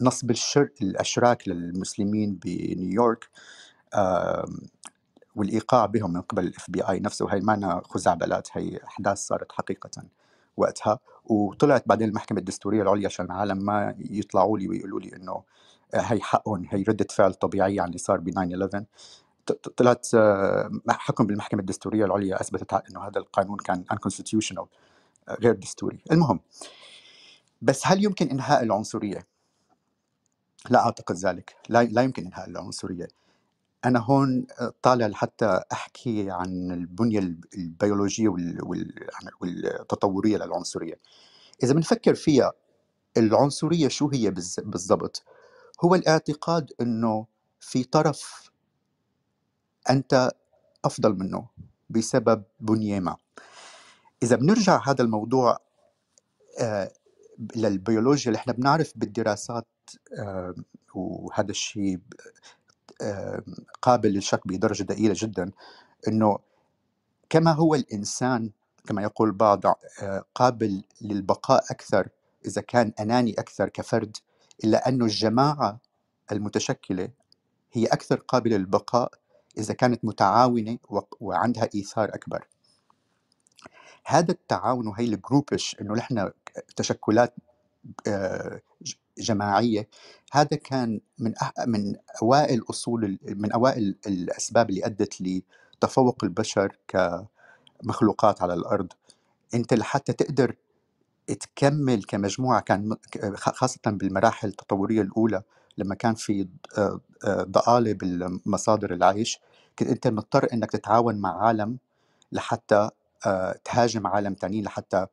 نصب 0.00 0.30
الشر 0.30 0.68
الأشراك 0.82 1.48
للمسلمين 1.48 2.38
بنيويورك 2.44 3.28
آم، 3.94 4.58
والإيقاع 5.36 5.86
بهم 5.86 6.12
من 6.12 6.20
قبل 6.22 6.44
ال 6.46 6.70
FBI 6.70 7.00
نفسه 7.00 7.34
هي 7.34 7.40
مانا 7.40 7.82
خزعبلات 7.84 8.48
هي 8.52 8.80
أحداث 8.84 9.18
صارت 9.18 9.52
حقيقة 9.52 9.90
وقتها. 10.56 10.98
وطلعت 11.26 11.84
بعدين 11.88 12.08
المحكمة 12.08 12.38
الدستورية 12.38 12.82
العليا 12.82 13.06
عشان 13.06 13.26
العالم 13.26 13.58
ما 13.58 13.94
يطلعوا 13.98 14.58
لي 14.58 14.68
ويقولوا 14.68 15.00
لي 15.00 15.16
إنه 15.16 15.44
هي 15.94 16.20
حقهم 16.22 16.66
هي 16.70 16.82
ردة 16.82 17.06
فعل 17.10 17.34
طبيعية 17.34 17.80
عن 17.82 17.88
اللي 17.88 17.98
صار 17.98 18.18
ب 18.20 18.30
9/11 18.30 18.84
ط- 19.46 19.52
ط- 19.52 19.68
طلعت 19.78 20.08
حكم 20.90 21.26
بالمحكمة 21.26 21.60
الدستورية 21.60 22.04
العليا 22.04 22.40
أثبتت 22.40 22.74
إنه 22.90 23.00
هذا 23.08 23.18
القانون 23.20 23.58
كان 23.58 23.84
unconstitutional 23.94 24.66
آه، 25.28 25.34
غير 25.40 25.52
دستوري. 25.54 26.00
المهم 26.12 26.40
بس 27.62 27.86
هل 27.86 28.04
يمكن 28.04 28.28
إنهاء 28.30 28.62
العنصرية؟ 28.62 29.26
لا 30.70 30.84
أعتقد 30.86 31.16
ذلك. 31.16 31.56
لا, 31.68 31.82
لا 31.84 32.02
يمكن 32.02 32.26
إنهاء 32.26 32.50
العنصرية. 32.50 33.08
أنا 33.84 33.98
هون 33.98 34.46
طالع 34.82 35.06
لحتى 35.06 35.60
أحكي 35.72 36.30
عن 36.30 36.70
البنية 36.70 37.18
الب- 37.18 37.44
البيولوجية 37.54 38.28
وال- 38.28 38.64
وال- 38.64 39.08
والتطورية 39.40 40.36
للعنصرية. 40.36 40.94
إذا 41.62 41.74
بنفكر 41.74 42.14
فيها 42.14 42.52
العنصرية 43.16 43.88
شو 43.88 44.08
هي 44.08 44.30
بالضبط؟ 44.58 45.22
هو 45.84 45.94
الاعتقاد 45.94 46.72
أنه 46.80 47.26
في 47.60 47.84
طرف 47.84 48.50
أنت 49.90 50.30
أفضل 50.84 51.14
منه 51.18 51.48
بسبب 51.90 52.42
بنية 52.60 53.00
ما. 53.00 53.16
إذا 54.22 54.36
بنرجع 54.36 54.88
هذا 54.88 55.04
الموضوع 55.04 55.58
آه، 56.60 56.92
للبيولوجيا 57.56 58.26
اللي 58.26 58.36
إحنا 58.38 58.52
بنعرف 58.52 58.92
بالدراسات 58.96 59.66
آه، 60.18 60.54
وهذا 60.94 61.50
الشيء 61.50 61.98
قابل 63.82 64.08
للشك 64.12 64.48
بدرجة 64.48 64.82
ضئيلة 64.84 65.14
جدا 65.18 65.50
أنه 66.08 66.38
كما 67.30 67.52
هو 67.52 67.74
الإنسان 67.74 68.50
كما 68.86 69.02
يقول 69.02 69.28
البعض 69.28 69.66
آه، 69.66 70.24
قابل 70.34 70.82
للبقاء 71.02 71.64
أكثر 71.70 72.08
إذا 72.46 72.60
كان 72.62 72.92
أناني 73.00 73.32
أكثر 73.32 73.68
كفرد 73.68 74.16
إلا 74.64 74.88
أن 74.88 75.02
الجماعة 75.02 75.78
المتشكلة 76.32 77.08
هي 77.72 77.86
أكثر 77.86 78.16
قابلة 78.16 78.56
للبقاء 78.56 79.12
إذا 79.58 79.74
كانت 79.74 80.04
متعاونة 80.04 80.78
و- 80.90 81.00
وعندها 81.20 81.68
إيثار 81.74 82.08
أكبر. 82.08 82.46
هذا 84.06 84.30
التعاون 84.32 84.86
وهي 84.86 85.04
الجروبش 85.04 85.76
إنه 85.80 85.94
نحن 85.94 86.30
تشكلات 86.76 87.34
ج- 89.20 89.24
جماعية 89.24 89.88
هذا 90.32 90.56
كان 90.56 91.00
من 91.18 91.34
أح- 91.36 91.66
من 91.68 91.96
أوائل 92.22 92.62
أصول 92.70 93.04
ال- 93.04 93.18
من 93.42 93.52
أوائل 93.52 93.96
الأسباب 94.06 94.70
اللي 94.70 94.86
أدت 94.86 95.22
لتفوق 95.22 96.24
البشر 96.24 96.78
كمخلوقات 97.82 98.42
على 98.42 98.54
الأرض. 98.54 98.88
أنت 99.54 99.74
لحتى 99.74 100.12
تقدر 100.12 100.56
تكمل 101.40 102.04
كمجموعة 102.04 102.60
كان 102.60 102.96
خاصة 103.36 103.80
بالمراحل 103.86 104.48
التطورية 104.48 105.02
الأولى 105.02 105.42
لما 105.78 105.94
كان 105.94 106.14
في 106.14 106.48
آه، 106.78 107.00
ضآلة 107.42 107.92
بالمصادر 107.92 108.94
العيش 108.94 109.40
كنت 109.78 109.88
أنت 109.88 110.06
مضطر 110.08 110.48
إنك 110.52 110.70
تتعاون 110.70 111.16
مع 111.16 111.46
عالم 111.46 111.78
لحتى 112.32 112.90
آه، 113.26 113.60
تهاجم 113.64 114.06
عالم 114.06 114.34
تانيين 114.34 114.64
لحتى 114.64 115.06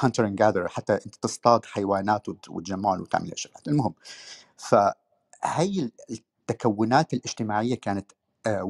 hunter 0.00 0.26
and 0.26 0.36
gather 0.38 0.68
حتى 0.68 0.92
أنت 0.94 1.14
تصطاد 1.22 1.64
حيوانات 1.64 2.28
وت- 2.28 2.48
وتجمعهم 2.48 3.00
وتعمل 3.00 3.32
اشياء 3.32 3.54
المهم 3.68 3.94
فهي 4.56 5.90
التكونات 6.10 7.14
الاجتماعية 7.14 7.74
كانت 7.74 8.12
آه، 8.46 8.62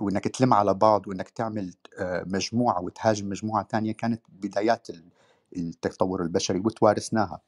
وإنك 0.00 0.28
تلم 0.28 0.54
على 0.54 0.74
بعض 0.74 1.08
وإنك 1.08 1.28
تعمل 1.28 1.74
آه، 1.98 2.24
مجموعة 2.26 2.80
وتهاجم 2.82 3.28
مجموعة 3.28 3.66
ثانية 3.70 3.92
كانت 3.92 4.22
بدايات 4.28 4.90
ال- 4.90 5.08
التطور 5.56 6.22
البشري 6.22 6.58
وتوارثناها. 6.58 7.40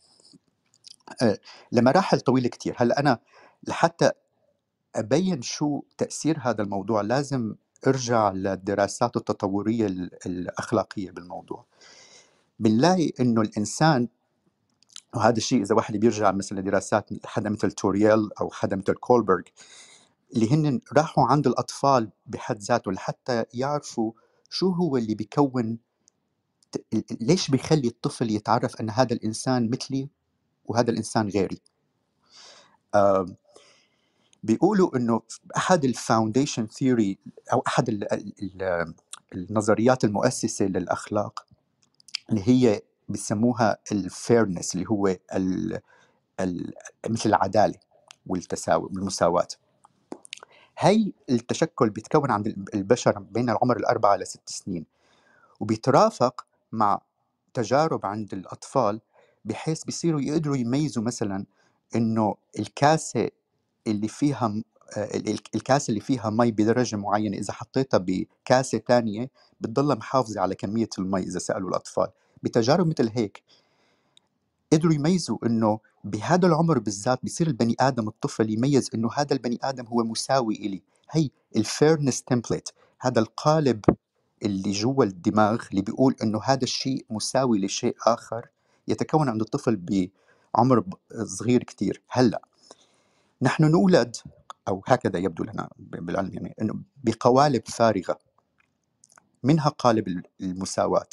آه، 1.23 1.39
لمراحل 1.73 2.21
طويلة 2.21 2.49
كتير. 2.49 2.75
هلأ 2.79 3.01
أنا 3.01 3.19
لحتى 3.69 4.11
أبين 4.97 5.43
شو 5.43 5.83
تأثير 5.99 6.39
هذا 6.43 6.63
الموضوع 6.63 7.01
لازم 7.01 7.55
أرجع 7.87 8.31
للدراسات 8.31 9.17
التطورية 9.17 9.87
ال- 9.87 10.27
الأخلاقية 10.27 11.11
بالموضوع. 11.11 11.65
بنلاقي 12.59 13.13
إنه 13.21 13.41
الإنسان 13.41 14.09
وهذا 15.15 15.37
الشيء 15.37 15.63
إذا 15.63 15.75
واحد 15.75 15.97
بيرجع 15.97 16.33
مثلا 16.33 16.61
لدراسات 16.61 17.11
حدا 17.27 17.51
مثل 17.51 17.73
تورييل 17.73 18.31
أو 18.41 18.51
حدا 18.51 18.77
مثل 18.77 18.95
كولبرغ 18.95 19.43
اللي 20.35 20.53
هن 20.55 20.81
راحوا 20.93 21.25
عند 21.27 21.47
الأطفال 21.47 22.11
بحد 22.27 22.59
ذاته 22.63 22.93
لحتى 22.93 23.45
يعرفوا 23.55 24.13
شو 24.51 24.71
هو 24.71 24.97
اللي 24.97 25.15
بيكون 25.15 25.79
ليش 27.21 27.51
بيخلي 27.51 27.89
الطفل 27.89 28.31
يتعرف 28.31 28.81
إن 28.81 28.91
هذا 28.91 29.15
الإنسان 29.15 29.71
مثلي 29.71 30.09
وهذا 30.67 30.91
الإنسان 30.91 31.29
غيري؟ 31.29 31.61
آم، 32.95 33.37
بيقولوا 34.43 34.97
إنه 34.97 35.23
أحد 35.57 35.85
ال 35.85 35.92
foundation 35.92 36.67
theory 36.67 37.19
أو 37.53 37.61
أحد 37.67 37.89
ال 37.89 38.13
ال 38.15 38.35
ال 38.63 38.95
النظريات 39.35 40.05
المؤسسة 40.05 40.65
للأخلاق 40.67 41.47
اللي 42.31 42.43
هي 42.49 42.81
بيسموها 43.09 43.79
ال 43.93 44.02
fairness 44.02 44.75
اللي 44.75 44.87
هو 44.91 45.07
ال 45.07 45.81
ال 46.41 46.73
مثل 47.09 47.29
العدالة 47.29 47.75
والتساوي 48.27 48.85
والمساواة. 48.85 49.49
هي 50.79 51.13
التشكل 51.31 51.91
بيتكون 51.91 52.31
عند 52.31 52.47
البشر 52.75 53.19
بين 53.19 53.51
العمر 53.51 53.77
الأربعة 53.77 54.17
لست 54.17 54.41
سنين. 54.49 54.87
وبيترافق 55.61 56.47
مع 56.73 57.01
تجارب 57.55 58.07
عند 58.07 58.35
الأطفال 58.35 59.01
بحيث 59.45 59.85
بيصيروا 59.85 60.21
يقدروا 60.21 60.57
يميزوا 60.57 61.03
مثلا 61.03 61.47
إنه 61.97 62.35
الكاسة 62.59 63.31
اللي 63.87 64.09
فيها 64.09 64.63
آه، 64.97 65.05
ال- 65.17 65.29
ال- 65.29 65.41
الكاسة 65.55 65.91
اللي 65.91 66.01
فيها 66.01 66.31
مي 66.31 66.51
بدرجة 66.51 66.97
معينة 66.97 67.37
إذا 67.39 67.53
حطيتها 67.53 67.99
بكاسة 67.99 68.79
تانية 68.79 69.31
بتضلها 69.61 69.97
محافظة 69.97 70.41
على 70.41 70.55
كمية 70.55 70.89
المي 70.99 71.21
إذا 71.21 71.39
سألوا 71.39 71.69
الأطفال. 71.69 72.09
بتجارب 72.43 72.87
مثل 72.87 73.11
هيك 73.15 73.43
قدروا 74.73 74.93
يميزوا 74.93 75.39
إنه 75.47 75.79
بهذا 76.05 76.47
العمر 76.47 76.79
بالذات 76.79 77.25
بصير 77.25 77.47
البني 77.47 77.77
آدم 77.81 78.09
الطفل 78.09 78.51
يميز 78.51 78.91
إنه 78.95 79.11
هذا 79.15 79.33
البني 79.33 79.59
آدم 79.63 79.87
هو 79.87 80.05
مساوي 80.05 80.55
إلي. 80.55 80.83
هي 81.11 81.31
ال 81.57 81.64
fairness 81.64 82.23
template 82.23 82.75
هذا 83.01 83.21
القالب 83.21 83.85
اللي 84.43 84.73
جوا 84.73 85.05
الدماغ 85.05 85.67
اللي 85.71 85.83
بيقول 85.83 86.17
إنه 86.23 86.41
هذا 86.45 86.65
الشيء 86.65 87.07
مساوي 87.11 87.59
لشيء 87.59 87.97
آخر 88.07 88.47
يتكون 88.89 89.29
عند 89.29 89.41
الطفل 89.41 89.77
بعمر 90.55 90.85
صغير 91.25 91.63
كتير. 91.63 92.03
هلأ 92.09 92.43
نحن 93.43 93.71
نولد 93.71 94.17
أو 94.69 94.83
هكذا 94.87 95.19
يبدو 95.19 95.45
لنا 95.45 95.71
بالعلم 95.79 96.35
يعني 96.35 96.55
إنه 96.63 96.75
بقوالب 97.05 97.69
فارغة. 97.69 98.19
منها 99.43 99.69
قالب 99.69 100.23
المساواة. 100.41 101.09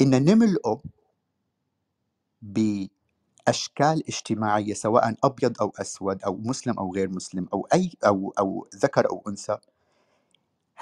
إن 0.00 0.24
نملئه 0.24 0.80
بأشكال 2.42 4.08
اجتماعية 4.08 4.74
سواء 4.74 5.14
أبيض 5.24 5.62
أو 5.62 5.72
أسود 5.80 6.22
أو 6.22 6.36
مسلم 6.36 6.78
أو 6.78 6.94
غير 6.94 7.08
مسلم 7.08 7.48
أو 7.52 7.68
أي 7.74 7.92
أو 8.06 8.34
أو 8.38 8.68
ذكر 8.76 9.10
أو 9.10 9.22
أنثى 9.28 9.58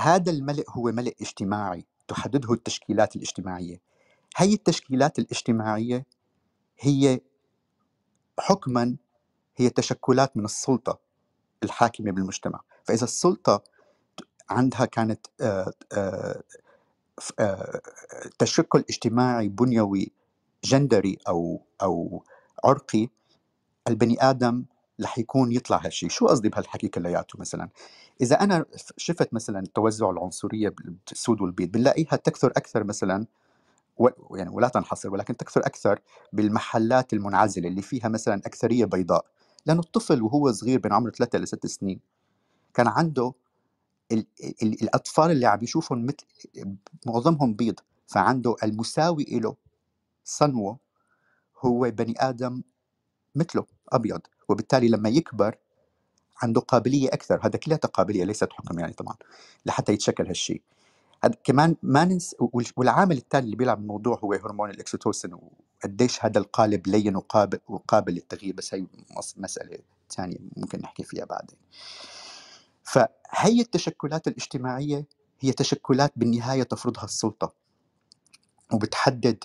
هذا 0.01 0.31
الملء 0.31 0.65
هو 0.71 0.83
ملء 0.83 1.15
اجتماعي 1.21 1.85
تحدده 2.09 2.53
التشكيلات 2.53 3.17
الاجتماعية. 3.17 3.81
هي 4.37 4.55
التشكيلات 4.55 5.19
الاجتماعية 5.19 6.07
هي 6.81 7.21
حكما 8.39 8.97
هي 9.57 9.71
تشكلات 9.71 10.37
من 10.37 10.45
السلطة 10.45 10.99
الحاكمة 11.63 12.13
بالمجتمع. 12.13 12.61
فإذا 12.85 13.05
السلطة 13.05 13.65
عندها 14.51 14.85
كانت 14.85 15.27
آه، 15.41 15.73
آه، 15.93 16.43
آه، 17.41 17.81
تشكل 18.39 18.85
اجتماعي 18.91 19.49
بنيوي 19.49 20.13
جندري 20.65 21.19
أو 21.29 21.63
أو 21.83 22.25
عرقي 22.65 23.09
البني 23.89 24.17
آدم 24.31 24.65
رح 25.03 25.19
يكون 25.19 25.53
يطلع 25.53 25.77
هالشيء 25.85 26.09
شو 26.11 26.27
قصدي 26.27 26.49
بهالحكي 26.49 26.89
كلياته 26.89 27.39
مثلا؟ 27.41 27.69
إذا 28.21 28.41
أنا 28.41 28.65
شفت 28.97 29.35
مثلا 29.35 29.65
توزع 29.75 30.11
العنصرية 30.11 30.75
بالسود 31.09 31.41
والبيض 31.41 31.71
بنلاقيها 31.73 32.17
تكثر 32.17 32.49
أكثر 32.51 32.85
مثلا 32.85 33.27
و- 33.99 34.37
يعني 34.37 34.51
ولا 34.51 34.69
تنحصر 34.69 35.11
ولكن 35.13 35.37
تكثر 35.37 35.61
أكثر 35.61 36.01
بالمحلات 36.33 37.13
المنعزلة 37.13 37.69
اللي 37.69 37.83
فيها 37.83 38.09
مثلا 38.09 38.35
أكثرية 38.47 38.85
بيضاء. 38.85 39.27
لأنه 39.67 39.81
الطفل 39.81 40.23
وهو 40.23 40.53
صغير 40.53 40.79
بين 40.81 40.93
عمر 40.93 41.11
ثلاثة 41.11 41.39
لست 41.39 41.67
سنين 41.67 42.01
كان 42.75 42.89
عنده 42.89 43.33
ال 44.13 44.27
ال 44.63 44.83
الأطفال 44.83 45.31
اللي 45.31 45.47
عم 45.47 45.59
يشوفهم 45.63 46.07
مثل 46.07 46.27
معظمهم 47.07 47.55
بيض 47.55 47.81
فعنده 48.07 48.57
المساوي 48.63 49.25
له 49.31 49.57
صنوه 50.25 50.79
هو 51.65 51.91
بني 51.91 52.15
آدم 52.19 52.63
مثله 53.35 53.67
أبيض 53.89 54.21
وبالتالي 54.49 54.89
لما 54.89 55.09
يكبر 55.09 55.57
عنده 56.43 56.61
قابلية 56.61 57.09
أكثر. 57.09 57.41
هذا 57.47 57.59
كلها 57.59 57.77
قابلية 57.77 58.25
ليست 58.25 58.53
حكم 58.53 58.79
يعني 58.79 58.93
طبعا 58.93 59.17
لحتى 59.67 59.93
يتشكل 59.93 60.27
هالشيء. 60.27 60.63
كمان 61.45 61.77
ما 61.83 62.05
ننسى 62.05 62.37
والعامل 62.77 63.17
الثاني 63.17 63.45
اللي 63.45 63.57
بيلعب 63.57 63.79
الموضوع 63.79 64.19
هو 64.19 64.33
هرمون 64.33 64.71
الاكسيتوسين 64.71 65.35
وقديش 65.85 66.25
هذا 66.25 66.39
القالب 66.39 66.87
لين 66.87 67.17
وقابل 67.17 67.59
وقابل 67.69 68.13
للتغيير. 68.13 68.55
بس 68.55 68.75
هي 68.75 68.87
مسألة 69.37 69.79
ثانية 70.11 70.37
ممكن 70.57 70.79
نحكي 70.81 71.03
فيها 71.03 71.25
بعدين. 71.25 71.57
فهي 72.89 73.61
التشكلات 73.61 74.29
الاجتماعية 74.29 75.07
هي 75.41 75.53
تشكلات 75.53 76.13
بالنهاية 76.17 76.63
تفرضها 76.63 77.05
السلطة 77.05 77.53
وبتحدد 78.73 79.45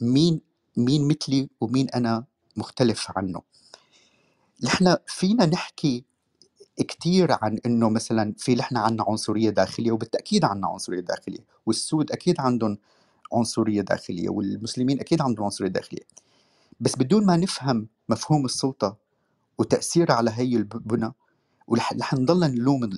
مين 0.00 0.40
مين 0.76 1.08
مثلي 1.08 1.48
ومين 1.60 1.90
أنا 1.90 2.24
مختلف 2.56 3.06
عنه. 3.16 3.42
نحن 4.62 4.96
فينا 5.06 5.46
نحكي 5.46 6.04
كتير 6.78 7.32
عن 7.32 7.58
إنه 7.66 7.90
مثلا 7.90 8.34
في 8.38 8.54
نحن 8.54 8.76
عندنا 8.76 9.04
عنصرية 9.08 9.50
داخلية 9.50 9.92
وبالتأكيد 9.92 10.44
عندنا 10.44 10.66
عنصرية 10.68 11.00
داخلية 11.00 11.44
والسود 11.66 12.12
أكيد 12.12 12.40
عندهم 12.40 12.78
عنصرية 13.32 13.80
داخلية 13.80 14.28
والمسلمين 14.28 15.00
أكيد 15.00 15.22
عندهم 15.22 15.44
عنصرية 15.44 15.68
داخلية. 15.68 16.06
بس 16.80 16.96
بدون 16.96 17.26
ما 17.26 17.36
نفهم 17.36 17.88
مفهوم 18.08 18.44
السلطة 18.44 18.96
وتاثيرها 19.58 20.14
على 20.14 20.30
هي 20.30 20.56
البنى 20.56 21.12
ورح 21.66 22.14
نضلنا 22.14 22.48
نلوم 22.48 22.90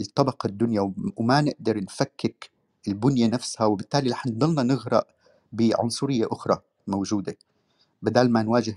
الطبقة 0.00 0.46
الدنيا 0.46 0.92
وما 1.16 1.40
نقدر 1.40 1.82
نفكك 1.82 2.50
البنية 2.88 3.26
نفسها 3.26 3.66
وبالتالي 3.66 4.10
رح 4.10 4.26
نضلنا 4.26 4.62
نغرق 4.62 5.06
بعنصرية 5.52 6.26
أخرى 6.30 6.58
موجودة. 6.86 7.36
بدل 8.02 8.30
ما 8.30 8.42
نواجه 8.42 8.76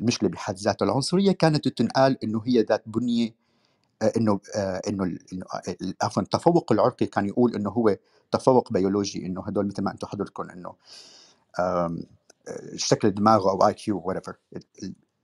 المشكلة 0.00 0.28
بحد 0.28 0.56
ذاتها 0.56 0.86
العنصرية 0.86 1.32
كانت 1.32 1.68
تنقال 1.68 2.24
إنه 2.24 2.42
هي 2.46 2.62
ذات 2.62 2.82
بنية 2.86 3.34
آه، 4.02 4.12
إنه 4.16 4.40
آه، 4.56 4.80
إنه 4.88 5.18
عفوا 6.02 6.22
التفوق 6.22 6.72
العرقي 6.72 7.06
كان 7.06 7.26
يقول 7.26 7.54
إنه 7.54 7.70
هو 7.70 7.96
تفوق 8.32 8.72
بيولوجي 8.72 9.26
إنه 9.26 9.42
هدول 9.46 9.66
مثل 9.66 9.82
ما 9.82 9.92
أنتم 9.92 10.06
حضرتكم 10.06 10.50
إنه 10.50 10.74
آه، 11.58 11.96
شكل 12.76 13.08
الدماغ 13.08 13.50
أو 13.50 13.68
IQ 13.68 14.02
وات 14.04 14.26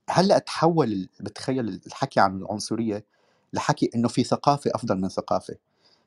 هلأ 0.09 0.37
تحول 0.39 1.09
بتخيل 1.19 1.81
الحكي 1.87 2.19
عن 2.19 2.37
العنصرية 2.37 3.05
لحكي 3.53 3.89
إنه 3.95 4.07
في 4.07 4.23
ثقافة 4.23 4.71
أفضل 4.75 4.97
من 4.97 5.09
ثقافة. 5.09 5.55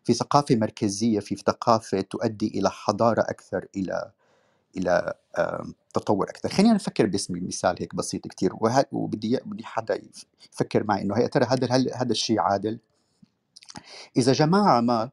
في 0.05 0.15
ثقافة 0.15 0.57
مركزية 0.57 1.21
في 1.21 1.37
ثقافة 1.37 2.01
تؤدي 2.01 2.49
إلى 2.49 2.71
حضارة 2.71 3.21
أكثر 3.21 3.67
إلى 3.77 4.11
إلى 4.77 5.15
تطور 5.95 6.31
أكثر. 6.31 6.49
خلينا 6.49 6.75
نفكر 6.75 7.07
باسم 7.07 7.47
مثال 7.47 7.77
هيك 7.81 7.95
بسيط 7.95 8.27
كثير 8.29 8.53
وبدي 8.93 9.41
بدي 9.47 9.65
حدا 9.65 10.03
يفكر 10.53 10.85
معي 10.85 11.03
إنه 11.03 11.17
هي 11.17 11.29
ترى 11.29 11.45
هذا 11.45 11.69
هذا 11.95 12.13
الشيء 12.13 12.41
عادل؟ 12.41 12.79
إذا 14.17 14.33
جماعة 14.33 14.81
ما 14.81 15.11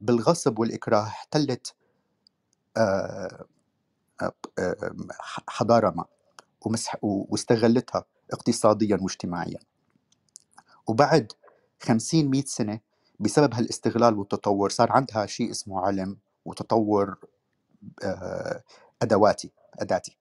بالغصب 0.00 0.58
والإكراه 0.58 1.02
احتلت 1.02 1.74
حضارة 5.48 5.90
ما. 5.90 6.04
واستغلتها 7.02 8.04
اقتصاديا 8.32 8.98
واجتماعيا 9.00 9.58
وبعد 10.86 11.32
50 11.82 12.30
100 12.30 12.42
سنة 12.46 12.80
بسبب 13.20 13.54
هالاستغلال 13.54 14.18
والتطور 14.18 14.70
صار 14.70 14.92
عندها 14.92 15.26
شيء 15.26 15.50
اسمه 15.50 15.80
علم 15.80 16.16
وتطور 16.44 17.18
آه، 18.04 18.62
أدواتي 19.02 19.50
أداتي 19.78 20.16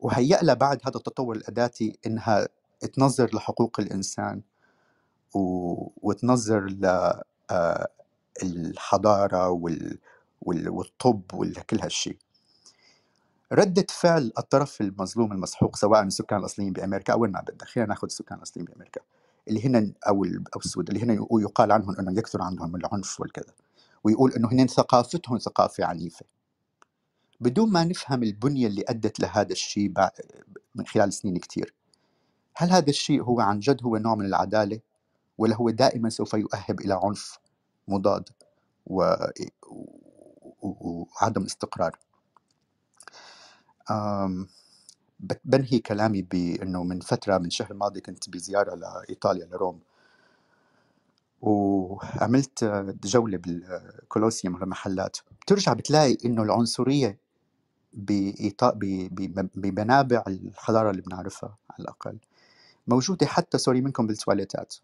وهيأ 0.00 0.42
لها 0.42 0.54
بعد 0.54 0.80
هذا 0.84 0.96
التطور 0.96 1.36
الأداتي 1.36 1.98
إنها 2.06 2.48
تنظر 2.92 3.34
لحقوق 3.34 3.80
الإنسان. 3.80 4.42
وتنظر 5.34 6.66
للحضاره 8.42 9.36
آه، 9.36 9.50
وال... 9.50 9.98
وال... 10.42 10.68
والطب 10.68 11.22
وكل 11.34 11.80
هالشيء 11.82 12.16
ردة 13.52 13.86
فعل 13.90 14.32
الطرف 14.38 14.80
المظلوم 14.80 15.32
المسحوق 15.32 15.76
سواء 15.76 16.02
السكان 16.02 16.38
الأصليين 16.38 16.72
بأمريكا 16.72 17.12
أو 17.12 17.20
وين 17.22 17.32
ما 17.32 17.40
بدك 17.40 17.62
خلينا 17.64 17.88
ناخذ 17.88 18.06
السكان 18.06 18.38
الأصليين 18.38 18.66
بأمريكا 18.66 19.00
اللي 19.48 19.66
هن 19.66 19.92
أو 20.08 20.24
أو 20.24 20.60
السود 20.64 20.88
اللي 20.90 21.02
هن 21.02 21.26
يقال 21.32 21.72
عنهم 21.72 21.96
انه 21.96 22.18
يكثر 22.18 22.42
عندهم 22.42 22.76
العنف 22.76 23.20
والكذا 23.20 23.52
ويقول 24.04 24.32
إنه 24.32 24.48
هن 24.52 24.66
ثقافتهم 24.66 25.38
ثقافة 25.38 25.84
عنيفة 25.84 26.26
بدون 27.40 27.72
ما 27.72 27.84
نفهم 27.84 28.22
البنية 28.22 28.66
اللي 28.66 28.84
أدت 28.88 29.20
لهذا 29.20 29.52
الشيء 29.52 29.92
من 30.74 30.86
خلال 30.86 31.12
سنين 31.12 31.36
كثير 31.38 31.74
هل 32.56 32.70
هذا 32.70 32.90
الشيء 32.90 33.22
هو 33.22 33.40
عن 33.40 33.58
جد 33.60 33.82
هو 33.84 33.96
نوع 33.96 34.14
من 34.14 34.26
العدالة 34.26 34.80
ولا 35.38 35.56
هو 35.56 35.70
دائما 35.70 36.08
سوف 36.08 36.34
يؤهب 36.34 36.80
إلى 36.80 37.00
عنف 37.02 37.38
مضاد. 37.88 38.28
وعدم 40.62 41.44
استقرار. 41.44 41.96
بنهي 45.44 45.78
كلامي 45.78 46.22
بأنه 46.22 46.82
من 46.84 47.00
فترة 47.00 47.38
من 47.38 47.46
الشهر 47.46 47.70
الماضي 47.70 48.00
كنت 48.00 48.30
بزيارة 48.30 48.74
لإيطاليا 48.74 49.46
لروم. 49.46 49.80
وعملت 51.40 52.64
جولة 53.04 53.38
بالكولوسيوم 53.38 54.62
المحلات. 54.62 55.16
بترجع 55.42 55.72
بتلاقي 55.72 56.18
إنه 56.24 56.42
العنصرية 56.42 57.18
بمنابع 59.54 60.24
الحضارة 60.26 60.90
اللي 60.90 61.02
بنعرفها 61.02 61.56
على 61.70 61.80
الأقل. 61.80 62.18
موجودة 62.86 63.26
حتى 63.26 63.58
سوري 63.58 63.80
منكم 63.80 64.06
بالتواليتات 64.06 64.74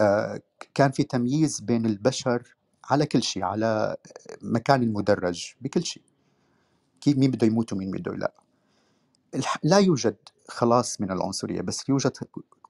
آه، 0.00 0.40
كان 0.74 0.90
في 0.90 1.02
تمييز 1.02 1.60
بين 1.60 1.86
البشر 1.86 2.56
على 2.84 3.06
كل 3.06 3.22
شيء 3.22 3.44
على 3.44 3.96
مكان 4.42 4.82
المدرج 4.82 5.54
بكل 5.60 5.84
شيء. 5.84 6.02
كيف 7.06 7.18
مين 7.18 7.30
بده 7.30 7.46
يموت 7.46 7.72
ومين 7.72 7.90
بده 7.90 8.12
لا. 8.12 8.32
لا 9.62 9.78
يوجد 9.78 10.16
خلاص 10.48 11.00
من 11.00 11.10
العنصرية 11.10 11.60
بس 11.60 11.88
يوجد 11.88 12.12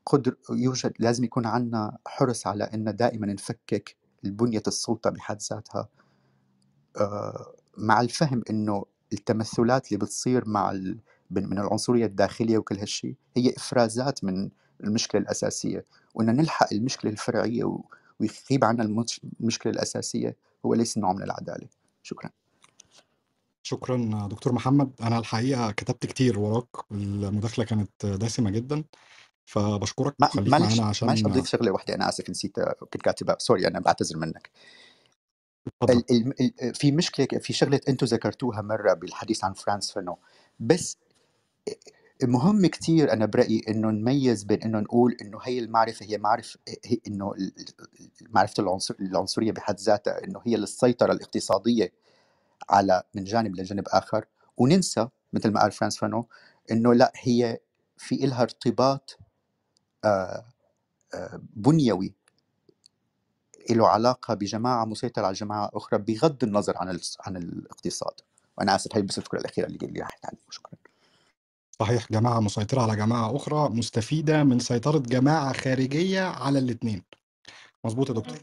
قدر 0.07 0.37
يوجد 0.51 0.93
لازم 0.99 1.25
يكون 1.25 1.47
عندنا 1.47 1.99
حرص 2.07 2.47
على 2.47 2.65
ان 2.65 2.97
دائما 2.97 3.27
نفكك 3.27 3.97
البنيه 4.25 4.63
السلطة 4.67 5.11
بحد 5.11 5.39
ذاتها. 5.51 5.89
آه، 6.97 7.55
مع 7.77 8.01
الفهم 8.01 8.43
إنه 8.51 8.85
التمثلات 9.13 9.87
اللي 9.89 9.99
بتصير 9.99 10.49
مع 10.49 10.71
ال... 10.71 10.99
من 11.31 11.59
العنصرية 11.59 12.07
الداخلية 12.07 12.59
وكل 12.59 12.79
هالشيء 12.79 13.15
هي 13.37 13.55
إفرازات 13.57 14.25
من 14.25 14.51
المشكلة 14.85 15.21
الأساسية. 15.21 15.85
وإن 16.15 16.27
نلحق 16.27 16.73
المشكلة 16.73 17.11
الفرعية 17.11 17.65
و... 17.65 17.85
ويغيب 18.21 18.65
عنا 18.65 18.83
المشكلة 19.41 19.73
الأساسية 19.73 20.37
هو 20.67 20.75
ليس 20.75 20.99
نوع 20.99 21.13
من 21.13 21.23
العدالة. 21.23 21.69
شكرا. 22.03 22.31
شكرا 23.67 24.29
دكتور 24.31 24.53
محمد. 24.53 24.91
أنا 25.03 25.19
الحقيقة 25.19 25.71
كتبت 25.71 26.07
كتير 26.07 26.39
وراك 26.39 26.67
المداخلة 26.93 27.65
كانت 27.65 28.07
دسمة 28.07 28.51
جدا 28.51 28.85
فبشكرك 29.45 30.15
ما 30.19 30.27
خليك 30.27 30.49
معنا 30.49 30.85
عشان 30.85 31.09
معلش 31.09 31.25
أضيف 31.25 31.47
شغلة 31.47 31.71
واحدة 31.71 31.95
أنا 31.95 32.09
آسف 32.09 32.31
نسيت 32.31 32.61
كنت 32.61 33.03
كاتبها 33.03 33.37
sorry 33.39 33.67
أنا 33.67 33.81
بعتذر 33.81 34.17
منك. 34.17 34.51
ال 35.83 36.05
ال 36.11 36.53
ال 36.63 36.75
في 36.75 36.93
مشكلة 36.93 37.27
في 37.41 37.53
شغلة 37.53 37.81
أنتم 37.89 38.07
ذكرتوها 38.07 38.63
مرة 38.63 38.95
بالحديث 38.95 39.45
عن 39.45 39.53
فرانز 39.53 39.93
فانون 39.93 40.19
بس 40.61 40.97
مهم 42.23 42.67
كتير 42.67 43.13
أنا 43.13 43.27
برأيي 43.27 43.63
إنه 43.69 43.91
نميز 43.91 44.45
بين 44.45 44.63
إنه 44.63 44.81
نقول 44.81 45.17
إنه 45.23 45.39
هي 45.43 45.59
المعرفة 45.59 46.07
هي 46.07 46.19
معرفه 46.19 46.59
هي 46.85 46.99
إنه 47.07 47.35
معرفة 48.21 48.63
العنصر 48.63 48.95
العنصرية 49.01 49.53
بحد 49.53 49.81
ذاتها 49.81 50.25
إنه 50.25 50.43
هي 50.47 50.55
السيطرة 50.55 51.13
الإقتصادية 51.13 51.93
على 52.71 53.03
من 53.15 53.25
جانب 53.25 53.57
لجانب 53.57 53.85
آخر. 53.89 54.25
وننسى 54.57 55.09
مثل 55.33 55.51
ما 55.51 55.61
قال 55.61 55.73
فرانس 55.73 55.97
فانو 55.97 56.27
إنه 56.71 56.95
لا 56.95 57.13
هي 57.17 57.59
في 57.97 58.25
إلها 58.25 58.43
ارتباط 58.43 59.19
آه، 60.05 60.45
آه، 61.15 61.41
بنيوي 61.57 62.15
له 63.71 63.89
علاقة 63.89 64.35
بجماعة 64.35 64.85
مسيطرة 64.85 65.27
على 65.27 65.35
جماعة 65.35 65.71
أخرى 65.75 65.99
بغض 65.99 66.45
النظر 66.45 66.77
عن 66.77 66.99
عن 67.21 67.37
الاقتصاد. 67.37 68.15
وأنا 68.59 68.75
آسف 68.75 68.97
هي 68.97 69.03
بس 69.03 69.19
الفكرة 69.19 69.39
الأخيرة 69.39 69.67
اللي 69.67 69.79
اللي 69.83 70.01
راحت 70.01 70.27
عني 70.27 70.39
شكرا. 70.51 70.73
صحيح 71.81 72.13
جماعة 72.13 72.41
مسيطرة 72.41 72.83
على 72.83 72.97
جماعة 72.97 73.37
أخرى 73.37 73.69
مستفيدة 73.69 74.45
من 74.45 74.59
سيطرة 74.59 74.99
جماعة 74.99 75.53
خارجية 75.53 76.23
على 76.23 76.59
الاتنين 76.59 77.03
مظبوط 77.85 78.09
يا 78.09 78.15
دكتور. 78.15 78.37